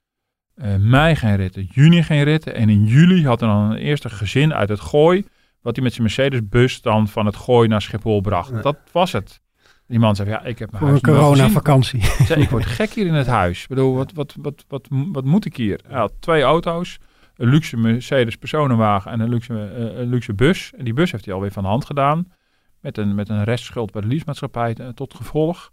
mei 0.79 1.17
geen 1.17 1.37
ritten, 1.37 1.69
juni 1.73 2.03
geen 2.03 2.23
ritten. 2.23 2.55
En 2.55 2.69
in 2.69 2.85
juli 2.85 3.27
had 3.27 3.41
er 3.41 3.49
dan 3.49 3.71
een 3.71 3.77
eerste 3.77 4.11
gezin 4.11 4.55
uit 4.55 4.69
het 4.69 4.81
gooi 4.81 5.25
wat 5.63 5.75
hij 5.75 5.85
met 5.85 5.93
zijn 5.93 6.07
Mercedes-bus 6.07 6.83
dan 6.83 7.09
van 7.09 7.27
het 7.27 7.37
gooi 7.37 7.69
naar 7.69 7.83
Schiphol 7.83 8.21
bracht. 8.21 8.63
Dat 8.63 8.79
was 8.93 9.13
het. 9.13 9.41
Die 9.87 9.99
man 9.99 10.17
zei, 10.17 10.29
ja, 10.29 10.45
ik 10.45 10.59
heb 10.59 10.71
mijn 10.71 10.83
Voor 10.83 10.91
huis 10.91 11.03
een 11.03 11.15
corona-vakantie. 11.15 12.01
ik 12.37 12.51
word 12.51 12.67
gek 12.81 12.93
hier 12.93 13.07
in 13.07 13.15
het 13.15 13.27
huis. 13.27 13.63
Ik 13.63 13.69
bedoel, 13.69 13.95
wat, 13.95 14.13
wat, 14.13 14.35
wat, 14.41 14.65
wat, 14.69 14.89
wat 14.91 15.25
moet 15.25 15.45
ik 15.45 15.57
hier? 15.57 15.81
Hij 15.89 15.99
had 15.99 16.13
twee 16.21 16.43
auto's, 16.43 16.99
een 17.37 17.49
luxe 17.49 17.77
Mercedes 17.77 18.37
personenwagen 18.37 19.11
en 19.11 19.21
een 19.21 19.29
luxe, 19.29 19.53
uh, 19.53 19.99
een 19.99 20.09
luxe 20.09 20.35
bus. 20.35 20.73
En 20.77 20.85
die 20.85 20.93
bus 20.93 21.13
heeft 21.13 21.25
hij 21.25 21.35
alweer 21.35 21.53
van 21.53 21.63
de 21.63 21.69
hand 21.69 21.85
gedaan. 21.85 22.33
Met 22.81 22.99
een, 22.99 23.15
met 23.15 23.29
een 23.29 23.45
restschuld 23.45 23.93
bij 23.93 24.01
de 24.01 24.09
leasemaatschappij 24.09 24.77
uh, 24.81 24.89
tot 24.89 25.15
gevolg. 25.15 25.71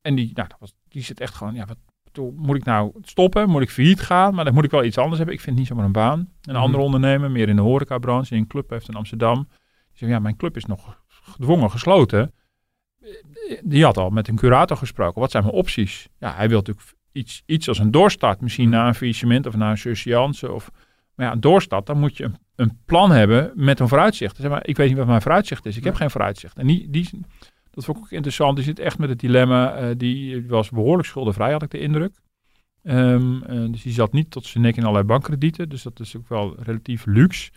En 0.00 0.14
die, 0.14 0.30
nou, 0.34 0.48
dat 0.48 0.58
was, 0.60 0.74
die 0.88 1.02
zit 1.02 1.20
echt 1.20 1.34
gewoon, 1.34 1.54
ja, 1.54 1.64
wat, 1.64 1.78
moet 2.36 2.56
ik 2.56 2.64
nou 2.64 2.92
stoppen? 3.02 3.48
Moet 3.48 3.62
ik 3.62 3.70
failliet 3.70 4.00
gaan? 4.00 4.34
Maar 4.34 4.44
dan 4.44 4.54
moet 4.54 4.64
ik 4.64 4.70
wel 4.70 4.84
iets 4.84 4.98
anders 4.98 5.16
hebben. 5.16 5.34
Ik 5.34 5.40
vind 5.40 5.56
niet 5.56 5.66
zomaar 5.66 5.84
een 5.84 5.92
baan. 5.92 6.18
Een 6.18 6.54
mm. 6.54 6.60
andere 6.60 6.82
ondernemer, 6.82 7.30
meer 7.30 7.48
in 7.48 7.56
de 7.56 7.62
horecabranche, 7.62 8.28
die 8.28 8.38
een 8.38 8.46
club 8.46 8.70
heeft 8.70 8.88
in 8.88 8.94
Amsterdam. 8.94 9.48
Die 9.88 9.98
zegt, 9.98 10.12
ja, 10.12 10.18
mijn 10.18 10.36
club 10.36 10.56
is 10.56 10.64
nog 10.64 11.02
gedwongen 11.08 11.70
gesloten. 11.70 12.32
Die 13.62 13.84
had 13.84 13.96
al 13.96 14.10
met 14.10 14.28
een 14.28 14.36
curator 14.36 14.76
gesproken. 14.76 15.20
Wat 15.20 15.30
zijn 15.30 15.42
mijn 15.42 15.54
opties? 15.54 16.08
Ja, 16.18 16.34
hij 16.34 16.48
wil 16.48 16.58
natuurlijk 16.58 16.86
iets, 17.12 17.42
iets 17.46 17.68
als 17.68 17.78
een 17.78 17.90
doorstart. 17.90 18.40
Misschien 18.40 18.68
naar 18.68 18.86
een 18.86 18.94
faillissement 18.94 19.46
of 19.46 19.56
naar 19.56 19.70
een 19.70 19.78
surseance. 19.78 20.52
Of, 20.52 20.70
maar 21.14 21.26
ja, 21.26 21.32
een 21.32 21.40
doorstart, 21.40 21.86
dan 21.86 21.98
moet 21.98 22.16
je 22.16 22.24
een, 22.24 22.36
een 22.56 22.78
plan 22.86 23.10
hebben 23.10 23.52
met 23.54 23.80
een 23.80 23.88
vooruitzicht. 23.88 24.36
Zeg 24.36 24.50
maar, 24.50 24.66
ik 24.66 24.76
weet 24.76 24.88
niet 24.88 24.96
wat 24.96 25.06
mijn 25.06 25.22
vooruitzicht 25.22 25.66
is. 25.66 25.76
Ik 25.76 25.84
heb 25.84 25.94
geen 25.94 26.10
vooruitzicht. 26.10 26.58
En 26.58 26.66
die, 26.66 26.90
die, 26.90 27.10
dat 27.74 27.84
vond 27.84 27.96
ik 27.98 28.04
ook 28.04 28.10
interessant. 28.10 28.56
Die 28.56 28.64
zit 28.64 28.78
echt 28.78 28.98
met 28.98 29.08
het 29.08 29.20
dilemma. 29.20 29.80
Uh, 29.80 29.90
die 29.96 30.48
was 30.48 30.70
behoorlijk 30.70 31.08
schuldenvrij, 31.08 31.52
had 31.52 31.62
ik 31.62 31.70
de 31.70 31.78
indruk. 31.78 32.14
Um, 32.82 33.42
uh, 33.50 33.70
dus 33.70 33.82
die 33.82 33.92
zat 33.92 34.12
niet 34.12 34.30
tot 34.30 34.46
zijn 34.46 34.64
nek 34.64 34.76
in 34.76 34.82
allerlei 34.82 35.06
bankkredieten. 35.06 35.68
Dus 35.68 35.82
dat 35.82 36.00
is 36.00 36.16
ook 36.16 36.28
wel 36.28 36.54
relatief 36.58 37.06
luxe. 37.06 37.50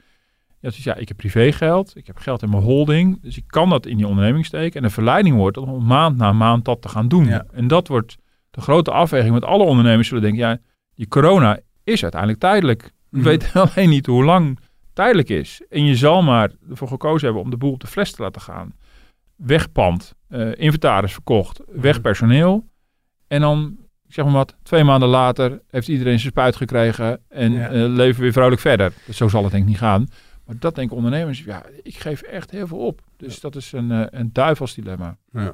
Ja, 0.59 0.69
dus 0.69 0.83
ja, 0.83 0.95
ik 0.95 1.07
heb 1.07 1.17
privégeld. 1.17 1.95
Ik 1.95 2.07
heb 2.07 2.17
geld 2.17 2.41
in 2.41 2.49
mijn 2.49 2.63
holding. 2.63 3.21
Dus 3.21 3.37
ik 3.37 3.43
kan 3.47 3.69
dat 3.69 3.85
in 3.85 3.97
die 3.97 4.07
onderneming 4.07 4.45
steken. 4.45 4.81
En 4.81 4.87
de 4.87 4.93
verleiding 4.93 5.35
wordt 5.35 5.57
om 5.57 5.85
maand 5.85 6.17
na 6.17 6.33
maand 6.33 6.65
dat 6.65 6.81
te 6.81 6.89
gaan 6.89 7.07
doen. 7.07 7.25
Ja. 7.25 7.45
En 7.51 7.67
dat 7.67 7.87
wordt 7.87 8.17
de 8.51 8.61
grote 8.61 8.91
afweging. 8.91 9.31
Want 9.31 9.45
alle 9.45 9.63
ondernemers 9.63 10.07
zullen 10.07 10.23
denken, 10.23 10.41
ja, 10.41 10.57
die 10.95 11.07
corona 11.07 11.59
is 11.83 12.01
uiteindelijk 12.01 12.41
tijdelijk. 12.41 12.91
We 13.09 13.17
mm. 13.17 13.23
weten 13.23 13.61
alleen 13.61 13.89
niet 13.89 14.05
hoe 14.05 14.23
lang 14.23 14.59
tijdelijk 14.93 15.29
is. 15.29 15.61
En 15.69 15.85
je 15.85 15.95
zal 15.95 16.21
maar 16.21 16.51
ervoor 16.69 16.87
gekozen 16.87 17.25
hebben 17.25 17.43
om 17.43 17.49
de 17.49 17.57
boel 17.57 17.71
op 17.71 17.79
de 17.79 17.87
fles 17.87 18.11
te 18.11 18.21
laten 18.21 18.41
gaan. 18.41 18.73
Wegpand, 19.37 20.13
uh, 20.29 20.51
inventaris 20.57 21.13
verkocht, 21.13 21.61
weg 21.71 21.93
Mhm. 21.93 22.01
personeel. 22.01 22.67
En 23.27 23.41
dan, 23.41 23.77
zeg 24.07 24.25
maar 24.25 24.33
wat, 24.33 24.55
twee 24.63 24.83
maanden 24.83 25.09
later 25.09 25.61
heeft 25.69 25.87
iedereen 25.87 26.19
zijn 26.19 26.31
spuit 26.31 26.55
gekregen 26.55 27.19
en 27.29 27.51
Ja. 27.51 27.67
eh, 27.69 27.73
leven 27.73 28.15
we 28.15 28.21
weer 28.21 28.31
vrolijk 28.31 28.61
verder. 28.61 28.93
Dus 29.05 29.17
zo 29.17 29.27
zal 29.27 29.41
het 29.43 29.51
denk 29.51 29.63
ik 29.63 29.69
niet 29.69 29.77
gaan. 29.79 30.07
Maar 30.45 30.55
dat 30.59 30.75
denken 30.75 30.95
ondernemers, 30.95 31.43
ja, 31.43 31.63
ik 31.83 31.95
geef 31.97 32.21
echt 32.21 32.51
heel 32.51 32.67
veel 32.67 32.77
op. 32.77 33.01
Dus 33.17 33.39
dat 33.39 33.55
is 33.55 33.71
een, 33.71 33.91
eh, 33.91 34.05
een 34.09 34.29
duivels 34.33 34.73
dilemma. 34.75 35.17
Ja. 35.31 35.53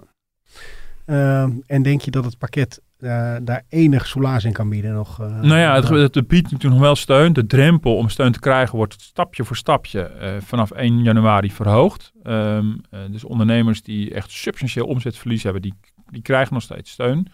Ehm, 1.06 1.52
en 1.66 1.82
denk 1.84 2.02
je 2.02 2.12
dat 2.12 2.26
het 2.26 2.38
pakket 2.38 2.82
eh, 3.04 3.36
daar 3.42 3.64
enig 3.70 4.08
soelaas 4.08 4.44
in 4.44 4.54
kan 4.54 4.70
bieden? 4.70 4.94
Nog, 4.94 5.22
eh, 5.22 5.40
Nou 5.42 5.58
ja, 5.58 5.76
het, 5.76 5.90
het, 5.90 6.16
het 6.16 6.28
biedt 6.28 6.44
natuurlijk 6.44 6.74
nog 6.74 6.82
wel 6.82 6.96
steun. 6.96 7.34
De 7.34 7.46
drempel 7.46 7.98
om 7.98 8.10
steun 8.10 8.32
te 8.32 8.40
krijgen 8.40 8.78
wordt 8.78 9.02
stapje 9.02 9.44
voor 9.44 9.56
stapje 9.56 10.02
eh, 10.02 10.36
vanaf 10.40 10.72
1 10.72 11.04
januari 11.04 11.52
verhoogd. 11.52 12.12
Ehm, 12.24 12.66
eh, 12.90 13.00
dus 13.12 13.24
ondernemers 13.24 13.82
die 13.82 14.14
echt 14.14 14.32
substantieel 14.32 14.88
omzetverlies 14.88 15.44
hebben, 15.44 15.62
die, 15.62 15.74
die 16.06 16.22
krijgen 16.22 16.54
nog 16.54 16.64
steeds 16.64 16.92
steun. 16.92 17.28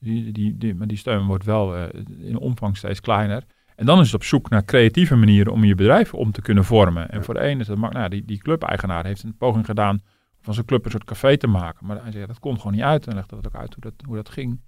Die, 0.00 0.32
die, 0.32 0.56
die, 0.56 0.74
maar 0.74 0.86
die 0.86 0.96
steun 0.96 1.26
wordt 1.26 1.44
wel 1.44 1.76
in 2.20 2.38
omvang 2.38 2.76
steeds 2.76 3.00
kleiner. 3.00 3.42
En 3.76 3.86
dan 3.86 4.00
is 4.00 4.06
het 4.06 4.14
op 4.14 4.24
zoek 4.24 4.50
naar 4.50 4.64
creatieve 4.64 5.16
manieren 5.16 5.52
om 5.52 5.64
je 5.64 5.74
bedrijf 5.74 6.14
om 6.14 6.32
te 6.32 6.42
kunnen 6.42 6.64
vormen. 6.64 7.10
En 7.10 7.24
voor 7.24 7.34
de 7.34 7.40
ene 7.40 7.60
is 7.60 7.68
mak- 7.68 7.92
nou, 7.92 8.08
die, 8.08 8.24
die 8.24 8.38
clubeigenaar 8.38 9.04
heeft 9.04 9.22
een 9.22 9.36
poging 9.36 9.66
gedaan 9.66 10.00
van 10.40 10.54
zijn 10.54 10.66
club 10.66 10.84
een 10.84 10.90
soort 10.90 11.04
café 11.04 11.36
te 11.36 11.46
maken. 11.46 11.86
Maar 11.86 12.02
hij 12.02 12.12
zei, 12.12 12.26
dat 12.26 12.38
kon 12.38 12.56
gewoon 12.56 12.72
niet 12.72 12.82
uit. 12.82 13.06
En 13.06 13.14
legde 13.14 13.34
dat 13.34 13.46
ook 13.46 13.60
uit 13.60 13.74
hoe 13.74 13.82
dat, 13.82 13.92
hoe 14.06 14.16
dat 14.16 14.28
ging. 14.28 14.60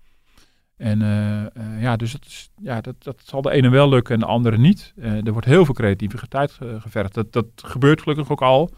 En 0.79 1.03
eh, 1.03 1.41
eh, 1.45 1.81
ja, 1.81 1.97
dus 1.97 2.13
dat, 2.13 2.25
is, 2.25 2.51
ja, 2.63 2.81
dat, 2.81 2.95
dat 2.99 3.21
zal 3.25 3.43
de 3.43 3.51
ene 3.51 3.69
wel 3.69 3.89
lukken 3.89 4.15
en 4.15 4.21
de 4.21 4.27
andere 4.27 4.59
niet. 4.59 4.93
Eh, 4.97 5.27
er 5.27 5.33
wordt 5.33 5.47
heel 5.47 5.65
veel 5.65 5.75
creativiteit 5.75 6.53
ge- 6.53 6.77
gevergd. 6.81 7.15
Dat, 7.15 7.33
dat 7.33 7.47
gebeurt 7.57 8.03
gelukkig 8.03 8.31
ook 8.31 8.43
al. 8.43 8.71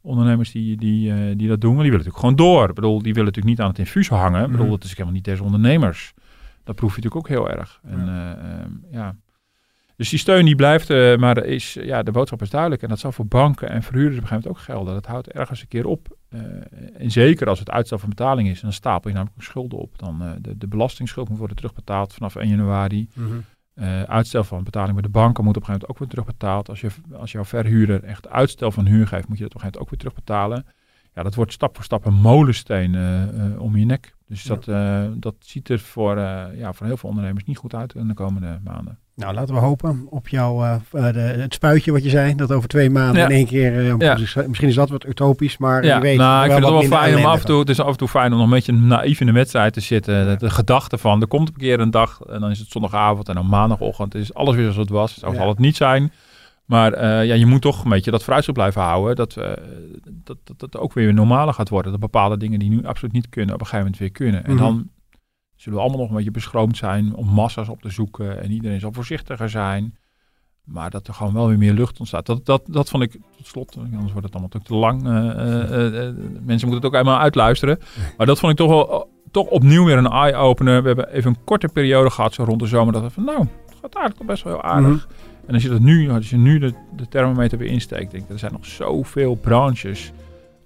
Ondernemers 0.00 0.52
die, 0.52 0.76
die, 0.76 1.36
die 1.36 1.48
dat 1.48 1.60
doen, 1.60 1.74
maar 1.74 1.82
die 1.82 1.90
willen 1.92 2.06
natuurlijk 2.06 2.36
gewoon 2.36 2.54
door. 2.54 2.68
Ik 2.68 2.74
bedoel, 2.74 3.02
die 3.02 3.12
willen 3.14 3.24
natuurlijk 3.24 3.56
niet 3.56 3.60
aan 3.60 3.68
het 3.70 3.78
infuus 3.78 4.08
hangen. 4.08 4.40
Ik 4.44 4.50
bedoel, 4.50 4.62
Mhm. 4.66 4.74
dat 4.74 4.84
is 4.84 4.90
helemaal 4.90 5.12
niet 5.12 5.24
deze 5.24 5.42
ondernemers. 5.44 6.12
Dat 6.64 6.74
proef 6.74 6.96
je 6.96 7.02
natuurlijk 7.02 7.16
ook 7.16 7.28
heel 7.36 7.50
erg. 7.58 7.80
En, 7.84 8.08
eh, 8.08 8.30
ehm, 8.30 8.70
ja. 8.90 9.16
Dus 9.96 10.08
die 10.08 10.18
steun 10.18 10.44
die 10.44 10.54
blijft, 10.54 10.90
eh, 10.90 11.16
maar 11.16 11.44
is, 11.44 11.74
ja, 11.74 12.02
de 12.02 12.10
boodschap 12.10 12.42
is 12.42 12.50
duidelijk. 12.50 12.82
En 12.82 12.88
dat 12.88 12.98
zal 12.98 13.12
voor 13.12 13.26
banken 13.26 13.68
en 13.68 13.82
verhuurders 13.82 14.16
op 14.16 14.22
een 14.22 14.28
gegeven 14.28 14.50
moment 14.50 14.70
ook 14.70 14.74
gelden. 14.74 14.94
Dat 14.94 15.06
houdt 15.06 15.28
ergens 15.28 15.60
een 15.60 15.68
keer 15.68 15.86
op. 15.86 16.16
Eh, 16.28 16.40
en 16.98 17.10
zeker 17.10 17.48
als 17.48 17.58
het 17.58 17.70
uitstel 17.70 17.98
van 17.98 18.08
betaling 18.08 18.48
is, 18.48 18.60
dan 18.60 18.72
stapel 18.72 19.10
je 19.10 19.16
namelijk 19.16 19.42
schulden 19.42 19.78
op. 19.78 19.98
Dan 19.98 20.22
eh, 20.22 20.30
de, 20.40 20.56
de 20.58 20.68
belastingsschuld 20.68 21.28
moet 21.28 21.38
worden 21.38 21.56
terugbetaald 21.56 22.14
vanaf 22.14 22.34
1 22.36 22.48
januari. 22.48 23.08
Mhm. 23.14 23.36
Uitstel 24.06 24.44
van 24.44 24.64
betaling 24.64 24.92
bij 24.92 25.02
de 25.02 25.08
banken 25.08 25.44
moet 25.44 25.56
op 25.56 25.62
een 25.62 25.66
gegeven 25.66 25.72
moment 25.72 25.90
ook 25.90 25.98
weer 25.98 26.08
terugbetaald. 26.08 26.68
Als, 26.68 26.80
je, 26.80 26.88
als 27.12 27.32
jouw 27.32 27.44
verhuurder 27.44 28.04
echt 28.04 28.28
uitstel 28.28 28.70
van 28.70 28.86
huur 28.86 29.06
geeft, 29.06 29.28
moet 29.28 29.38
je 29.38 29.42
dat 29.42 29.54
op 29.54 29.62
een 29.62 29.68
gegeven 29.68 29.80
moment 29.80 29.80
ook 29.80 29.90
weer 29.90 29.98
terugbetalen. 29.98 30.66
Ja, 31.14 31.22
dat 31.22 31.34
wordt 31.34 31.52
stap 31.52 31.74
voor 31.74 31.84
stap 31.84 32.04
een 32.04 32.14
molensteen 32.14 32.94
om 33.58 33.76
je 33.76 33.84
nek. 33.84 34.15
Dus 34.28 34.42
Ja. 34.42 34.54
dat, 34.54 34.68
eh, 34.68 35.02
dat 35.14 35.34
ziet 35.38 35.68
er 35.68 35.78
voor, 35.78 36.16
eh, 36.16 36.42
ja, 36.58 36.72
voor 36.72 36.86
heel 36.86 36.96
veel 36.96 37.08
ondernemers 37.08 37.44
niet 37.44 37.56
goed 37.58 37.74
uit 37.74 37.94
in 37.94 38.08
de 38.08 38.14
komende 38.14 38.58
maanden. 38.64 38.98
Nou, 39.14 39.34
laten 39.34 39.54
we 39.54 39.60
hopen 39.60 40.06
op 40.10 40.28
jouw, 40.28 40.62
eh, 40.64 40.74
de, 40.90 41.18
het 41.18 41.54
spuitje 41.54 41.92
wat 41.92 42.02
je 42.04 42.10
zei, 42.10 42.34
dat 42.34 42.52
over 42.52 42.68
twee 42.68 42.90
maanden 42.90 43.20
Ja. 43.22 43.28
in 43.28 43.34
één 43.34 43.46
keer, 43.46 43.82
Ja. 43.98 44.18
misschien 44.46 44.68
is 44.68 44.74
dat 44.74 44.88
wat 44.90 45.06
utopisch, 45.06 45.56
maar 45.58 45.84
Ja, 45.84 45.94
je 45.96 46.00
weet 46.02 46.18
nou, 46.18 46.44
ik 46.44 46.50
vind 46.52 46.64
het 46.64 46.72
wel 46.72 46.82
fijn 46.82 47.16
om 47.16 47.24
af 47.24 47.40
en 47.40 47.46
toe, 47.46 47.58
het 47.58 47.68
is 47.68 47.80
af 47.80 47.90
en 47.90 47.96
toe 47.96 48.08
fijn 48.08 48.32
om 48.32 48.36
nog 48.38 48.46
een 48.46 48.52
beetje 48.52 48.72
naïef 48.72 49.20
in 49.20 49.26
de 49.26 49.32
wedstrijd 49.32 49.72
te 49.72 49.80
zitten. 49.80 50.38
De, 50.38 50.50
gedachte 50.50 50.98
van, 50.98 51.20
er 51.20 51.26
komt 51.26 51.48
een 51.48 51.56
keer 51.56 51.80
een 51.80 51.90
dag 51.90 52.20
en 52.28 52.40
dan 52.40 52.50
is 52.50 52.58
het 52.58 52.70
zondagavond 52.70 53.28
en 53.28 53.34
dan 53.34 53.46
maandagochtend 53.46 54.14
is 54.14 54.34
alles 54.34 54.54
weer 54.54 54.62
zoals 54.64 54.76
het 54.76 54.88
was. 54.88 55.18
Zo 55.18 55.30
Ja. 55.30 55.36
zal 55.36 55.48
het 55.48 55.58
niet 55.58 55.76
zijn. 55.76 56.12
Maar 56.66 56.92
eh, 56.92 57.26
ja, 57.26 57.34
je 57.34 57.46
moet 57.46 57.62
toch 57.62 57.84
een 57.84 57.90
beetje 57.90 58.10
dat 58.10 58.22
vooruitzicht 58.22 58.56
blijven 58.58 58.82
houden. 58.82 59.16
Dat, 59.16 59.36
eh, 59.36 59.52
dat, 60.24 60.36
dat 60.44 60.58
dat 60.58 60.76
ook 60.76 60.92
weer 60.92 61.14
normaler 61.14 61.54
gaat 61.54 61.68
worden. 61.68 61.90
Dat 61.90 62.00
bepaalde 62.00 62.36
dingen 62.36 62.58
die 62.58 62.68
nu 62.70 62.84
absoluut 62.84 63.12
niet 63.14 63.28
kunnen, 63.28 63.54
op 63.54 63.60
een 63.60 63.66
gegeven 63.66 63.84
moment 63.84 64.00
weer 64.02 64.10
kunnen. 64.12 64.44
En 64.44 64.52
Mhm. 64.54 64.62
dan 64.62 64.88
zullen 65.54 65.78
we 65.78 65.84
allemaal 65.84 66.00
nog 66.00 66.10
een 66.10 66.16
beetje 66.16 66.30
beschroomd 66.30 66.76
zijn 66.76 67.14
om 67.14 67.26
massa's 67.28 67.68
op 67.68 67.82
te 67.82 67.90
zoeken. 67.90 68.42
En 68.42 68.50
iedereen 68.50 68.80
zal 68.80 68.92
voorzichtiger 68.92 69.50
zijn. 69.50 69.96
Maar 70.64 70.90
dat 70.90 71.06
er 71.08 71.14
gewoon 71.14 71.32
wel 71.32 71.48
weer 71.48 71.58
meer 71.58 71.72
lucht 71.72 71.98
ontstaat. 71.98 72.26
Dat, 72.26 72.46
dat, 72.46 72.62
dat 72.66 72.88
vond 72.88 73.02
ik 73.02 73.12
tot 73.36 73.46
slot, 73.46 73.76
anders 73.76 74.12
wordt 74.12 74.26
het 74.26 74.34
allemaal 74.34 74.50
natuurlijk 74.52 74.64
te 74.64 74.74
lang. 74.74 75.02
eh, 75.02 76.24
mensen 76.44 76.68
moeten 76.68 76.72
het 76.74 76.84
ook 76.84 76.94
eenmaal 76.94 77.18
uitluisteren. 77.18 77.78
Maar 78.16 78.26
dat 78.26 78.38
vond 78.38 78.52
ik 78.52 78.58
toch 78.58 78.68
wel 78.68 79.08
toch 79.30 79.46
opnieuw 79.46 79.84
weer 79.84 79.96
een 79.98 80.06
eye-opener. 80.10 80.80
We 80.80 80.86
hebben 80.86 81.08
even 81.12 81.30
een 81.30 81.44
korte 81.44 81.68
periode 81.68 82.10
gehad, 82.10 82.34
zo 82.34 82.44
rond 82.44 82.60
de 82.60 82.66
zomer. 82.66 82.92
Dat 82.92 83.02
we 83.02 83.10
van 83.10 83.24
nou, 83.24 83.38
het 83.40 83.74
gaat 83.80 83.94
eigenlijk 83.94 84.16
toch 84.16 84.26
best 84.26 84.42
wel 84.42 84.52
heel 84.52 84.62
aardig. 84.62 84.88
Mhm. 85.06 85.14
En 85.46 85.54
als 85.54 85.62
je 85.62 85.68
dat 85.68 85.80
nu, 85.80 86.10
als 86.10 86.30
je 86.30 86.36
nu 86.36 86.58
de, 86.58 86.72
de 86.96 87.08
thermometer 87.08 87.58
weer 87.58 87.68
insteekt, 87.68 88.10
denk 88.10 88.24
ik, 88.24 88.30
er 88.30 88.38
zijn 88.38 88.52
nog 88.52 88.66
zoveel 88.66 89.34
branches 89.34 90.12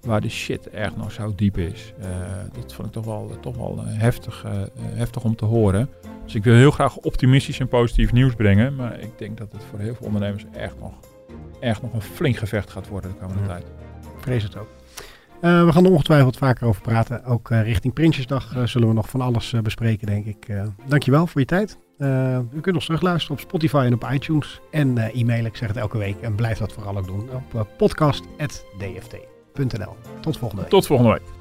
waar 0.01 0.21
de 0.21 0.29
shit 0.29 0.69
echt 0.69 0.97
nog 0.97 1.11
zo 1.11 1.33
diep 1.35 1.57
is. 1.57 1.93
Eh, 1.99 2.07
dat 2.53 2.73
vond 2.73 2.87
ik 2.87 2.93
toch 2.93 3.05
wel, 3.05 3.37
toch 3.41 3.55
wel 3.55 3.77
eh, 3.77 3.83
heftig, 3.87 4.43
eh, 4.43 4.51
heftig 4.83 5.23
om 5.23 5.35
te 5.35 5.45
horen. 5.45 5.89
Dus 6.23 6.35
ik 6.35 6.43
wil 6.43 6.55
heel 6.55 6.71
graag 6.71 6.97
optimistisch 6.97 7.59
en 7.59 7.67
positief 7.67 8.11
nieuws 8.11 8.33
brengen. 8.33 8.75
Maar 8.75 8.99
ik 8.99 9.17
denk 9.17 9.37
dat 9.37 9.51
het 9.51 9.63
voor 9.69 9.79
heel 9.79 9.95
veel 9.95 10.05
ondernemers 10.05 10.45
echt 10.51 10.79
nog, 10.79 10.93
echt 11.59 11.81
nog 11.81 11.93
een 11.93 12.01
flink 12.01 12.35
gevecht 12.37 12.69
gaat 12.69 12.87
worden 12.87 13.11
de 13.11 13.17
komende 13.17 13.41
Ja. 13.41 13.47
tijd. 13.47 13.63
Ik 14.01 14.21
vrees 14.21 14.43
het 14.43 14.57
ook. 14.57 14.67
We 15.41 15.67
gaan 15.71 15.85
er 15.85 15.91
ongetwijfeld 15.91 16.37
vaker 16.37 16.67
over 16.67 16.81
praten. 16.81 17.23
Ook 17.23 17.49
richting 17.49 17.93
Prinsjesdag 17.93 18.53
zullen 18.65 18.87
we 18.87 18.93
nog 18.93 19.09
van 19.09 19.21
alles 19.21 19.53
bespreken, 19.63 20.07
denk 20.07 20.25
ik. 20.25 20.47
Dankjewel 20.87 21.27
voor 21.27 21.41
je 21.41 21.47
tijd. 21.47 21.77
Eh, 22.01 22.39
u 22.53 22.59
kunt 22.61 22.75
ons 22.75 22.85
terugluisteren 22.85 23.37
op 23.37 23.43
Spotify 23.43 23.83
en 23.85 23.93
op 23.93 24.09
iTunes. 24.11 24.61
En 24.71 24.97
eh 24.97 25.21
e-mailen, 25.21 25.45
ik 25.45 25.55
zeg 25.55 25.67
het 25.67 25.77
elke 25.77 25.97
week. 25.97 26.21
En 26.21 26.35
blijf 26.35 26.57
dat 26.57 26.73
vooral 26.73 26.97
ook 26.97 27.07
doen 27.07 27.29
op 27.33 27.53
uh, 27.55 27.61
podcast.dft.nl. 27.77 29.95
Tot 30.21 30.37
volgende 30.37 30.61
week. 30.61 30.71
Tot 30.71 30.85
volgende 30.85 31.11
week. 31.11 31.40